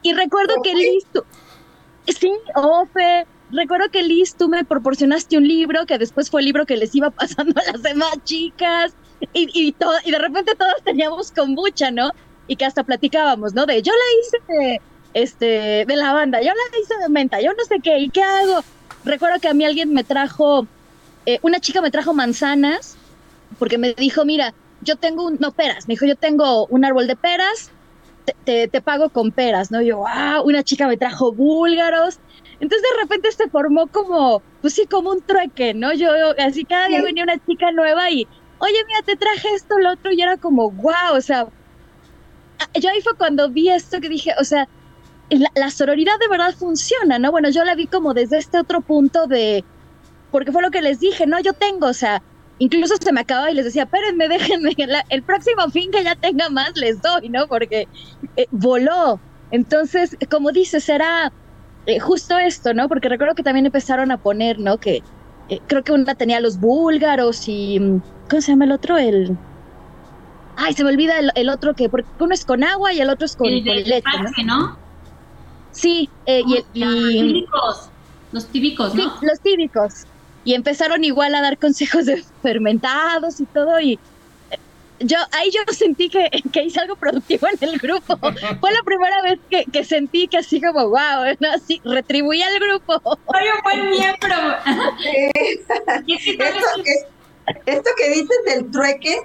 Y 0.01 0.11
recuerdo 0.13 0.55
que 0.61 0.73
Liz, 0.73 1.05
tú, 1.13 1.23
sí, 2.07 2.33
Ofe, 2.55 3.25
recuerdo 3.51 3.89
que 3.91 4.03
Liz, 4.03 4.35
tú 4.35 4.49
me 4.49 4.65
proporcionaste 4.65 5.37
un 5.37 5.47
libro 5.47 5.85
que 5.85 5.97
después 5.97 6.29
fue 6.29 6.41
el 6.41 6.47
libro 6.47 6.65
que 6.65 6.75
les 6.75 6.93
iba 6.95 7.09
pasando 7.11 7.53
a 7.61 7.71
las 7.71 7.81
demás 7.81 8.11
chicas. 8.25 8.93
Y, 9.31 9.47
y, 9.53 9.71
todo, 9.71 9.93
y 10.03 10.11
de 10.11 10.19
repente 10.19 10.53
todos 10.55 10.83
teníamos 10.83 11.31
kombucha, 11.31 11.91
¿no? 11.91 12.11
Y 12.47 12.57
que 12.57 12.65
hasta 12.65 12.83
platicábamos, 12.83 13.53
¿no? 13.53 13.65
De 13.65 13.81
yo 13.81 13.93
la 13.93 14.59
hice 14.67 14.81
este, 15.13 15.85
de 15.85 15.95
la 15.95 16.13
banda, 16.13 16.41
yo 16.41 16.49
la 16.49 16.79
hice 16.79 16.93
de 17.01 17.09
menta, 17.09 17.41
yo 17.41 17.51
no 17.53 17.63
sé 17.65 17.79
qué, 17.83 17.99
¿y 17.99 18.09
qué 18.09 18.23
hago? 18.23 18.63
Recuerdo 19.03 19.39
que 19.39 19.47
a 19.47 19.53
mí 19.53 19.65
alguien 19.65 19.93
me 19.93 20.03
trajo, 20.03 20.67
eh, 21.25 21.39
una 21.41 21.59
chica 21.59 21.81
me 21.81 21.91
trajo 21.91 22.13
manzanas, 22.13 22.97
porque 23.59 23.77
me 23.77 23.93
dijo, 23.93 24.25
mira, 24.25 24.53
yo 24.81 24.95
tengo, 24.95 25.25
un, 25.25 25.37
no, 25.39 25.51
peras, 25.51 25.87
me 25.87 25.93
dijo, 25.93 26.05
yo 26.05 26.15
tengo 26.15 26.65
un 26.67 26.85
árbol 26.85 27.07
de 27.07 27.15
peras, 27.15 27.71
te, 28.45 28.67
te, 28.67 28.81
pago 28.81 29.09
con 29.09 29.31
peras, 29.31 29.71
¿no? 29.71 29.81
Yo, 29.81 29.97
wow, 29.97 30.43
una 30.43 30.63
chica 30.63 30.87
me 30.87 30.97
trajo 30.97 31.31
búlgaros. 31.31 32.19
Entonces 32.59 32.81
de 32.81 33.01
repente 33.01 33.31
se 33.31 33.49
formó 33.49 33.87
como, 33.87 34.41
pues 34.61 34.75
sí, 34.75 34.85
como 34.85 35.09
un 35.09 35.21
trueque, 35.21 35.73
¿no? 35.73 35.93
Yo, 35.93 36.09
así 36.37 36.63
cada 36.63 36.87
día 36.87 37.01
venía 37.01 37.23
una 37.23 37.43
chica 37.45 37.71
nueva 37.71 38.09
y, 38.11 38.27
oye, 38.59 38.77
mira, 38.87 39.01
te 39.03 39.15
traje 39.15 39.53
esto, 39.55 39.79
lo 39.79 39.91
otro, 39.93 40.11
y 40.11 40.21
era 40.21 40.37
como, 40.37 40.71
wow, 40.71 41.15
o 41.15 41.21
sea, 41.21 41.47
yo 42.79 42.89
ahí 42.89 43.01
fue 43.01 43.15
cuando 43.15 43.49
vi 43.49 43.69
esto 43.69 43.99
que 43.99 44.09
dije, 44.09 44.33
o 44.39 44.43
sea, 44.43 44.67
la, 45.39 45.51
la, 45.55 45.69
sororidad 45.69 46.19
de 46.19 46.27
verdad 46.27 46.53
funciona, 46.53 47.19
¿no? 47.19 47.31
Bueno, 47.31 47.49
yo 47.49 47.63
la 47.63 47.75
vi 47.75 47.87
como 47.87 48.13
desde 48.13 48.37
este 48.37 48.59
otro 48.59 48.81
punto 48.81 49.27
de, 49.27 49.63
porque 50.31 50.51
fue 50.51 50.61
lo 50.61 50.71
que 50.71 50.81
les 50.81 50.99
dije, 50.99 51.27
¿no? 51.27 51.39
Yo 51.39 51.53
tengo, 51.53 51.87
o 51.87 51.93
sea, 51.93 52.21
incluso 52.59 52.95
se 52.99 53.11
me 53.11 53.21
acababa 53.21 53.51
y 53.51 53.55
les 53.55 53.65
decía, 53.65 53.83
espérenme, 53.83 54.27
déjenme, 54.27 54.73
el 55.09 55.23
próximo 55.23 55.69
fin 55.71 55.91
que 55.91 56.03
ya 56.03 56.15
tenga 56.15 56.49
más 56.49 56.75
les 56.75 57.01
doy, 57.01 57.29
¿no? 57.29 57.47
Porque 57.47 57.87
eh, 58.37 58.47
voló. 58.51 59.19
Entonces, 59.51 60.15
como 60.29 60.51
dices, 60.51 60.87
era 60.87 61.31
eh, 61.85 61.99
justo 61.99 62.37
esto, 62.37 62.73
¿no? 62.73 62.87
Porque 62.87 63.09
recuerdo 63.09 63.35
que 63.35 63.43
también 63.43 63.65
empezaron 63.65 64.11
a 64.11 64.17
poner, 64.17 64.59
¿no? 64.59 64.77
Que 64.77 65.03
eh, 65.49 65.59
creo 65.67 65.83
que 65.83 65.91
una 65.91 66.15
tenía 66.15 66.39
los 66.39 66.59
búlgaros 66.59 67.47
y, 67.47 67.79
mm, 67.79 68.01
¿cómo 68.29 68.41
se 68.41 68.51
llama 68.51 68.65
el 68.65 68.71
otro? 68.71 68.97
El... 68.97 69.37
Ay, 70.55 70.73
se 70.73 70.83
me 70.83 70.91
olvida 70.91 71.15
el, 71.33 71.49
otro 71.49 71.73
que, 71.73 71.89
porque 71.89 72.07
uno 72.19 72.33
es 72.33 72.45
con 72.45 72.63
agua 72.63 72.93
y 72.93 73.01
el 73.01 73.09
otro 73.09 73.25
es 73.25 73.35
con, 73.35 73.47
el 73.47 73.65
con 73.65 73.75
leche, 73.75 74.43
¿no? 74.45 74.77
Sí, 75.71 76.09
y, 76.25 76.65
y, 76.73 76.81
los 76.83 77.07
típicos, 77.09 77.89
los 78.31 78.47
típicos, 78.47 78.95
¿no? 78.95 79.19
Sí, 79.19 79.25
los 79.25 79.39
típicos 79.39 80.05
y 80.43 80.53
empezaron 80.53 81.03
igual 81.03 81.35
a 81.35 81.41
dar 81.41 81.57
consejos 81.57 82.05
de 82.05 82.23
fermentados 82.41 83.39
y 83.39 83.45
todo 83.45 83.79
y 83.79 83.93
eh, 84.49 84.59
yo 84.99 85.17
ahí 85.31 85.51
yo 85.51 85.61
sentí 85.73 86.09
que, 86.09 86.29
que 86.51 86.63
hice 86.63 86.79
algo 86.79 86.95
productivo 86.95 87.47
en 87.47 87.69
el 87.69 87.77
grupo. 87.77 88.17
Fue 88.59 88.71
la 88.71 88.83
primera 88.83 89.21
vez 89.21 89.39
que, 89.49 89.65
que 89.65 89.83
sentí 89.83 90.27
que 90.27 90.37
así 90.37 90.61
como, 90.61 90.89
wow, 90.89 91.35
¿no? 91.39 91.51
así 91.51 91.81
retribuí 91.83 92.41
al 92.41 92.59
grupo. 92.59 93.01
Soy 93.03 93.47
un 93.55 93.63
buen 93.63 93.89
miembro. 93.89 94.35
esto, 95.33 95.73
esto, 97.65 97.89
que 97.97 98.09
dices 98.09 98.37
del 98.45 98.71
trueque 98.71 99.17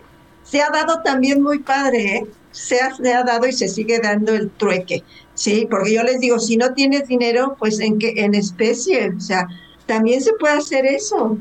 se 0.43 0.63
ha 0.63 0.71
dado 0.71 1.03
también 1.03 1.43
muy 1.43 1.59
padre, 1.59 2.17
¿eh? 2.17 2.27
Se 2.53 2.81
ha, 2.81 2.95
se 2.95 3.13
ha 3.13 3.23
dado 3.23 3.47
y 3.47 3.53
se 3.53 3.69
sigue 3.69 3.99
dando 3.99 4.33
el 4.33 4.49
trueque, 4.51 5.03
¿sí? 5.37 5.69
Porque 5.71 5.95
yo 5.95 6.03
les 6.03 6.19
digo, 6.19 6.41
si 6.41 6.57
no 6.57 6.75
tienes 6.75 7.07
dinero, 7.07 7.57
pues 7.59 7.79
en, 7.79 7.99
que, 8.01 8.15
en 8.17 8.35
especie, 8.35 9.13
o 9.17 9.21
sea, 9.21 9.47
también 9.87 10.21
se 10.21 10.33
puede 10.35 10.55
hacer 10.55 10.85
eso. 10.85 11.39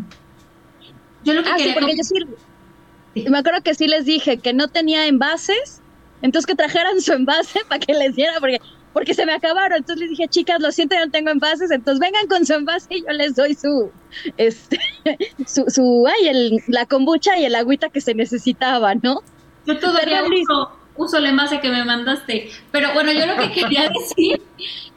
Yo 1.23 1.33
lo 1.33 1.41
que 1.41 1.49
ah, 1.49 1.55
sí, 1.57 1.71
porque 1.73 1.95
yo 1.97 2.03
sí, 2.03 3.29
me 3.29 3.39
acuerdo 3.39 3.63
que 3.63 3.73
sí 3.73 3.87
les 3.87 4.05
dije 4.05 4.37
que 4.37 4.53
no 4.53 4.67
tenía 4.67 5.07
envases, 5.07 5.81
entonces 6.21 6.45
que 6.45 6.55
trajeran 6.55 7.01
su 7.01 7.13
envase 7.13 7.61
para 7.67 7.79
que 7.79 7.93
les 7.93 8.15
diera, 8.15 8.33
porque, 8.39 8.59
porque 8.93 9.13
se 9.13 9.25
me 9.25 9.33
acabaron. 9.33 9.77
Entonces 9.77 10.01
les 10.01 10.09
dije, 10.11 10.27
chicas, 10.27 10.61
lo 10.61 10.71
siento, 10.71 10.95
yo 10.95 11.05
no 11.05 11.11
tengo 11.11 11.31
envases, 11.31 11.71
entonces 11.71 11.99
vengan 11.99 12.27
con 12.27 12.45
su 12.45 12.53
envase 12.53 12.87
y 12.91 13.01
yo 13.01 13.11
les 13.13 13.35
doy 13.35 13.55
su, 13.55 13.89
este, 14.37 14.77
su, 15.47 15.65
su 15.67 16.05
ay, 16.05 16.27
el, 16.27 16.63
la 16.67 16.85
kombucha 16.85 17.39
y 17.39 17.45
el 17.45 17.55
agüita 17.55 17.89
que 17.89 18.01
se 18.01 18.13
necesitaba, 18.13 18.93
¿no? 18.95 19.21
Yo 19.65 19.79
todavía 19.79 20.21
uso, 20.23 20.77
uso 20.97 21.17
el 21.17 21.25
envase 21.25 21.59
que 21.59 21.69
me 21.69 21.83
mandaste. 21.83 22.49
Pero 22.71 22.93
bueno, 22.93 23.11
yo 23.11 23.25
lo 23.25 23.37
que 23.37 23.51
quería 23.51 23.89
decir 23.99 24.41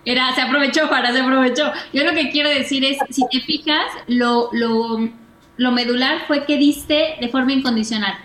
era, 0.05 0.35
se 0.35 0.41
aprovechó, 0.41 0.89
para, 0.89 1.13
se 1.13 1.21
aprovechó. 1.21 1.73
Yo 1.93 2.05
lo 2.05 2.13
que 2.13 2.31
quiero 2.31 2.49
decir 2.49 2.85
es, 2.85 2.99
si 3.11 3.23
te 3.31 3.41
fijas, 3.41 3.87
lo, 4.07 4.51
lo, 4.53 5.09
lo 5.57 5.73
medular 5.73 6.27
fue 6.27 6.45
que 6.45 6.57
diste 6.57 7.17
de 7.21 7.29
forma 7.29 7.53
incondicional. 7.53 8.19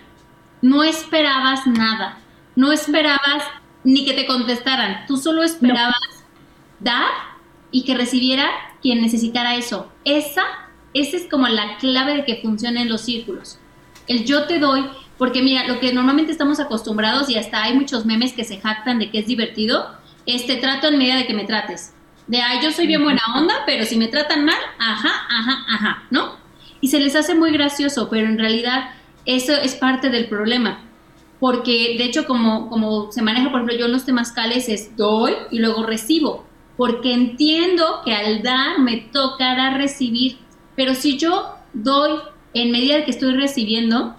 No 0.62 0.82
esperabas 0.82 1.66
nada. 1.66 2.18
No 2.56 2.72
esperabas 2.72 3.44
ni 3.82 4.04
que 4.04 4.14
te 4.14 4.26
contestaran. 4.26 5.06
Tú 5.06 5.16
solo 5.16 5.42
esperabas 5.42 6.24
dar 6.80 7.10
y 7.70 7.84
que 7.84 7.94
recibiera 7.94 8.48
quien 8.80 9.02
necesitara 9.02 9.56
eso. 9.56 9.92
Esa, 10.04 10.44
esa 10.94 11.16
es 11.16 11.26
como 11.28 11.48
la 11.48 11.76
clave 11.78 12.16
de 12.16 12.24
que 12.24 12.40
funcionen 12.40 12.88
los 12.88 13.02
círculos. 13.02 13.58
El 14.06 14.24
yo 14.24 14.46
te 14.46 14.58
doy, 14.58 14.86
porque 15.18 15.42
mira, 15.42 15.66
lo 15.66 15.80
que 15.80 15.92
normalmente 15.92 16.32
estamos 16.32 16.60
acostumbrados 16.60 17.28
y 17.30 17.36
hasta 17.36 17.62
hay 17.62 17.74
muchos 17.74 18.04
memes 18.04 18.32
que 18.32 18.44
se 18.44 18.60
jactan 18.60 18.98
de 18.98 19.10
que 19.10 19.20
es 19.20 19.26
divertido, 19.26 19.86
este 20.26 20.56
trato 20.56 20.88
en 20.88 20.98
medida 20.98 21.16
de 21.16 21.26
que 21.26 21.34
me 21.34 21.44
trates. 21.44 21.94
De, 22.26 22.40
ay, 22.40 22.60
yo 22.62 22.72
soy 22.72 22.86
bien 22.86 23.04
buena 23.04 23.20
onda, 23.36 23.54
pero 23.66 23.84
si 23.84 23.96
me 23.96 24.08
tratan 24.08 24.44
mal, 24.44 24.58
ajá, 24.78 25.12
ajá, 25.28 25.64
ajá, 25.68 26.02
¿no? 26.10 26.36
Y 26.80 26.88
se 26.88 27.00
les 27.00 27.14
hace 27.16 27.34
muy 27.34 27.52
gracioso, 27.52 28.08
pero 28.10 28.26
en 28.26 28.38
realidad 28.38 28.90
eso 29.26 29.52
es 29.52 29.74
parte 29.74 30.10
del 30.10 30.26
problema. 30.28 30.80
Porque 31.38 31.96
de 31.98 32.04
hecho, 32.04 32.26
como, 32.26 32.68
como 32.70 33.12
se 33.12 33.22
maneja, 33.22 33.50
por 33.50 33.60
ejemplo, 33.60 33.76
yo 33.76 33.86
en 33.86 33.92
los 33.92 34.06
temazcales 34.06 34.68
es 34.68 34.96
doy 34.96 35.32
y 35.50 35.58
luego 35.58 35.84
recibo. 35.84 36.46
Porque 36.76 37.12
entiendo 37.12 38.00
que 38.04 38.14
al 38.14 38.42
dar 38.42 38.78
me 38.78 38.96
tocará 38.96 39.76
recibir. 39.76 40.38
Pero 40.74 40.94
si 40.94 41.18
yo 41.18 41.54
doy 41.72 42.12
en 42.54 42.70
medida 42.70 42.96
de 42.96 43.04
que 43.04 43.10
estoy 43.10 43.34
recibiendo, 43.34 44.16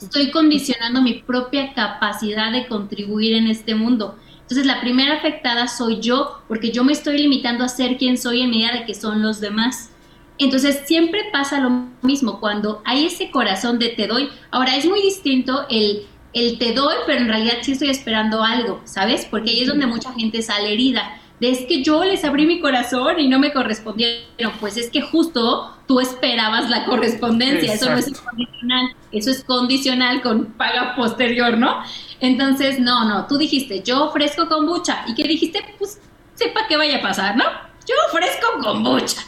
estoy 0.00 0.30
condicionando 0.30 1.02
mi 1.02 1.14
propia 1.14 1.72
capacidad 1.74 2.52
de 2.52 2.66
contribuir 2.66 3.34
en 3.34 3.46
este 3.46 3.74
mundo. 3.74 4.16
Entonces 4.40 4.66
la 4.66 4.80
primera 4.80 5.16
afectada 5.16 5.68
soy 5.68 6.00
yo, 6.00 6.40
porque 6.48 6.70
yo 6.70 6.82
me 6.82 6.92
estoy 6.92 7.18
limitando 7.18 7.64
a 7.64 7.68
ser 7.68 7.98
quien 7.98 8.16
soy 8.16 8.40
en 8.40 8.50
medida 8.50 8.72
de 8.72 8.86
que 8.86 8.94
son 8.94 9.22
los 9.22 9.40
demás. 9.40 9.90
Entonces 10.38 10.82
siempre 10.86 11.24
pasa 11.32 11.60
lo 11.60 11.88
mismo, 12.02 12.40
cuando 12.40 12.80
hay 12.84 13.06
ese 13.06 13.30
corazón 13.30 13.78
de 13.78 13.88
te 13.88 14.06
doy, 14.06 14.28
ahora 14.50 14.76
es 14.76 14.86
muy 14.86 15.02
distinto 15.02 15.66
el, 15.68 16.06
el 16.32 16.58
te 16.58 16.72
doy, 16.72 16.94
pero 17.06 17.20
en 17.20 17.28
realidad 17.28 17.54
sí 17.62 17.72
estoy 17.72 17.90
esperando 17.90 18.42
algo, 18.42 18.80
¿sabes? 18.84 19.26
Porque 19.28 19.50
ahí 19.50 19.60
es 19.60 19.68
donde 19.68 19.86
mucha 19.86 20.12
gente 20.14 20.40
sale 20.40 20.72
herida. 20.72 21.20
De 21.40 21.50
es 21.50 21.66
que 21.66 21.82
yo 21.82 22.04
les 22.04 22.24
abrí 22.24 22.46
mi 22.46 22.60
corazón 22.60 23.20
y 23.20 23.28
no 23.28 23.38
me 23.38 23.52
correspondieron. 23.52 24.52
Pues 24.60 24.76
es 24.76 24.90
que 24.90 25.02
justo 25.02 25.77
tú 25.88 26.00
esperabas 26.00 26.68
la 26.68 26.84
correspondencia, 26.84 27.72
eso 27.72 27.90
no 27.90 27.96
es 27.96 28.08
incondicional, 28.08 28.94
eso 29.10 29.30
es 29.30 29.42
condicional 29.42 30.20
con 30.20 30.44
paga 30.52 30.94
posterior, 30.94 31.56
¿no? 31.56 31.82
Entonces, 32.20 32.78
no, 32.78 33.08
no, 33.08 33.26
tú 33.26 33.38
dijiste, 33.38 33.82
yo 33.82 34.04
ofrezco 34.04 34.48
kombucha. 34.48 35.04
¿Y 35.08 35.14
qué 35.14 35.26
dijiste? 35.26 35.64
Pues 35.78 35.98
sepa 36.34 36.66
qué 36.68 36.76
vaya 36.76 36.98
a 36.98 37.02
pasar, 37.02 37.36
¿no? 37.36 37.44
Yo 37.86 37.94
ofrezco 38.08 38.62
kombucha. 38.62 39.22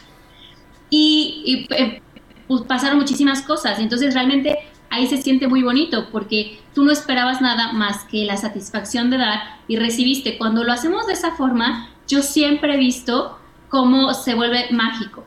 Y, 0.90 1.66
y 1.70 1.74
eh, 1.74 2.02
pues 2.46 2.62
pasaron 2.62 2.98
muchísimas 2.98 3.40
cosas. 3.40 3.78
Entonces, 3.78 4.12
realmente 4.12 4.58
ahí 4.90 5.06
se 5.06 5.16
siente 5.16 5.48
muy 5.48 5.62
bonito 5.62 6.08
porque 6.12 6.60
tú 6.74 6.84
no 6.84 6.92
esperabas 6.92 7.40
nada 7.40 7.72
más 7.72 8.04
que 8.04 8.26
la 8.26 8.36
satisfacción 8.36 9.08
de 9.08 9.16
dar 9.16 9.60
y 9.66 9.76
recibiste. 9.76 10.36
Cuando 10.36 10.62
lo 10.62 10.72
hacemos 10.72 11.06
de 11.06 11.14
esa 11.14 11.30
forma, 11.36 11.88
yo 12.06 12.20
siempre 12.20 12.74
he 12.74 12.78
visto 12.78 13.38
cómo 13.70 14.12
se 14.12 14.34
vuelve 14.34 14.66
mágico. 14.72 15.24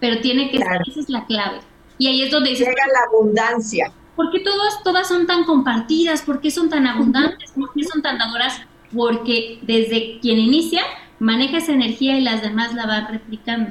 Pero 0.00 0.20
tiene 0.20 0.50
que 0.50 0.58
ser, 0.58 0.80
esa 0.86 1.00
es 1.00 1.08
la 1.08 1.24
clave. 1.26 1.60
Y 1.98 2.08
ahí 2.08 2.22
es 2.22 2.30
donde 2.30 2.54
Llega 2.54 2.86
la 2.92 3.00
abundancia. 3.08 3.92
¿por 4.16 4.30
qué 4.30 4.40
todas, 4.40 4.82
todas 4.82 5.06
son 5.06 5.26
tan 5.26 5.44
compartidas? 5.44 6.22
¿Por 6.22 6.40
qué 6.40 6.50
son 6.50 6.70
tan 6.70 6.86
abundantes? 6.86 7.52
¿Por 7.52 7.72
qué 7.74 7.84
son 7.84 8.02
tan 8.02 8.18
dadoras? 8.18 8.62
Porque 8.96 9.60
desde 9.62 10.18
quien 10.20 10.38
inicia, 10.38 10.82
maneja 11.20 11.58
esa 11.58 11.72
energía 11.72 12.16
y 12.16 12.22
las 12.22 12.42
demás 12.42 12.74
la 12.74 12.86
van 12.86 13.08
replicando. 13.08 13.70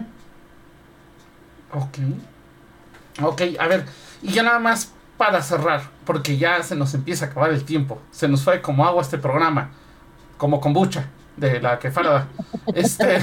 Ok. 1.74 1.98
Ok, 3.22 3.42
a 3.60 3.68
ver, 3.68 3.86
y 4.22 4.32
ya 4.32 4.44
nada 4.44 4.60
más 4.60 4.94
para 5.18 5.42
cerrar, 5.42 5.90
porque 6.06 6.38
ya 6.38 6.62
se 6.62 6.76
nos 6.76 6.94
empieza 6.94 7.26
a 7.26 7.30
acabar 7.30 7.52
el 7.52 7.64
tiempo. 7.64 8.02
Se 8.12 8.28
nos 8.28 8.44
fue 8.44 8.62
como 8.62 8.86
agua 8.86 9.02
este 9.02 9.18
programa, 9.18 9.72
como 10.38 10.60
kombucha 10.60 11.10
de 11.38 11.62
la 11.62 11.80
que 11.80 11.92
farada. 11.92 12.28
Este, 12.74 13.20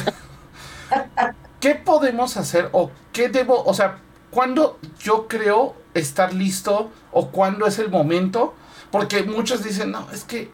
¿qué 1.63 1.77
podemos 1.77 2.37
hacer 2.37 2.69
o 2.73 2.91
qué 3.13 3.29
debo, 3.29 3.63
o 3.63 3.73
sea, 3.73 3.99
cuando 4.31 4.81
yo 4.99 5.29
creo 5.29 5.77
estar 5.95 6.35
listo 6.35 6.91
o 7.13 7.29
cuándo 7.29 7.67
es 7.67 7.79
el 7.79 7.89
momento, 7.89 8.55
porque 8.91 9.23
muchos 9.23 9.63
dicen, 9.63 9.93
no, 9.93 10.11
es 10.11 10.25
que, 10.25 10.51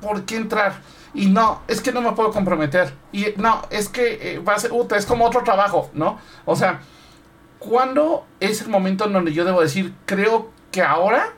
¿por 0.00 0.24
qué 0.24 0.36
entrar? 0.36 0.80
Y 1.12 1.26
no, 1.26 1.60
es 1.68 1.82
que 1.82 1.92
no 1.92 2.00
me 2.00 2.12
puedo 2.12 2.30
comprometer. 2.32 2.94
Y 3.12 3.26
no, 3.36 3.62
es 3.68 3.90
que 3.90 4.36
eh, 4.36 4.38
va 4.38 4.54
a 4.54 4.58
ser, 4.58 4.72
es 4.96 5.04
como 5.04 5.26
otro 5.26 5.44
trabajo, 5.44 5.90
¿no? 5.92 6.18
O 6.46 6.56
sea, 6.56 6.80
¿cuándo 7.58 8.24
es 8.40 8.62
el 8.62 8.68
momento 8.68 9.04
en 9.04 9.12
donde 9.12 9.34
yo 9.34 9.44
debo 9.44 9.60
decir, 9.60 9.94
creo 10.06 10.50
que 10.72 10.80
ahora 10.80 11.34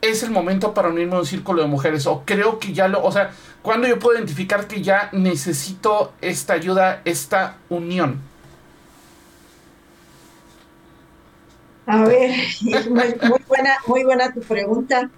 es 0.00 0.22
el 0.22 0.30
momento 0.30 0.74
para 0.74 0.88
unirme 0.88 1.16
a 1.16 1.20
un 1.20 1.26
círculo 1.26 1.62
de 1.62 1.68
mujeres? 1.68 2.06
O 2.06 2.22
creo 2.24 2.58
que 2.58 2.72
ya 2.72 2.88
lo, 2.88 3.02
o 3.02 3.12
sea, 3.12 3.30
¿cuándo 3.62 3.86
yo 3.86 3.98
puedo 3.98 4.16
identificar 4.16 4.66
que 4.66 4.82
ya 4.82 5.08
necesito 5.12 6.12
esta 6.20 6.54
ayuda, 6.54 7.02
esta 7.04 7.56
unión? 7.68 8.20
A 11.86 12.04
ver, 12.04 12.34
muy, 12.90 13.44
buena, 13.46 13.76
muy 13.86 14.04
buena 14.04 14.32
tu 14.32 14.40
pregunta. 14.40 15.08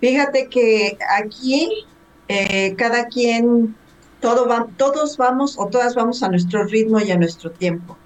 Fíjate 0.00 0.48
que 0.48 0.98
aquí 1.18 1.86
eh, 2.28 2.74
cada 2.76 3.06
quien, 3.06 3.74
todo 4.20 4.46
todos 4.76 5.16
vamos 5.18 5.56
o 5.58 5.66
todas 5.66 5.94
vamos 5.94 6.22
a 6.22 6.28
nuestro 6.28 6.64
ritmo 6.64 6.98
y 7.00 7.10
a 7.10 7.16
nuestro 7.16 7.50
tiempo. 7.50 7.96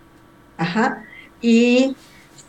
Ajá. 0.56 1.04
Y 1.40 1.96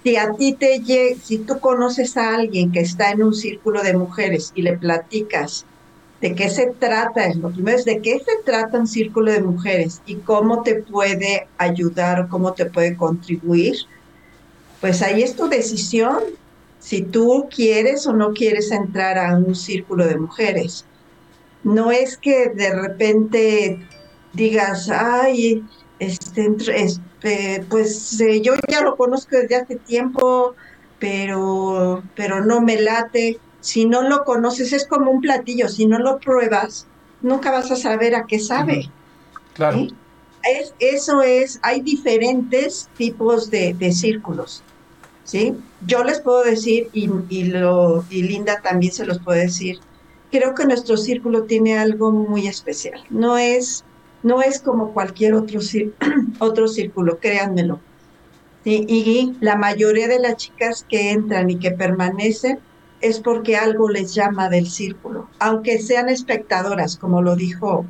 si 0.03 0.15
a 0.15 0.31
ti 0.33 0.53
te 0.53 0.81
si 1.21 1.39
tú 1.39 1.59
conoces 1.59 2.15
a 2.17 2.35
alguien 2.35 2.71
que 2.71 2.79
está 2.79 3.11
en 3.11 3.23
un 3.23 3.33
círculo 3.33 3.83
de 3.83 3.97
mujeres 3.97 4.51
y 4.55 4.61
le 4.61 4.77
platicas 4.77 5.65
de 6.21 6.35
qué 6.35 6.49
se 6.49 6.67
trata, 6.79 7.33
lo 7.35 7.49
primero 7.49 7.77
es 7.77 7.85
de 7.85 8.01
qué 8.01 8.19
se 8.19 8.43
trata 8.43 8.79
un 8.79 8.87
círculo 8.87 9.31
de 9.31 9.41
mujeres 9.41 10.01
y 10.05 10.15
cómo 10.15 10.63
te 10.63 10.75
puede 10.75 11.47
ayudar, 11.57 12.27
cómo 12.27 12.53
te 12.53 12.65
puede 12.65 12.97
contribuir, 12.97 13.75
pues 14.81 15.01
ahí 15.01 15.21
es 15.21 15.35
tu 15.35 15.47
decisión, 15.47 16.19
si 16.79 17.01
tú 17.01 17.47
quieres 17.53 18.07
o 18.07 18.13
no 18.13 18.33
quieres 18.33 18.71
entrar 18.71 19.17
a 19.17 19.37
un 19.37 19.55
círculo 19.55 20.05
de 20.05 20.17
mujeres. 20.17 20.85
No 21.63 21.91
es 21.91 22.17
que 22.17 22.49
de 22.49 22.73
repente 22.73 23.79
digas, 24.33 24.89
ay, 24.89 25.63
este, 25.99 26.49
este 26.75 27.65
pues 27.69 28.19
eh, 28.21 28.41
yo 28.41 28.53
ya 28.67 28.81
lo 28.81 28.95
conozco 28.95 29.37
desde 29.37 29.55
hace 29.55 29.75
tiempo, 29.75 30.55
pero, 30.99 32.03
pero 32.15 32.43
no 32.43 32.61
me 32.61 32.81
late 32.81 33.39
si 33.61 33.85
no 33.85 34.03
lo 34.03 34.23
conoces, 34.23 34.73
es 34.73 34.85
como 34.85 35.11
un 35.11 35.21
platillo, 35.21 35.67
si 35.67 35.85
no 35.85 35.99
lo 35.99 36.19
pruebas, 36.19 36.87
nunca 37.21 37.51
vas 37.51 37.71
a 37.71 37.75
saber 37.75 38.15
a 38.15 38.25
qué 38.25 38.39
sabe. 38.39 38.89
Claro. 39.53 39.87
Es, 40.43 40.73
eso 40.79 41.21
es, 41.21 41.59
hay 41.61 41.81
diferentes 41.81 42.89
tipos 42.97 43.49
de, 43.51 43.75
círculos. 43.93 44.63
¿sí? 45.25 45.53
Yo 45.85 46.03
les 46.03 46.21
puedo 46.21 46.43
decir, 46.43 46.89
y, 46.93 47.09
y, 47.29 47.45
lo, 47.45 48.05
y 48.09 48.23
Linda 48.23 48.61
también 48.61 48.93
se 48.93 49.05
los 49.05 49.19
puede 49.19 49.41
decir, 49.41 49.79
creo 50.31 50.55
que 50.55 50.65
nuestro 50.65 50.95
círculo 50.95 51.43
tiene 51.43 51.77
algo 51.77 52.11
muy 52.11 52.47
especial. 52.47 53.03
No 53.09 53.37
es, 53.37 53.83
no 54.23 54.41
es 54.41 54.59
como 54.59 54.93
cualquier 54.93 55.33
otro, 55.33 55.59
otro 56.39 56.67
círculo, 56.67 57.19
créanmelo. 57.19 57.79
Y 58.65 59.35
la 59.39 59.55
mayoría 59.55 60.07
de 60.07 60.19
las 60.19 60.35
chicas 60.35 60.85
que 60.87 61.11
entran 61.11 61.49
y 61.49 61.57
que 61.57 61.71
permanecen 61.71 62.59
es 63.01 63.19
porque 63.19 63.55
algo 63.55 63.89
les 63.89 64.13
llama 64.13 64.49
del 64.49 64.69
círculo, 64.69 65.29
aunque 65.39 65.79
sean 65.79 66.09
espectadoras, 66.09 66.97
como 66.97 67.21
lo 67.21 67.35
dijo, 67.35 67.85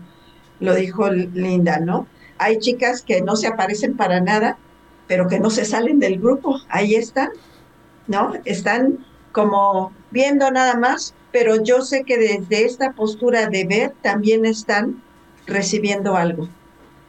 lo 0.60 0.76
dijo 0.76 1.10
Linda, 1.10 1.80
¿no? 1.80 2.08
Hay 2.38 2.60
chicas 2.60 3.02
que 3.02 3.22
no 3.22 3.36
se 3.36 3.48
aparecen 3.48 3.98
para 3.98 4.22
nada, 4.22 4.58
pero 5.08 5.28
que 5.28 5.40
no 5.40 5.50
se 5.50 5.66
salen 5.66 6.00
del 6.00 6.20
grupo, 6.20 6.60
ahí 6.70 6.96
están, 6.96 7.30
¿no? 8.08 8.34
Están 8.46 9.06
como 9.32 9.92
viendo 10.12 10.50
nada 10.52 10.76
más, 10.76 11.16
pero 11.32 11.62
yo 11.64 11.82
sé 11.82 12.04
que 12.04 12.18
desde 12.18 12.66
esta 12.66 12.94
postura 12.94 13.48
de 13.48 13.66
ver 13.66 13.94
también 14.02 14.46
están 14.46 15.02
recibiendo 15.50 16.16
algo. 16.16 16.48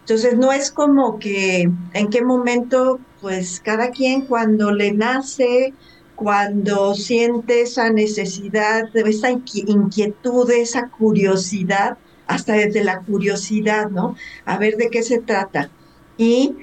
Entonces 0.01 0.37
no 0.37 0.53
es 0.53 0.71
como 0.71 1.19
que 1.19 1.71
en 1.93 2.09
qué 2.11 2.23
momento, 2.23 2.99
pues 3.21 3.61
cada 3.61 3.91
quien 3.91 4.23
cuando 4.23 4.73
le 4.73 4.93
nace, 4.93 5.73
cuando 6.17 6.95
siente 6.95 7.63
esa 7.63 7.91
necesidad, 7.91 8.95
esa 8.95 9.31
inquietud, 9.31 10.51
esa 10.51 10.89
curiosidad, 10.89 11.97
hasta 12.27 12.55
desde 12.55 12.85
la 12.85 13.01
curiosidad, 13.01 13.91
¿no? 13.91 14.17
A 14.45 14.59
ver 14.59 14.77
de 14.77 14.91
qué 14.91 15.03
se 15.03 15.19
trata. 15.21 15.71
Y 16.17 16.57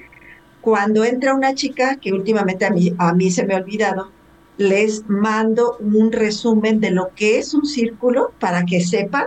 cuando 0.60 1.04
entra 1.04 1.34
una 1.34 1.54
chica, 1.54 1.96
que 1.96 2.12
últimamente 2.12 2.66
a 2.66 2.70
mí, 2.70 2.94
a 2.98 3.12
mí 3.14 3.30
se 3.30 3.44
me 3.46 3.54
ha 3.54 3.58
olvidado, 3.58 4.10
les 4.58 5.08
mando 5.08 5.76
un 5.78 6.12
resumen 6.12 6.80
de 6.80 6.90
lo 6.90 7.10
que 7.14 7.38
es 7.38 7.54
un 7.54 7.64
círculo 7.64 8.32
para 8.38 8.64
que 8.64 8.80
sepan 8.80 9.26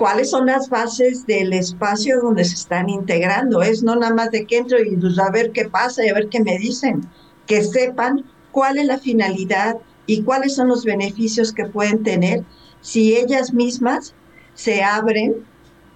cuáles 0.00 0.30
son 0.30 0.46
las 0.46 0.70
bases 0.70 1.26
del 1.26 1.52
espacio 1.52 2.22
donde 2.22 2.46
se 2.46 2.54
están 2.54 2.88
integrando. 2.88 3.60
Es 3.60 3.82
no 3.82 3.94
nada 3.96 4.14
más 4.14 4.30
de 4.30 4.46
que 4.46 4.56
entro 4.56 4.78
y 4.82 4.96
pues, 4.96 5.18
a 5.18 5.30
ver 5.30 5.52
qué 5.52 5.68
pasa 5.68 6.02
y 6.02 6.08
a 6.08 6.14
ver 6.14 6.30
qué 6.30 6.40
me 6.40 6.56
dicen, 6.56 7.06
que 7.46 7.62
sepan 7.62 8.24
cuál 8.50 8.78
es 8.78 8.86
la 8.86 8.96
finalidad 8.96 9.76
y 10.06 10.22
cuáles 10.22 10.56
son 10.56 10.68
los 10.68 10.86
beneficios 10.86 11.52
que 11.52 11.66
pueden 11.66 12.02
tener 12.02 12.44
si 12.80 13.14
ellas 13.14 13.52
mismas 13.52 14.14
se 14.54 14.82
abren 14.82 15.44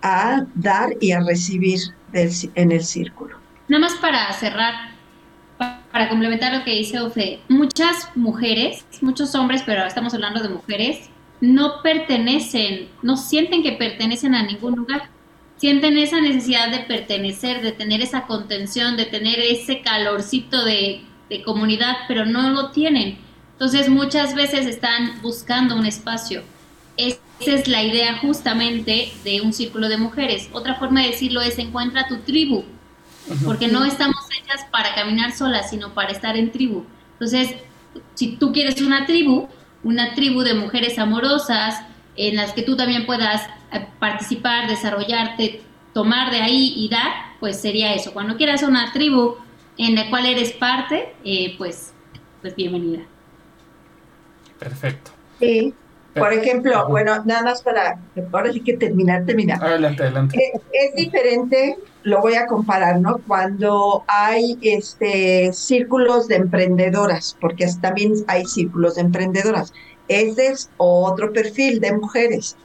a 0.03 0.45
dar 0.55 0.91
y 1.01 1.13
a 1.13 1.21
recibir 1.21 1.81
en 2.13 2.73
el 2.73 2.85
círculo. 2.85 3.39
Nada 3.69 3.81
más 3.81 3.95
para 3.95 4.31
cerrar, 4.35 4.75
para 5.91 6.11
complementar 6.11 6.53
lo 6.53 6.63
que 6.63 6.73
dice 6.73 7.01
Ofe, 7.01 7.41
muchas 7.49 8.11
mujeres, 8.15 8.85
muchos 9.01 9.35
hombres, 9.35 9.63
pero 9.65 9.87
estamos 9.87 10.13
hablando 10.13 10.43
de 10.43 10.51
mujeres, 10.51 11.09
no 11.41 11.83
pertenecen, 11.83 12.89
no 13.03 13.17
sienten 13.17 13.63
que 13.63 13.73
pertenecen 13.73 14.35
a 14.35 14.43
ningún 14.43 14.77
lugar. 14.77 15.11
Sienten 15.57 15.97
esa 15.99 16.21
necesidad 16.21 16.71
de 16.71 16.81
pertenecer, 16.81 17.63
de 17.63 17.73
tener 17.73 18.03
esa 18.03 18.27
contención, 18.27 18.97
de 18.97 19.07
tener 19.07 19.39
ese 19.39 19.83
calorcito 19.83 20.65
de 20.65 21.03
de 21.29 21.43
comunidad, 21.43 21.97
pero 22.09 22.25
no 22.27 22.51
lo 22.51 22.71
tienen. 22.71 23.19
Entonces 23.53 23.89
muchas 23.89 24.35
veces 24.35 24.67
están 24.67 25.21
buscando 25.23 25.77
un 25.77 25.87
espacio. 25.87 26.43
Esa 26.97 27.19
es 27.41 27.69
la 27.69 27.83
idea 27.83 28.19
justamente 28.19 29.13
de 29.25 29.41
un 29.41 29.53
círculo 29.53 29.89
de 29.89 29.97
mujeres. 29.97 30.49
Otra 30.53 30.77
forma 30.77 31.03
de 31.03 31.09
decirlo 31.09 31.41
es 31.41 31.59
encuentra 31.59 32.07
tu 32.09 32.19
tribu, 32.19 32.65
porque 33.45 33.69
no 33.69 33.85
estamos 33.85 34.21
hechas 34.39 34.65
para 34.71 34.95
caminar 34.95 35.33
solas, 35.33 35.71
sino 35.71 35.95
para 35.95 36.13
estar 36.13 36.37
en 36.37 36.53
tribu. 36.53 36.85
Entonces, 37.13 37.55
si 38.15 38.37
tú 38.37 38.53
quieres 38.53 38.81
una 38.81 39.07
tribu, 39.07 39.49
una 39.85 40.15
tribu 40.15 40.43
de 40.43 40.55
mujeres 40.55 40.99
amorosas, 40.99 41.85
en 42.17 42.37
las 42.37 42.53
que 42.53 42.63
tú 42.63 42.77
también 42.77 43.07
puedas 43.07 43.47
eh, 43.73 43.87
participar, 43.99 44.69
desarrollarte, 44.69 45.63
tomar 45.93 46.31
de 46.31 46.41
ahí 46.41 46.73
y 46.77 46.89
dar, 46.89 47.13
pues 47.41 47.61
sería 47.61 47.95
eso. 47.95 48.13
Cuando 48.13 48.37
quieras 48.37 48.63
una 48.63 48.93
tribu 48.93 49.37
en 49.79 49.95
la 49.95 50.11
cual 50.11 50.27
eres 50.27 50.53
parte, 50.53 51.15
eh, 51.25 51.55
pues, 51.59 51.93
pues 52.41 52.55
bienvenida. 52.57 53.03
Perfecto. 54.59 55.11
Sí. 55.39 55.75
Por 56.15 56.33
ejemplo, 56.33 56.87
bueno, 56.89 57.25
nada 57.25 57.43
más 57.43 57.63
para, 57.63 57.99
ahora 58.33 58.53
sí 58.53 58.61
que 58.61 58.77
terminar, 58.77 59.25
terminar. 59.25 59.63
Adelante, 59.63 60.03
adelante. 60.05 60.37
Es, 60.37 60.61
es, 60.73 60.95
diferente, 60.95 61.77
lo 62.05 62.21
voy 62.21 62.35
a 62.35 62.47
comparar, 62.47 63.01
¿no? 63.01 63.19
Cuando 63.27 64.05
hay 64.07 64.59
este 64.63 65.53
círculos 65.53 66.29
de 66.29 66.37
emprendedoras, 66.37 67.37
porque 67.41 67.67
también 67.81 68.15
hay 68.29 68.45
círculos 68.45 68.95
de 68.95 69.03
emprendedoras. 69.03 69.73
Ese 70.07 70.49
es 70.49 70.71
otro 70.77 71.33
perfil 71.33 71.81
de 71.81 71.93
mujeres. 71.93 72.57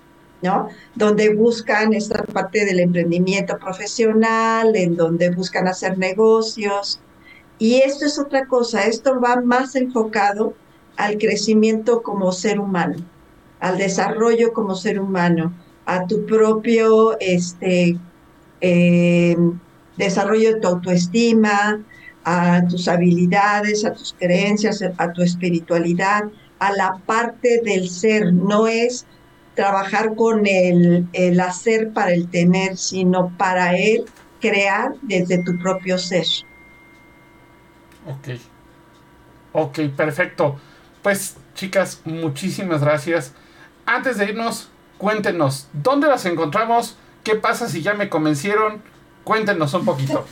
¿no? 0.41 0.69
Donde 0.95 1.33
buscan 1.33 1.93
esta 1.93 2.23
parte 2.23 2.65
del 2.65 2.79
emprendimiento 2.79 3.57
profesional, 3.57 4.75
en 4.75 4.95
donde 4.95 5.31
buscan 5.31 5.67
hacer 5.67 5.97
negocios. 5.97 6.99
Y 7.57 7.81
esto 7.81 8.05
es 8.05 8.17
otra 8.17 8.45
cosa, 8.45 8.85
esto 8.85 9.19
va 9.19 9.41
más 9.41 9.75
enfocado 9.75 10.53
al 10.95 11.17
crecimiento 11.17 12.01
como 12.03 12.31
ser 12.31 12.59
humano, 12.59 12.97
al 13.59 13.77
desarrollo 13.77 14.53
como 14.53 14.75
ser 14.75 14.99
humano, 14.99 15.53
a 15.85 16.05
tu 16.05 16.25
propio 16.25 17.17
este, 17.19 17.97
em, 18.61 19.59
desarrollo 19.97 20.53
de 20.53 20.59
tu 20.59 20.67
autoestima, 20.67 21.83
a 22.23 22.63
tus 22.67 22.87
habilidades, 22.87 23.85
a 23.85 23.93
tus 23.93 24.15
creencias, 24.17 24.83
a 24.97 25.11
tu 25.11 25.21
espiritualidad, 25.21 26.25
a 26.59 26.71
la 26.73 27.01
parte 27.05 27.61
del 27.63 27.89
ser. 27.89 28.33
No 28.33 28.67
es 28.67 29.05
trabajar 29.55 30.15
con 30.15 30.45
el, 30.45 31.07
el 31.13 31.39
hacer 31.39 31.91
para 31.91 32.13
el 32.13 32.29
tener, 32.29 32.77
sino 32.77 33.35
para 33.37 33.75
él 33.75 34.05
crear 34.39 34.93
desde 35.01 35.43
tu 35.43 35.57
propio 35.57 35.97
ser. 35.97 36.25
Ok. 38.05 38.39
Ok, 39.51 39.79
perfecto. 39.95 40.59
Pues 41.01 41.37
chicas, 41.55 42.01
muchísimas 42.05 42.81
gracias. 42.81 43.33
Antes 43.89 44.19
de 44.19 44.25
irnos, 44.25 44.67
cuéntenos, 44.99 45.67
¿dónde 45.73 46.07
las 46.07 46.23
encontramos? 46.27 46.95
¿Qué 47.23 47.33
pasa 47.33 47.67
si 47.67 47.81
ya 47.81 47.95
me 47.95 48.07
convencieron? 48.07 48.83
Cuéntenos 49.23 49.73
un 49.73 49.83
poquito. 49.83 50.27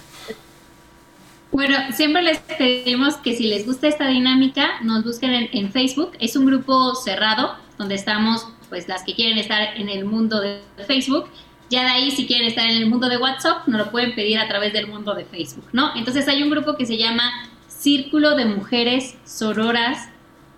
Bueno, 1.51 1.76
siempre 1.91 2.22
les 2.22 2.38
pedimos 2.38 3.16
que 3.16 3.36
si 3.36 3.47
les 3.47 3.66
gusta 3.66 3.88
esta 3.88 4.08
dinámica, 4.10 4.80
nos 4.84 5.03
busquen 5.03 5.49
en, 5.51 5.72
Facebook. 5.72 6.12
Es 6.20 6.36
un 6.36 6.45
grupo 6.45 6.93
cerrado 6.93 7.55
donde 7.80 7.95
estamos 7.95 8.47
pues 8.70 8.88
las 8.88 9.01
que 9.01 9.16
quieren 9.16 9.39
estar 9.39 9.76
en 9.76 9.89
el 9.89 10.05
mundo 10.05 10.39
de 10.39 10.62
Facebook. 10.86 11.28
Ya 11.72 11.82
de 11.82 11.89
ahí, 11.89 12.12
si 12.12 12.28
quieren 12.28 12.49
estar 12.49 12.68
en 12.68 12.78
el 12.78 12.86
mundo 12.88 13.10
de 13.10 13.18
WhatsApp, 13.18 13.68
nos 13.68 13.80
lo 13.88 13.89
pueden 13.89 14.14
pedir 14.14 14.38
a 14.38 14.47
través 14.47 14.72
del 14.72 14.86
mundo 14.86 15.16
de 15.16 15.26
Facebook, 15.26 15.66
¿no? 15.74 15.95
Entonces 15.95 16.28
hay 16.28 16.43
un 16.43 16.51
grupo 16.51 16.78
que 16.78 16.86
se 16.86 16.97
llama 16.97 17.49
Círculo 17.68 18.36
de 18.36 18.45
Mujeres 18.45 19.16
Sororas 19.26 20.10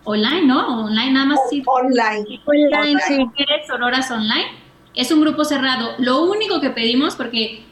Online, 0.03 0.45
¿no? 0.45 0.85
Online 0.85 1.11
nada 1.11 1.25
más. 1.25 1.39
Online. 1.65 2.41
Online, 2.45 2.99
sí. 3.07 3.17
Mujeres 3.17 3.67
Sororas 3.67 4.09
Online. 4.11 4.47
Es 4.95 5.11
un 5.11 5.21
grupo 5.21 5.45
cerrado. 5.45 5.95
Lo 5.99 6.23
único 6.23 6.59
que 6.61 6.69
pedimos, 6.69 7.15
porque 7.15 7.63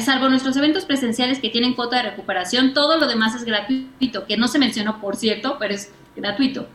salvo 0.00 0.28
nuestros 0.28 0.56
eventos 0.56 0.84
presenciales 0.84 1.40
que 1.40 1.48
tienen 1.48 1.74
cuota 1.74 1.96
de 1.96 2.10
recuperación, 2.10 2.74
todo 2.74 2.98
lo 2.98 3.06
demás 3.08 3.34
es 3.34 3.44
gratuito, 3.44 4.26
que 4.26 4.36
no 4.36 4.46
se 4.46 4.58
mencionó, 4.58 5.00
por 5.00 5.16
cierto, 5.16 5.56
pero 5.58 5.74
es 5.74 5.92
gratuito. 6.14 6.68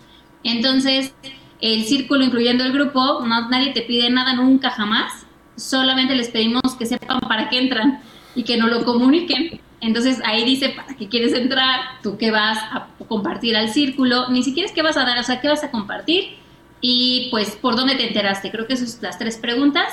Entonces, 0.43 1.13
el 1.61 1.85
círculo, 1.85 2.23
incluyendo 2.23 2.63
el 2.63 2.73
grupo, 2.73 3.21
no, 3.25 3.49
nadie 3.49 3.73
te 3.73 3.81
pide 3.81 4.09
nada 4.09 4.33
nunca 4.33 4.69
jamás, 4.69 5.25
solamente 5.55 6.15
les 6.15 6.29
pedimos 6.29 6.75
que 6.77 6.85
sepan 6.85 7.21
para 7.21 7.49
qué 7.49 7.59
entran 7.59 8.01
y 8.35 8.43
que 8.43 8.57
no 8.57 8.67
lo 8.67 8.83
comuniquen. 8.83 9.61
Entonces 9.81 10.21
ahí 10.25 10.45
dice 10.45 10.69
para 10.69 10.95
qué 10.95 11.07
quieres 11.07 11.33
entrar, 11.33 11.81
tú 12.01 12.17
qué 12.17 12.31
vas 12.31 12.57
a 12.57 12.87
compartir 13.07 13.55
al 13.55 13.69
círculo, 13.69 14.29
ni 14.29 14.43
siquiera 14.43 14.67
es 14.67 14.73
qué 14.73 14.81
vas 14.81 14.97
a 14.97 15.05
dar, 15.05 15.17
o 15.19 15.23
sea, 15.23 15.41
qué 15.41 15.47
vas 15.47 15.63
a 15.63 15.71
compartir, 15.71 16.37
y 16.81 17.27
pues 17.31 17.51
por 17.51 17.75
dónde 17.75 17.95
te 17.95 18.07
enteraste. 18.07 18.51
Creo 18.51 18.67
que 18.67 18.73
esas 18.73 18.93
son 18.93 19.03
las 19.03 19.17
tres 19.17 19.37
preguntas, 19.37 19.87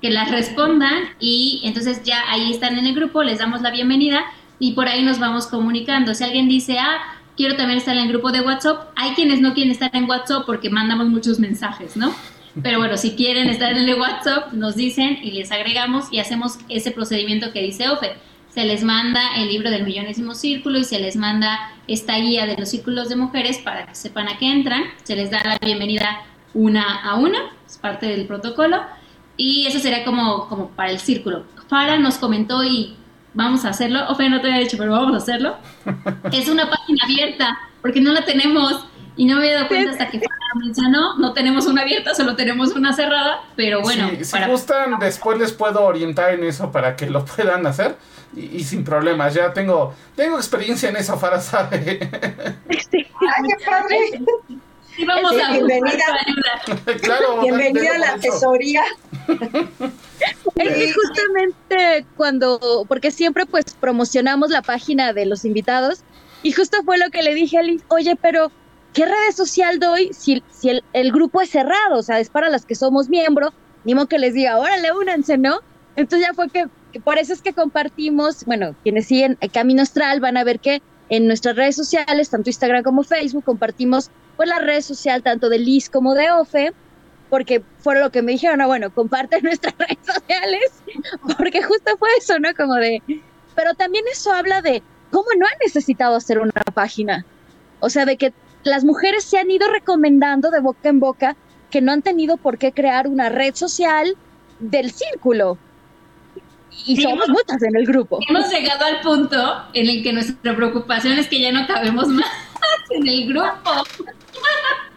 que 0.00 0.10
las 0.10 0.30
respondan 0.30 1.04
y 1.18 1.62
entonces 1.64 2.02
ya 2.04 2.22
ahí 2.28 2.52
están 2.52 2.78
en 2.78 2.86
el 2.86 2.94
grupo, 2.94 3.22
les 3.22 3.38
damos 3.38 3.62
la 3.62 3.70
bienvenida 3.70 4.24
y 4.58 4.72
por 4.72 4.88
ahí 4.88 5.02
nos 5.02 5.18
vamos 5.18 5.46
comunicando. 5.46 6.14
Si 6.14 6.22
alguien 6.24 6.48
dice, 6.48 6.78
ah, 6.78 6.98
quiero 7.36 7.56
también 7.56 7.78
estar 7.78 7.96
en 7.96 8.02
el 8.02 8.08
grupo 8.08 8.30
de 8.30 8.40
WhatsApp, 8.40 8.90
hay 8.96 9.12
quienes 9.14 9.40
no 9.40 9.54
quieren 9.54 9.72
estar 9.72 9.90
en 9.94 10.04
WhatsApp 10.08 10.44
porque 10.44 10.70
mandamos 10.70 11.06
muchos 11.08 11.38
mensajes, 11.38 11.96
¿no? 11.96 12.14
Pero 12.62 12.78
bueno, 12.78 12.96
si 12.96 13.12
quieren 13.12 13.48
estar 13.48 13.72
en 13.72 13.88
el 13.88 13.98
WhatsApp, 13.98 14.52
nos 14.52 14.76
dicen 14.76 15.18
y 15.22 15.32
les 15.32 15.50
agregamos 15.50 16.12
y 16.12 16.18
hacemos 16.18 16.58
ese 16.68 16.90
procedimiento 16.92 17.52
que 17.52 17.62
dice 17.62 17.88
Ofe. 17.88 18.12
Se 18.54 18.64
les 18.64 18.84
manda 18.84 19.34
el 19.34 19.48
libro 19.48 19.68
del 19.68 19.82
millonésimo 19.82 20.32
círculo 20.36 20.78
y 20.78 20.84
se 20.84 21.00
les 21.00 21.16
manda 21.16 21.72
esta 21.88 22.16
guía 22.18 22.46
de 22.46 22.56
los 22.56 22.68
círculos 22.68 23.08
de 23.08 23.16
mujeres 23.16 23.58
para 23.58 23.84
que 23.84 23.96
sepan 23.96 24.28
a 24.28 24.38
qué 24.38 24.46
entran. 24.46 24.84
Se 25.02 25.16
les 25.16 25.28
da 25.28 25.42
la 25.42 25.58
bienvenida 25.60 26.22
una 26.54 27.02
a 27.02 27.16
una, 27.16 27.50
es 27.66 27.78
parte 27.78 28.06
del 28.06 28.28
protocolo. 28.28 28.80
Y 29.36 29.66
eso 29.66 29.80
sería 29.80 30.04
como, 30.04 30.48
como 30.48 30.68
para 30.68 30.92
el 30.92 31.00
círculo. 31.00 31.46
Farah 31.68 31.98
nos 31.98 32.14
comentó 32.18 32.62
y 32.62 32.96
vamos 33.32 33.64
a 33.64 33.70
hacerlo. 33.70 34.08
Ofe 34.08 34.28
no 34.28 34.40
te 34.40 34.46
había 34.46 34.60
dicho, 34.60 34.76
pero 34.78 34.92
vamos 34.92 35.14
a 35.14 35.16
hacerlo. 35.16 35.56
es 36.32 36.48
una 36.48 36.70
página 36.70 37.02
abierta 37.06 37.58
porque 37.82 38.00
no 38.00 38.12
la 38.12 38.24
tenemos 38.24 38.86
y 39.16 39.24
no 39.24 39.34
me 39.34 39.42
había 39.42 39.54
dado 39.54 39.68
cuenta 39.68 39.90
hasta 39.90 40.10
que 40.10 40.20
mencionó, 40.60 41.18
no 41.18 41.32
tenemos 41.32 41.66
una 41.66 41.82
abierta, 41.82 42.14
solo 42.14 42.36
tenemos 42.36 42.76
una 42.76 42.92
cerrada, 42.92 43.40
pero 43.56 43.80
bueno. 43.82 44.10
si 44.22 44.38
gustan, 44.48 45.00
después 45.00 45.38
les 45.38 45.52
puedo 45.52 45.82
orientar 45.82 46.34
en 46.34 46.44
eso 46.44 46.70
para 46.70 46.94
que 46.94 47.10
lo 47.10 47.24
puedan 47.24 47.66
hacer 47.66 47.96
y, 48.34 48.64
sin 48.64 48.84
problemas. 48.84 49.34
Ya 49.34 49.52
tengo, 49.52 49.94
tengo 50.16 50.36
experiencia 50.36 50.88
en 50.88 50.96
eso, 50.96 51.18
Farah 51.18 51.40
sabe. 51.40 51.98
Sí. 52.90 53.06
Ay, 53.20 53.42
qué 53.48 53.64
padre. 53.64 53.96
Sí, 54.96 55.04
vamos 55.04 55.32
a 55.42 55.50
bienvenida, 55.52 56.04
claro, 57.02 57.40
bienvenida 57.40 57.94
a 57.96 57.98
la 57.98 58.12
asesoría. 58.12 58.84
Es 60.54 60.74
que 60.74 60.92
justamente 60.92 62.06
cuando, 62.16 62.84
porque 62.86 63.10
siempre 63.10 63.44
pues 63.46 63.64
promocionamos 63.80 64.50
la 64.50 64.62
página 64.62 65.12
de 65.12 65.26
los 65.26 65.44
invitados 65.44 66.04
y 66.44 66.52
justo 66.52 66.76
fue 66.84 66.98
lo 66.98 67.10
que 67.10 67.22
le 67.22 67.34
dije 67.34 67.58
a 67.58 67.62
Liz, 67.62 67.82
oye, 67.88 68.16
pero 68.20 68.52
¿qué 68.92 69.06
redes 69.06 69.34
social 69.34 69.80
doy 69.80 70.12
si, 70.12 70.42
si 70.52 70.80
el, 70.92 71.12
grupo 71.12 71.40
es 71.40 71.50
cerrado? 71.50 71.98
O 71.98 72.02
sea, 72.02 72.20
es 72.20 72.28
para 72.30 72.48
las 72.48 72.64
que 72.64 72.74
somos 72.74 73.08
miembros, 73.08 73.52
ni 73.84 73.94
modo 73.94 74.06
que 74.06 74.18
les 74.18 74.34
diga, 74.34 74.58
órale, 74.58 74.92
únanse, 74.92 75.38
¿no? 75.38 75.60
Entonces 75.96 76.28
ya 76.28 76.34
fue 76.34 76.48
que, 76.50 76.66
por 77.00 77.18
eso 77.18 77.32
es 77.32 77.42
que 77.42 77.52
compartimos, 77.52 78.44
bueno, 78.44 78.74
quienes 78.82 79.06
siguen 79.06 79.38
Camino 79.52 79.82
Astral 79.82 80.20
van 80.20 80.36
a 80.36 80.44
ver 80.44 80.60
que 80.60 80.82
en 81.08 81.26
nuestras 81.26 81.56
redes 81.56 81.76
sociales, 81.76 82.30
tanto 82.30 82.50
Instagram 82.50 82.82
como 82.82 83.02
Facebook, 83.02 83.44
compartimos 83.44 84.10
pues 84.36 84.48
la 84.48 84.58
red 84.58 84.80
social 84.80 85.22
tanto 85.22 85.48
de 85.48 85.58
Liz 85.58 85.88
como 85.90 86.14
de 86.14 86.30
Ofe, 86.30 86.72
porque 87.30 87.62
fue 87.78 87.98
lo 87.98 88.10
que 88.10 88.22
me 88.22 88.32
dijeron, 88.32 88.58
no, 88.58 88.66
bueno, 88.66 88.92
comparte 88.92 89.40
nuestras 89.42 89.74
redes 89.78 89.98
sociales, 90.04 90.72
porque 91.38 91.62
justo 91.62 91.96
fue 91.98 92.08
eso, 92.18 92.38
¿no? 92.38 92.54
Como 92.56 92.74
de, 92.74 93.02
pero 93.54 93.74
también 93.74 94.04
eso 94.10 94.32
habla 94.32 94.62
de 94.62 94.82
cómo 95.10 95.28
no 95.38 95.46
han 95.46 95.58
necesitado 95.64 96.16
hacer 96.16 96.38
una 96.38 96.52
página. 96.74 97.24
O 97.80 97.90
sea, 97.90 98.04
de 98.04 98.16
que 98.16 98.32
las 98.62 98.84
mujeres 98.84 99.24
se 99.24 99.38
han 99.38 99.50
ido 99.50 99.70
recomendando 99.70 100.50
de 100.50 100.60
boca 100.60 100.88
en 100.88 101.00
boca 101.00 101.36
que 101.70 101.80
no 101.80 101.92
han 101.92 102.02
tenido 102.02 102.36
por 102.36 102.58
qué 102.58 102.72
crear 102.72 103.06
una 103.08 103.28
red 103.28 103.54
social 103.54 104.16
del 104.60 104.90
círculo. 104.90 105.58
Y 106.86 107.00
somos 107.00 107.28
muchas 107.28 107.62
en 107.62 107.76
el 107.76 107.86
grupo. 107.86 108.18
Hemos 108.28 108.50
llegado 108.50 108.84
al 108.84 109.00
punto 109.00 109.64
en 109.72 109.88
el 109.88 110.02
que 110.02 110.12
nuestra 110.12 110.54
preocupación 110.54 111.18
es 111.18 111.28
que 111.28 111.40
ya 111.40 111.52
no 111.52 111.66
cabemos 111.66 112.08
más 112.08 112.30
en 112.90 113.08
el 113.08 113.28
grupo. 113.28 113.84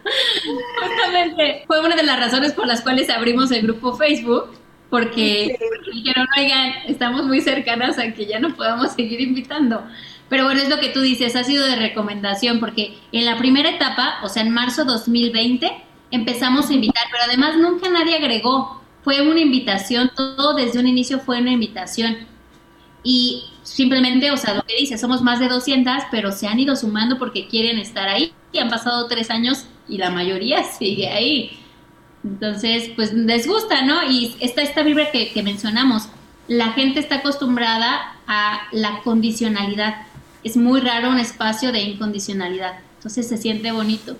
Justamente 0.80 1.64
fue 1.66 1.80
una 1.80 1.96
de 1.96 2.02
las 2.02 2.18
razones 2.18 2.52
por 2.52 2.66
las 2.66 2.80
cuales 2.82 3.10
abrimos 3.10 3.50
el 3.50 3.62
grupo 3.62 3.94
Facebook, 3.96 4.50
porque 4.90 5.58
dijeron, 5.92 6.26
oigan, 6.36 6.72
estamos 6.86 7.24
muy 7.24 7.40
cercanas 7.40 7.98
a 7.98 8.12
que 8.12 8.26
ya 8.26 8.38
no 8.38 8.54
podamos 8.54 8.92
seguir 8.92 9.20
invitando. 9.20 9.84
Pero 10.28 10.44
bueno, 10.44 10.60
es 10.60 10.68
lo 10.68 10.78
que 10.78 10.88
tú 10.88 11.00
dices, 11.00 11.36
ha 11.36 11.44
sido 11.44 11.64
de 11.64 11.76
recomendación, 11.76 12.60
porque 12.60 12.98
en 13.12 13.24
la 13.24 13.38
primera 13.38 13.70
etapa, 13.70 14.18
o 14.22 14.28
sea, 14.28 14.42
en 14.42 14.50
marzo 14.50 14.84
2020, 14.84 15.70
empezamos 16.10 16.68
a 16.70 16.74
invitar, 16.74 17.04
pero 17.10 17.24
además 17.24 17.56
nunca 17.56 17.88
nadie 17.88 18.16
agregó. 18.16 18.77
Fue 19.02 19.20
una 19.20 19.40
invitación, 19.40 20.10
todo 20.14 20.54
desde 20.54 20.78
un 20.78 20.86
inicio 20.86 21.20
fue 21.20 21.40
una 21.40 21.52
invitación. 21.52 22.16
Y 23.02 23.44
simplemente, 23.62 24.30
o 24.30 24.36
sea, 24.36 24.54
lo 24.54 24.62
que 24.62 24.76
dice, 24.76 24.98
somos 24.98 25.22
más 25.22 25.40
de 25.40 25.48
200, 25.48 25.94
pero 26.10 26.32
se 26.32 26.46
han 26.46 26.58
ido 26.58 26.76
sumando 26.76 27.18
porque 27.18 27.48
quieren 27.48 27.78
estar 27.78 28.08
ahí. 28.08 28.32
Y 28.52 28.58
han 28.58 28.70
pasado 28.70 29.06
tres 29.06 29.30
años 29.30 29.66
y 29.88 29.98
la 29.98 30.10
mayoría 30.10 30.64
sigue 30.78 31.08
ahí. 31.08 31.58
Entonces, 32.24 32.90
pues 32.96 33.12
les 33.12 33.46
gusta, 33.46 33.82
¿no? 33.82 34.10
Y 34.10 34.36
está 34.40 34.62
esta 34.62 34.82
vibra 34.82 35.10
que, 35.10 35.32
que 35.32 35.42
mencionamos. 35.42 36.08
La 36.48 36.72
gente 36.72 37.00
está 37.00 37.16
acostumbrada 37.16 38.16
a 38.26 38.62
la 38.72 39.00
condicionalidad 39.02 40.08
es 40.44 40.56
muy 40.56 40.80
raro 40.80 41.10
un 41.10 41.18
espacio 41.18 41.72
de 41.72 41.80
incondicionalidad. 41.80 42.78
Entonces 42.96 43.28
se 43.28 43.36
siente 43.36 43.72
bonito. 43.72 44.16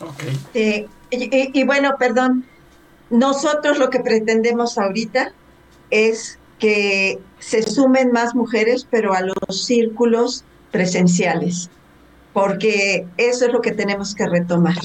Okay. 0.00 0.38
Eh, 0.54 0.86
y, 1.10 1.64
bueno, 1.64 1.94
perdón, 1.98 2.44
nosotros 3.10 3.78
lo 3.78 3.90
que 3.90 4.00
pretendemos 4.00 4.78
ahorita 4.78 5.32
es 5.90 6.38
que 6.58 7.18
se 7.38 7.62
sumen 7.62 8.12
más 8.12 8.34
mujeres, 8.34 8.86
pero 8.90 9.14
a 9.14 9.20
los 9.20 9.64
círculos 9.64 10.44
presenciales, 10.70 11.70
porque 12.32 13.06
eso 13.16 13.46
es 13.46 13.52
lo 13.52 13.60
que 13.60 13.72
tenemos 13.72 14.14
que 14.14 14.26
retomar. 14.26 14.76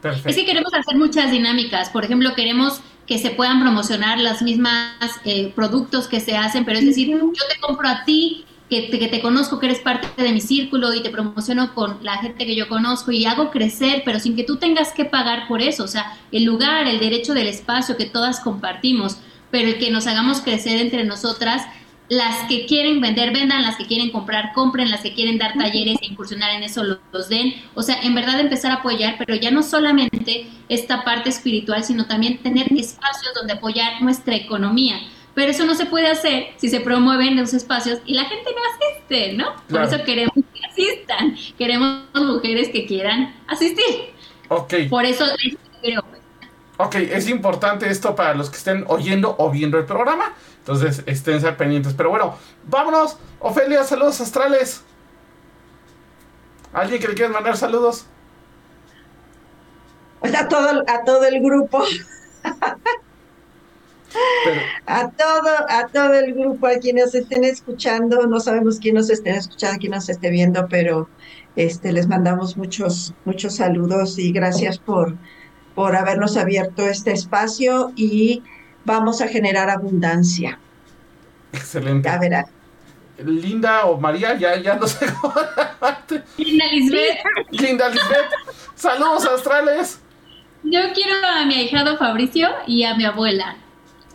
Perfecto. 0.00 0.28
Es 0.28 0.36
que 0.36 0.44
queremos 0.44 0.74
hacer 0.74 0.96
muchas 0.96 1.30
dinámicas. 1.30 1.90
Por 1.90 2.04
ejemplo, 2.04 2.34
queremos 2.34 2.80
que 3.06 3.18
se 3.18 3.30
puedan 3.30 3.60
promocionar 3.60 4.18
las 4.18 4.42
mismas 4.42 4.96
eh, 5.24 5.52
productos 5.54 6.08
que 6.08 6.20
se 6.20 6.36
hacen, 6.36 6.64
pero 6.64 6.78
es 6.78 6.86
decir, 6.86 7.08
yo 7.08 7.20
te 7.30 7.60
compro 7.60 7.88
a 7.88 8.04
ti 8.04 8.44
que 8.68 9.08
te, 9.10 9.20
conozco, 9.20 9.58
que 9.58 9.66
eres 9.66 9.80
parte 9.80 10.22
de 10.22 10.32
mi 10.32 10.40
círculo 10.40 10.94
y 10.94 11.02
te 11.02 11.10
promociono 11.10 11.74
con 11.74 11.98
la 12.02 12.16
gente 12.18 12.46
que 12.46 12.56
yo 12.56 12.68
conozco 12.68 13.12
y 13.12 13.26
hago 13.26 13.50
crecer, 13.50 14.02
pero 14.04 14.18
sin 14.18 14.34
que 14.34 14.44
tú 14.44 14.56
tengas 14.56 14.92
que 14.92 15.04
pagar 15.04 15.46
por 15.46 15.60
eso. 15.60 15.84
O 15.84 15.88
sea, 15.88 16.18
el 16.30 16.44
lugar, 16.44 16.86
el 16.86 16.98
derecho 16.98 17.34
del 17.34 17.48
espacio 17.48 17.96
que 17.96 18.06
todas 18.06 18.40
compartimos, 18.40 19.18
pero 19.50 19.68
el 19.68 19.78
que 19.78 19.90
nos 19.90 20.06
hagamos 20.06 20.40
crecer 20.40 20.80
entre 20.80 21.04
nosotras. 21.04 21.66
Las 22.08 22.46
que 22.48 22.66
quieren 22.66 23.00
vender, 23.00 23.32
vendan, 23.32 23.62
las 23.62 23.76
que 23.76 23.86
quieren 23.86 24.10
comprar, 24.10 24.52
compren, 24.54 24.90
las 24.90 25.00
que 25.00 25.14
quieren 25.14 25.38
dar 25.38 25.54
talleres 25.54 25.98
e 26.02 26.06
incursionar 26.06 26.50
en 26.50 26.62
eso, 26.62 26.82
los 26.84 27.28
den. 27.28 27.54
O 27.74 27.82
sea, 27.82 28.00
en 28.02 28.14
verdad 28.14 28.40
empezar 28.40 28.70
a 28.70 28.76
apoyar, 28.76 29.16
pero 29.18 29.34
ya 29.34 29.50
no 29.50 29.62
solamente 29.62 30.46
esta 30.68 31.04
parte 31.04 31.30
espiritual, 31.30 31.84
sino 31.84 32.06
también 32.06 32.38
tener 32.38 32.70
espacios 32.72 33.32
donde 33.34 33.54
apoyar 33.54 34.02
nuestra 34.02 34.34
economía 34.34 35.00
pero 35.34 35.50
eso 35.50 35.64
no 35.64 35.74
se 35.74 35.86
puede 35.86 36.08
hacer 36.08 36.48
si 36.56 36.68
se 36.68 36.80
promueven 36.80 37.36
los 37.36 37.54
espacios 37.54 38.00
y 38.04 38.14
la 38.14 38.24
gente 38.24 38.50
no 38.50 38.60
asiste, 38.74 39.32
¿no? 39.32 39.54
Por 39.68 39.82
eso 39.82 40.04
queremos 40.04 40.34
que 40.34 40.66
asistan. 40.66 41.36
Queremos 41.56 42.04
mujeres 42.14 42.68
que 42.68 42.86
quieran 42.86 43.34
asistir. 43.48 44.12
Ok. 44.48 44.74
Por 44.90 45.04
eso 45.04 45.24
creo. 45.80 46.04
Ok, 46.76 46.96
es 46.96 47.28
importante 47.28 47.88
esto 47.88 48.14
para 48.14 48.34
los 48.34 48.50
que 48.50 48.56
estén 48.56 48.84
oyendo 48.88 49.34
o 49.38 49.50
viendo 49.50 49.78
el 49.78 49.84
programa. 49.84 50.34
Entonces, 50.58 51.02
estén 51.06 51.40
pendientes. 51.56 51.94
Pero 51.94 52.10
bueno, 52.10 52.36
vámonos. 52.64 53.16
Ofelia, 53.40 53.84
saludos 53.84 54.20
astrales. 54.20 54.82
¿Alguien 56.72 57.00
que 57.00 57.08
le 57.08 57.14
quiera 57.14 57.30
mandar 57.30 57.56
saludos? 57.56 58.06
Pues 60.20 60.34
a 60.34 60.48
todo, 60.48 60.82
a 60.86 61.04
todo 61.04 61.24
el 61.24 61.40
grupo. 61.40 61.84
A 64.86 65.10
todo, 65.10 65.50
a 65.68 65.86
todo 65.88 66.14
el 66.14 66.34
grupo, 66.34 66.66
a 66.66 66.78
quienes 66.78 67.14
estén 67.14 67.44
escuchando, 67.44 68.26
no 68.26 68.40
sabemos 68.40 68.78
quién 68.78 68.94
nos 68.94 69.10
estén 69.10 69.34
escuchando, 69.34 69.78
quién 69.78 69.92
nos 69.92 70.08
esté 70.08 70.30
viendo, 70.30 70.66
pero 70.68 71.08
este, 71.56 71.92
les 71.92 72.06
mandamos 72.08 72.56
muchos, 72.56 73.14
muchos 73.24 73.56
saludos 73.56 74.18
y 74.18 74.32
gracias 74.32 74.78
por, 74.78 75.16
por 75.74 75.96
habernos 75.96 76.36
abierto 76.36 76.86
este 76.86 77.12
espacio 77.12 77.92
y 77.96 78.42
vamos 78.84 79.20
a 79.20 79.28
generar 79.28 79.70
abundancia. 79.70 80.58
Excelente. 81.52 82.08
Ya 82.08 82.18
verán. 82.18 82.44
Linda 83.18 83.86
o 83.86 84.00
María, 84.00 84.34
ya, 84.36 84.56
ya 84.56 84.74
no 84.74 84.86
sé 84.86 85.06
cómo 85.20 85.34
Linda 86.38 86.64
Lisbeth. 86.72 87.18
Linda 87.50 87.88
Lisbeth. 87.88 88.30
Saludos 88.74 89.26
astrales. 89.26 90.00
Yo 90.64 90.80
quiero 90.94 91.14
a 91.26 91.44
mi 91.44 91.54
ahijado 91.54 91.96
Fabricio 91.98 92.48
y 92.66 92.84
a 92.84 92.94
mi 92.94 93.04
abuela. 93.04 93.56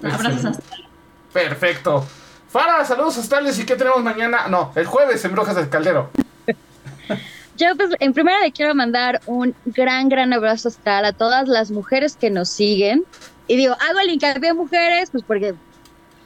Abrazos 0.04 0.45
astrales. 0.45 0.88
Perfecto. 1.34 2.06
Fara, 2.50 2.84
saludos 2.86 3.18
astrales. 3.18 3.60
¿Y 3.60 3.66
qué 3.66 3.76
tenemos 3.76 4.02
mañana? 4.04 4.48
No, 4.48 4.72
el 4.76 4.86
jueves 4.86 5.24
en 5.26 5.34
Brujas 5.34 5.56
del 5.56 5.70
Caldero. 5.70 6.10
Yo, 7.58 7.76
pues, 7.76 7.89
en 8.00 8.14
primera 8.14 8.39
le 8.41 8.52
quiero 8.52 8.76
mandar 8.76 9.22
un 9.26 9.56
gran, 9.66 10.10
gran 10.10 10.32
abrazo 10.34 10.70
astral 10.70 11.06
a 11.06 11.14
todas 11.14 11.48
las 11.48 11.72
mujeres 11.72 12.16
que 12.16 12.30
nos 12.30 12.50
siguen. 12.50 13.04
Y 13.48 13.58
digo, 13.58 13.76
hago 13.89 14.00
el 14.00 14.10
hincapié 14.10 14.54
mujeres, 14.54 15.10
pues 15.12 15.24
porque 15.26 15.56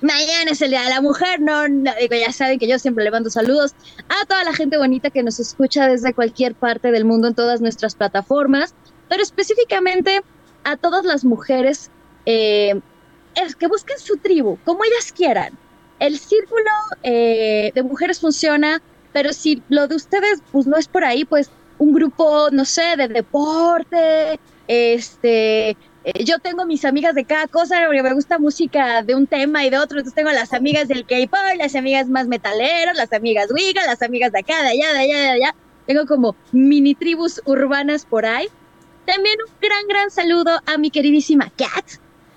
mañana 0.02 0.52
es 0.52 0.62
el 0.62 0.72
Día 0.72 0.82
de 0.82 0.90
la 0.90 1.02
Mujer, 1.02 1.40
no, 1.40 1.64
digo, 1.68 2.16
ya 2.20 2.32
saben 2.32 2.58
que 2.58 2.68
yo 2.68 2.80
siempre 2.80 3.04
le 3.04 3.12
mando 3.12 3.30
saludos 3.30 3.76
a 4.10 4.26
toda 4.26 4.44
la 4.44 4.54
gente 4.54 4.78
bonita 4.78 5.12
que 5.12 5.22
nos 5.22 5.40
escucha 5.40 5.88
desde 5.88 6.14
cualquier 6.14 6.56
parte 6.56 6.92
del 6.92 7.06
mundo 7.06 7.28
en 7.28 7.36
todas 7.36 7.62
nuestras 7.62 7.94
plataformas 7.94 8.74
pero 9.12 9.24
específicamente 9.24 10.22
a 10.64 10.78
todas 10.78 11.04
las 11.04 11.26
mujeres 11.26 11.92
eh, 12.26 12.80
es 13.36 13.56
que 13.56 13.68
busquen 13.68 13.98
su 14.00 14.18
tribu, 14.18 14.58
como 14.66 14.84
ellas 14.84 15.12
quieran. 15.12 15.58
El 16.00 16.18
círculo 16.18 16.72
eh, 17.04 17.72
de 17.74 17.84
mujeres 17.84 18.20
funciona, 18.20 18.82
pero 19.14 19.34
si 19.34 19.62
lo 19.70 19.88
de 19.88 19.96
ustedes 19.96 20.42
pues 20.52 20.68
no 20.68 20.78
es 20.78 20.88
por 20.88 21.04
ahí, 21.04 21.26
pues 21.26 21.52
un 21.78 21.94
grupo, 21.94 22.50
no 22.52 22.66
sé, 22.66 22.96
de 22.98 23.08
deporte, 23.08 24.40
este, 24.68 25.76
eh, 26.04 26.24
yo 26.24 26.40
tengo 26.40 26.66
mis 26.66 26.86
amigas 26.86 27.14
de 27.14 27.26
cada 27.26 27.48
cosa, 27.48 27.84
porque 27.86 28.02
me 28.02 28.14
gusta 28.14 28.40
música 28.40 29.04
de 29.04 29.14
un 29.14 29.28
tema 29.28 29.66
y 29.66 29.70
de 29.70 29.78
otro, 29.78 30.00
entonces 30.00 30.16
tengo 30.16 30.32
las 30.32 30.54
amigas 30.54 30.88
del 30.88 31.06
K-pop, 31.06 31.58
las 31.58 31.76
amigas 31.76 32.08
más 32.08 32.28
metaleras, 32.28 32.98
las 32.98 33.14
amigas 33.14 33.52
Wigga, 33.52 33.86
las 33.86 34.02
amigas 34.02 34.32
de 34.32 34.40
acá, 34.40 34.64
de 34.64 34.70
allá, 34.70 34.94
de 34.94 35.00
allá, 35.00 35.18
de 35.20 35.30
allá. 35.30 35.56
Tengo 35.86 36.06
como 36.06 36.36
mini 36.52 36.96
tribus 36.96 37.42
urbanas 37.46 38.06
por 38.06 38.26
ahí. 38.26 38.48
También 39.06 39.36
un 39.48 39.54
gran, 39.60 39.88
gran 39.88 40.10
saludo 40.10 40.60
a 40.66 40.78
mi 40.78 40.90
queridísima 40.90 41.52
Kat, 41.56 41.86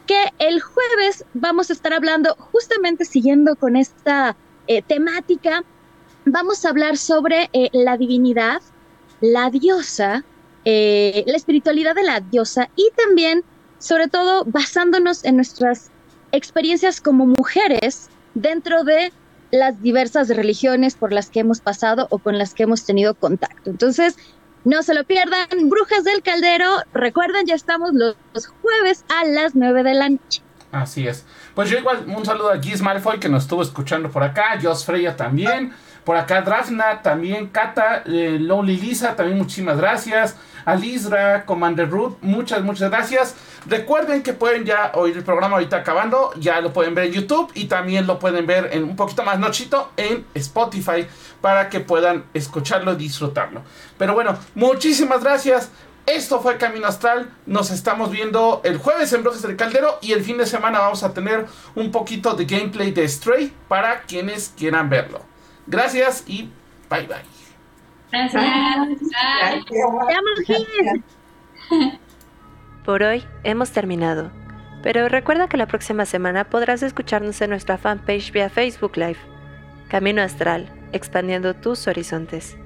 que 0.07 0.33
el 0.39 0.61
jueves 0.61 1.25
vamos 1.35 1.71
a 1.71 1.73
estar 1.73 1.93
hablando, 1.93 2.35
justamente 2.39 3.05
siguiendo 3.05 3.57
con 3.57 3.77
esta 3.77 4.37
eh, 4.67 4.83
temática, 4.83 5.65
vamos 6.25 6.65
a 6.65 6.71
hablar 6.71 6.97
sobre 6.97 7.51
eh, 7.53 7.71
la 7.73 7.97
divinidad, 7.97 8.63
la 9.21 9.51
diosa, 9.51 10.25
la 10.67 11.37
espiritualidad 11.37 11.95
de 11.95 12.05
la 12.05 12.21
diosa 12.21 12.71
y 12.75 12.89
también 12.97 13.45
sobre 13.79 14.09
todo 14.09 14.45
basándonos 14.47 15.25
en 15.25 15.37
nuestras 15.37 15.91
experiencias 16.33 17.03
como 17.03 17.27
mujeres 17.27 18.09
dentro 18.35 18.83
de 18.83 19.13
las 19.51 19.81
diversas 19.83 20.29
religiones 20.29 20.95
por 20.95 21.13
las 21.13 21.31
que 21.31 21.41
hemos 21.41 21.61
pasado 21.61 22.09
o 22.11 22.19
con 22.19 22.39
las 22.39 22.55
que 22.55 22.65
hemos 22.65 22.85
tenido 22.85 23.15
contacto. 23.15 23.71
Entonces, 23.71 24.17
no 24.65 24.83
se 24.83 24.95
lo 24.95 25.05
pierdan, 25.05 25.47
Brujas 25.69 26.05
del 26.05 26.23
Caldero, 26.23 26.69
recuerden, 26.93 27.47
ya 27.47 27.55
estamos 27.55 27.93
los, 27.93 28.17
jueves 28.63 29.05
a 29.09 29.25
las 29.25 29.55
9 29.55 29.83
de 29.83 29.95
la 29.95 30.09
noche. 30.09 30.43
Así 30.73 31.07
es. 31.07 31.25
Pues 31.55 31.71
yo 31.71 31.79
igual 31.79 32.05
un 32.09 32.25
saludo 32.25 32.51
a 32.51 32.61
Giz 32.61 32.81
Malfoy 32.81 33.21
que 33.21 33.29
nos 33.29 33.45
estuvo 33.45 33.63
escuchando 33.63 34.11
por 34.11 34.25
acá, 34.25 34.59
Jos 34.61 34.85
Freya 34.85 35.17
también, 35.17 35.73
por 36.05 36.17
acá 36.17 36.43
Drafna, 36.43 37.03
también 37.03 37.49
Kata, 37.49 38.03
eh, 38.07 38.39
Loli 38.41 38.77
Lisa, 38.77 39.15
también 39.15 39.39
muchísimas 39.39 39.77
gracias. 39.77 40.37
Alisra, 40.65 41.45
Commander 41.45 41.89
Root, 41.89 42.23
muchas, 42.23 42.63
muchas 42.63 42.91
gracias. 42.91 43.37
Recuerden 43.67 44.23
que 44.23 44.33
pueden 44.33 44.65
ya 44.65 44.93
oír 44.95 45.17
el 45.17 45.23
programa 45.23 45.57
ahorita 45.57 45.77
acabando, 45.77 46.33
ya 46.39 46.61
lo 46.61 46.73
pueden 46.73 46.95
ver 46.95 47.07
en 47.07 47.13
YouTube 47.13 47.51
y 47.55 47.67
también 47.67 48.07
lo 48.07 48.19
pueden 48.19 48.47
ver 48.47 48.71
en 48.73 48.85
un 48.85 48.97
poquito 48.97 49.23
más 49.23 49.39
nochito 49.39 49.93
en 49.97 50.25
Spotify 50.35 51.07
para 51.45 51.69
que 51.69 51.81
puedan 51.81 52.25
escucharlo 52.33 52.95
y 52.95 52.97
disfrutarlo. 52.97 53.61
Pero 53.99 54.15
bueno, 54.15 54.39
muchísimas 54.55 55.23
gracias. 55.23 55.71
Esto 56.07 56.41
fue 56.41 56.57
Camino 56.57 56.87
Astral. 56.87 57.31
Nos 57.45 57.71
estamos 57.71 58.11
viendo 58.11 58.63
el 58.65 58.79
jueves 58.79 59.13
en 59.13 59.23
Brujas 59.23 59.43
del 59.43 59.55
Caldero 59.55 59.99
y 60.01 60.13
el 60.13 60.25
fin 60.25 60.39
de 60.39 60.47
semana 60.47 60.79
vamos 60.79 61.03
a 61.03 61.13
tener 61.13 61.45
un 61.75 61.93
poquito 61.93 62.33
de 62.33 62.47
gameplay 62.47 62.93
de 62.93 63.07
Stray 63.07 63.53
para 63.69 64.05
quienes 64.05 64.55
quieran 64.57 64.89
verlo. 64.89 65.21
Gracias 65.67 66.25
y 66.27 66.49
bye 66.89 67.07
bye. 67.07 67.19
Por 72.87 73.03
hoy 73.03 73.23
hemos 73.43 73.71
terminado, 73.71 74.33
pero 74.83 75.11
recuerda 75.11 75.51
que 75.51 75.59
la 75.59 75.67
próxima 75.67 76.07
semana 76.07 76.45
podrás 76.45 76.83
escucharnos 76.83 77.39
en 77.43 77.51
nuestra 77.51 77.77
fanpage 77.77 78.33
vía 78.33 78.49
Facebook 78.49 78.97
Live. 78.97 79.19
Camino 79.91 80.23
Astral, 80.23 80.84
expandiendo 80.95 81.55
tus 81.55 81.87
horizontes. 81.87 82.57